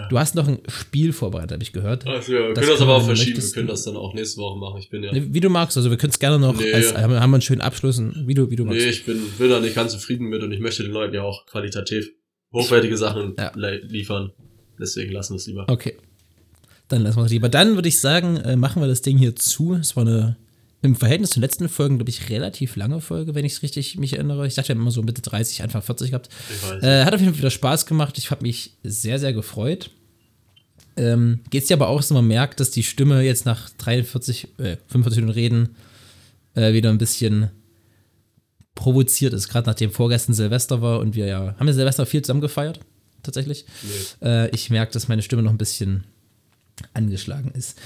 Du 0.09 0.19
hast 0.19 0.35
noch 0.35 0.47
ein 0.47 0.59
Spiel 0.67 1.13
vorbereitet, 1.13 1.51
habe 1.53 1.63
ich 1.63 1.73
gehört. 1.73 2.05
Also, 2.07 2.33
ja, 2.33 2.39
wir 2.47 2.53
Das 2.53 2.59
können 2.63 2.71
das 2.73 2.81
aber 2.81 2.95
auch 2.95 3.05
verschieben. 3.05 3.41
Wir 3.41 3.51
können 3.51 3.67
das 3.67 3.83
dann 3.83 3.95
auch 3.97 4.13
nächste 4.13 4.41
Woche 4.41 4.57
machen. 4.59 4.79
Ich 4.79 4.89
bin 4.89 5.03
ja. 5.03 5.11
Wie 5.13 5.39
du 5.39 5.49
magst, 5.49 5.77
also 5.77 5.89
wir 5.89 5.97
können 5.97 6.11
es 6.11 6.19
gerne 6.19 6.39
noch, 6.39 6.57
Nee. 6.59 6.73
als, 6.73 6.93
haben, 6.95 7.11
wir 7.11 7.21
einen 7.21 7.41
schönen 7.41 7.61
Abschluss, 7.61 8.01
wie 8.01 8.33
du, 8.33 8.49
wie 8.49 8.55
du 8.55 8.65
magst. 8.65 8.79
Nee, 8.79 8.89
ich 8.89 9.05
bin, 9.05 9.19
bin 9.37 9.49
da 9.49 9.59
nicht 9.59 9.75
ganz 9.75 9.91
zufrieden 9.93 10.27
mit 10.27 10.41
und 10.43 10.51
ich 10.51 10.59
möchte 10.59 10.83
den 10.83 10.91
Leuten 10.91 11.13
ja 11.15 11.23
auch 11.23 11.45
qualitativ 11.45 12.09
hochwertige 12.53 12.97
Sachen 12.97 13.35
Ja. 13.37 13.51
liefern. 13.55 14.31
Deswegen 14.79 15.11
lassen 15.11 15.33
wir 15.33 15.37
es 15.37 15.47
lieber. 15.47 15.65
Okay. 15.69 15.95
Dann 16.87 17.01
lassen 17.03 17.17
wir 17.17 17.25
es 17.25 17.31
lieber. 17.31 17.49
Dann 17.49 17.75
würde 17.75 17.87
ich 17.87 17.99
sagen, 17.99 18.37
äh, 18.37 18.55
machen 18.55 18.81
wir 18.81 18.87
das 18.87 19.01
Ding 19.01 19.17
hier 19.17 19.35
zu. 19.35 19.75
Es 19.75 19.95
war 19.95 20.05
eine 20.05 20.37
im 20.83 20.95
Verhältnis 20.97 21.31
zu 21.31 21.39
den 21.39 21.43
letzten 21.43 21.69
Folgen, 21.69 21.97
glaube 21.97 22.09
ich, 22.09 22.29
relativ 22.29 22.75
lange 22.75 22.99
Folge, 22.99 23.33
wenn 23.33 23.45
ich 23.45 23.53
es 23.53 23.63
richtig 23.63 23.97
mich 23.97 24.13
erinnere. 24.13 24.45
Ich 24.45 24.55
dachte, 24.55 24.67
wir 24.67 24.75
haben 24.75 24.81
immer 24.81 24.91
so 24.91 25.01
Mitte 25.01 25.21
30, 25.21 25.63
Anfang 25.63 25.81
40 25.81 26.11
gehabt. 26.11 26.29
Äh, 26.81 27.05
hat 27.05 27.13
auf 27.13 27.21
jeden 27.21 27.33
Fall 27.33 27.39
wieder 27.39 27.51
Spaß 27.51 27.85
gemacht. 27.85 28.17
Ich 28.17 28.29
habe 28.31 28.43
mich 28.43 28.77
sehr, 28.83 29.17
sehr 29.17 29.31
gefreut. 29.31 29.91
Ähm, 30.97 31.39
Geht 31.49 31.63
es 31.63 31.67
dir 31.69 31.75
aber 31.75 31.87
auch, 31.87 31.97
dass 31.97 32.09
man 32.11 32.27
merkt, 32.27 32.59
dass 32.59 32.69
die 32.69 32.83
Stimme 32.83 33.21
jetzt 33.21 33.45
nach 33.45 33.69
43, 33.69 34.59
äh, 34.59 34.77
45 34.87 35.21
Minuten 35.21 35.33
Reden 35.39 35.75
äh, 36.53 36.73
wieder 36.73 36.89
ein 36.89 36.97
bisschen 36.97 37.49
provoziert 38.75 39.33
ist, 39.33 39.47
gerade 39.47 39.69
nachdem 39.69 39.89
vorgestern 39.89 40.33
Silvester 40.33 40.81
war 40.81 40.99
und 40.99 41.15
wir 41.15 41.27
ja, 41.27 41.55
haben 41.57 41.65
wir 41.65 41.73
Silvester 41.73 42.05
viel 42.05 42.23
zusammen 42.23 42.41
gefeiert, 42.41 42.81
tatsächlich. 43.21 43.65
Nee. 44.21 44.27
Äh, 44.27 44.49
ich 44.49 44.69
merke, 44.69 44.91
dass 44.91 45.07
meine 45.07 45.21
Stimme 45.21 45.43
noch 45.43 45.51
ein 45.51 45.57
bisschen 45.57 46.03
angeschlagen 46.93 47.51
ist. 47.51 47.79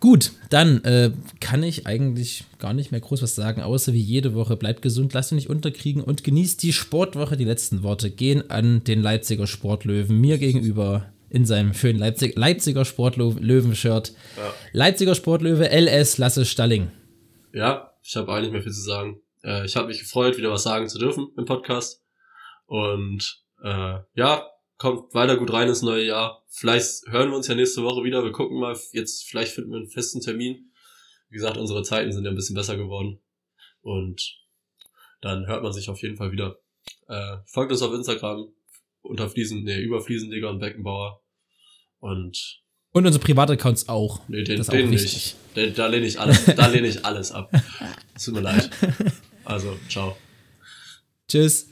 Gut, 0.00 0.32
dann 0.48 0.82
äh, 0.84 1.12
kann 1.40 1.62
ich 1.62 1.86
eigentlich 1.86 2.44
gar 2.58 2.72
nicht 2.72 2.90
mehr 2.90 3.02
groß 3.02 3.22
was 3.22 3.34
sagen, 3.34 3.60
außer 3.60 3.92
wie 3.92 4.00
jede 4.00 4.34
Woche 4.34 4.56
bleibt 4.56 4.80
gesund, 4.80 5.12
lasst 5.12 5.30
euch 5.30 5.36
nicht 5.36 5.50
unterkriegen 5.50 6.02
und 6.02 6.24
genießt 6.24 6.62
die 6.62 6.72
Sportwoche. 6.72 7.36
Die 7.36 7.44
letzten 7.44 7.82
Worte 7.82 8.10
gehen 8.10 8.50
an 8.50 8.82
den 8.84 9.02
Leipziger 9.02 9.46
Sportlöwen 9.46 10.18
mir 10.18 10.38
gegenüber 10.38 11.12
in 11.28 11.44
seinem 11.44 11.74
schönen 11.74 11.98
Leipzig 11.98 12.36
Leipziger 12.36 12.86
Sportlöwen-Shirt. 12.86 14.14
Ja. 14.38 14.54
Leipziger 14.72 15.14
Sportlöwe 15.14 15.68
LS 15.70 16.16
Lasse 16.16 16.46
Stalling. 16.46 16.90
Ja, 17.52 17.92
ich 18.02 18.16
habe 18.16 18.32
eigentlich 18.32 18.52
mehr 18.52 18.62
viel 18.62 18.72
zu 18.72 18.80
sagen. 18.80 19.20
Äh, 19.44 19.66
ich 19.66 19.76
habe 19.76 19.88
mich 19.88 19.98
gefreut, 19.98 20.38
wieder 20.38 20.50
was 20.50 20.62
sagen 20.62 20.88
zu 20.88 20.98
dürfen 20.98 21.28
im 21.36 21.44
Podcast. 21.44 22.02
Und 22.64 23.44
äh, 23.62 23.98
ja, 24.14 24.46
kommt 24.80 25.12
weiter 25.12 25.36
gut 25.36 25.52
rein 25.52 25.68
ins 25.68 25.82
neue 25.82 26.06
Jahr. 26.06 26.42
Vielleicht 26.48 27.06
hören 27.06 27.28
wir 27.28 27.36
uns 27.36 27.46
ja 27.46 27.54
nächste 27.54 27.82
Woche 27.82 28.02
wieder. 28.02 28.24
Wir 28.24 28.32
gucken 28.32 28.58
mal. 28.58 28.74
Jetzt 28.92 29.28
vielleicht 29.28 29.52
finden 29.52 29.72
wir 29.72 29.76
einen 29.76 29.90
festen 29.90 30.22
Termin. 30.22 30.72
Wie 31.28 31.34
gesagt, 31.34 31.58
unsere 31.58 31.82
Zeiten 31.82 32.12
sind 32.12 32.24
ja 32.24 32.30
ein 32.30 32.34
bisschen 32.34 32.56
besser 32.56 32.78
geworden. 32.78 33.20
Und 33.82 34.38
dann 35.20 35.46
hört 35.46 35.62
man 35.62 35.74
sich 35.74 35.90
auf 35.90 36.00
jeden 36.00 36.16
Fall 36.16 36.32
wieder. 36.32 36.56
Äh, 37.08 37.36
folgt 37.44 37.70
uns 37.72 37.82
auf 37.82 37.92
Instagram 37.92 38.48
unter 39.02 39.28
Fliesen, 39.28 39.64
nee, 39.64 39.80
über 39.82 40.00
Fliesenleger 40.00 40.48
und 40.48 40.60
Beckenbauer. 40.60 41.20
Und 41.98 42.62
Und 42.92 43.04
unsere 43.04 43.22
Privataccounts 43.22 43.86
auch. 43.90 44.26
nee, 44.28 44.44
den, 44.44 44.56
Das 44.56 44.68
ist 44.68 44.70
auch 44.70 44.78
den 44.78 44.88
nicht. 44.88 45.36
Den, 45.56 45.74
da 45.74 45.88
lehne 45.88 46.06
ich 46.06 46.18
alles, 46.18 46.46
da 46.46 46.66
lehne 46.68 46.88
ich 46.88 47.04
alles 47.04 47.32
ab. 47.32 47.52
Tut 48.18 48.32
mir 48.32 48.40
leid. 48.40 48.70
Also, 49.44 49.76
ciao. 49.90 50.16
Tschüss. 51.28 51.68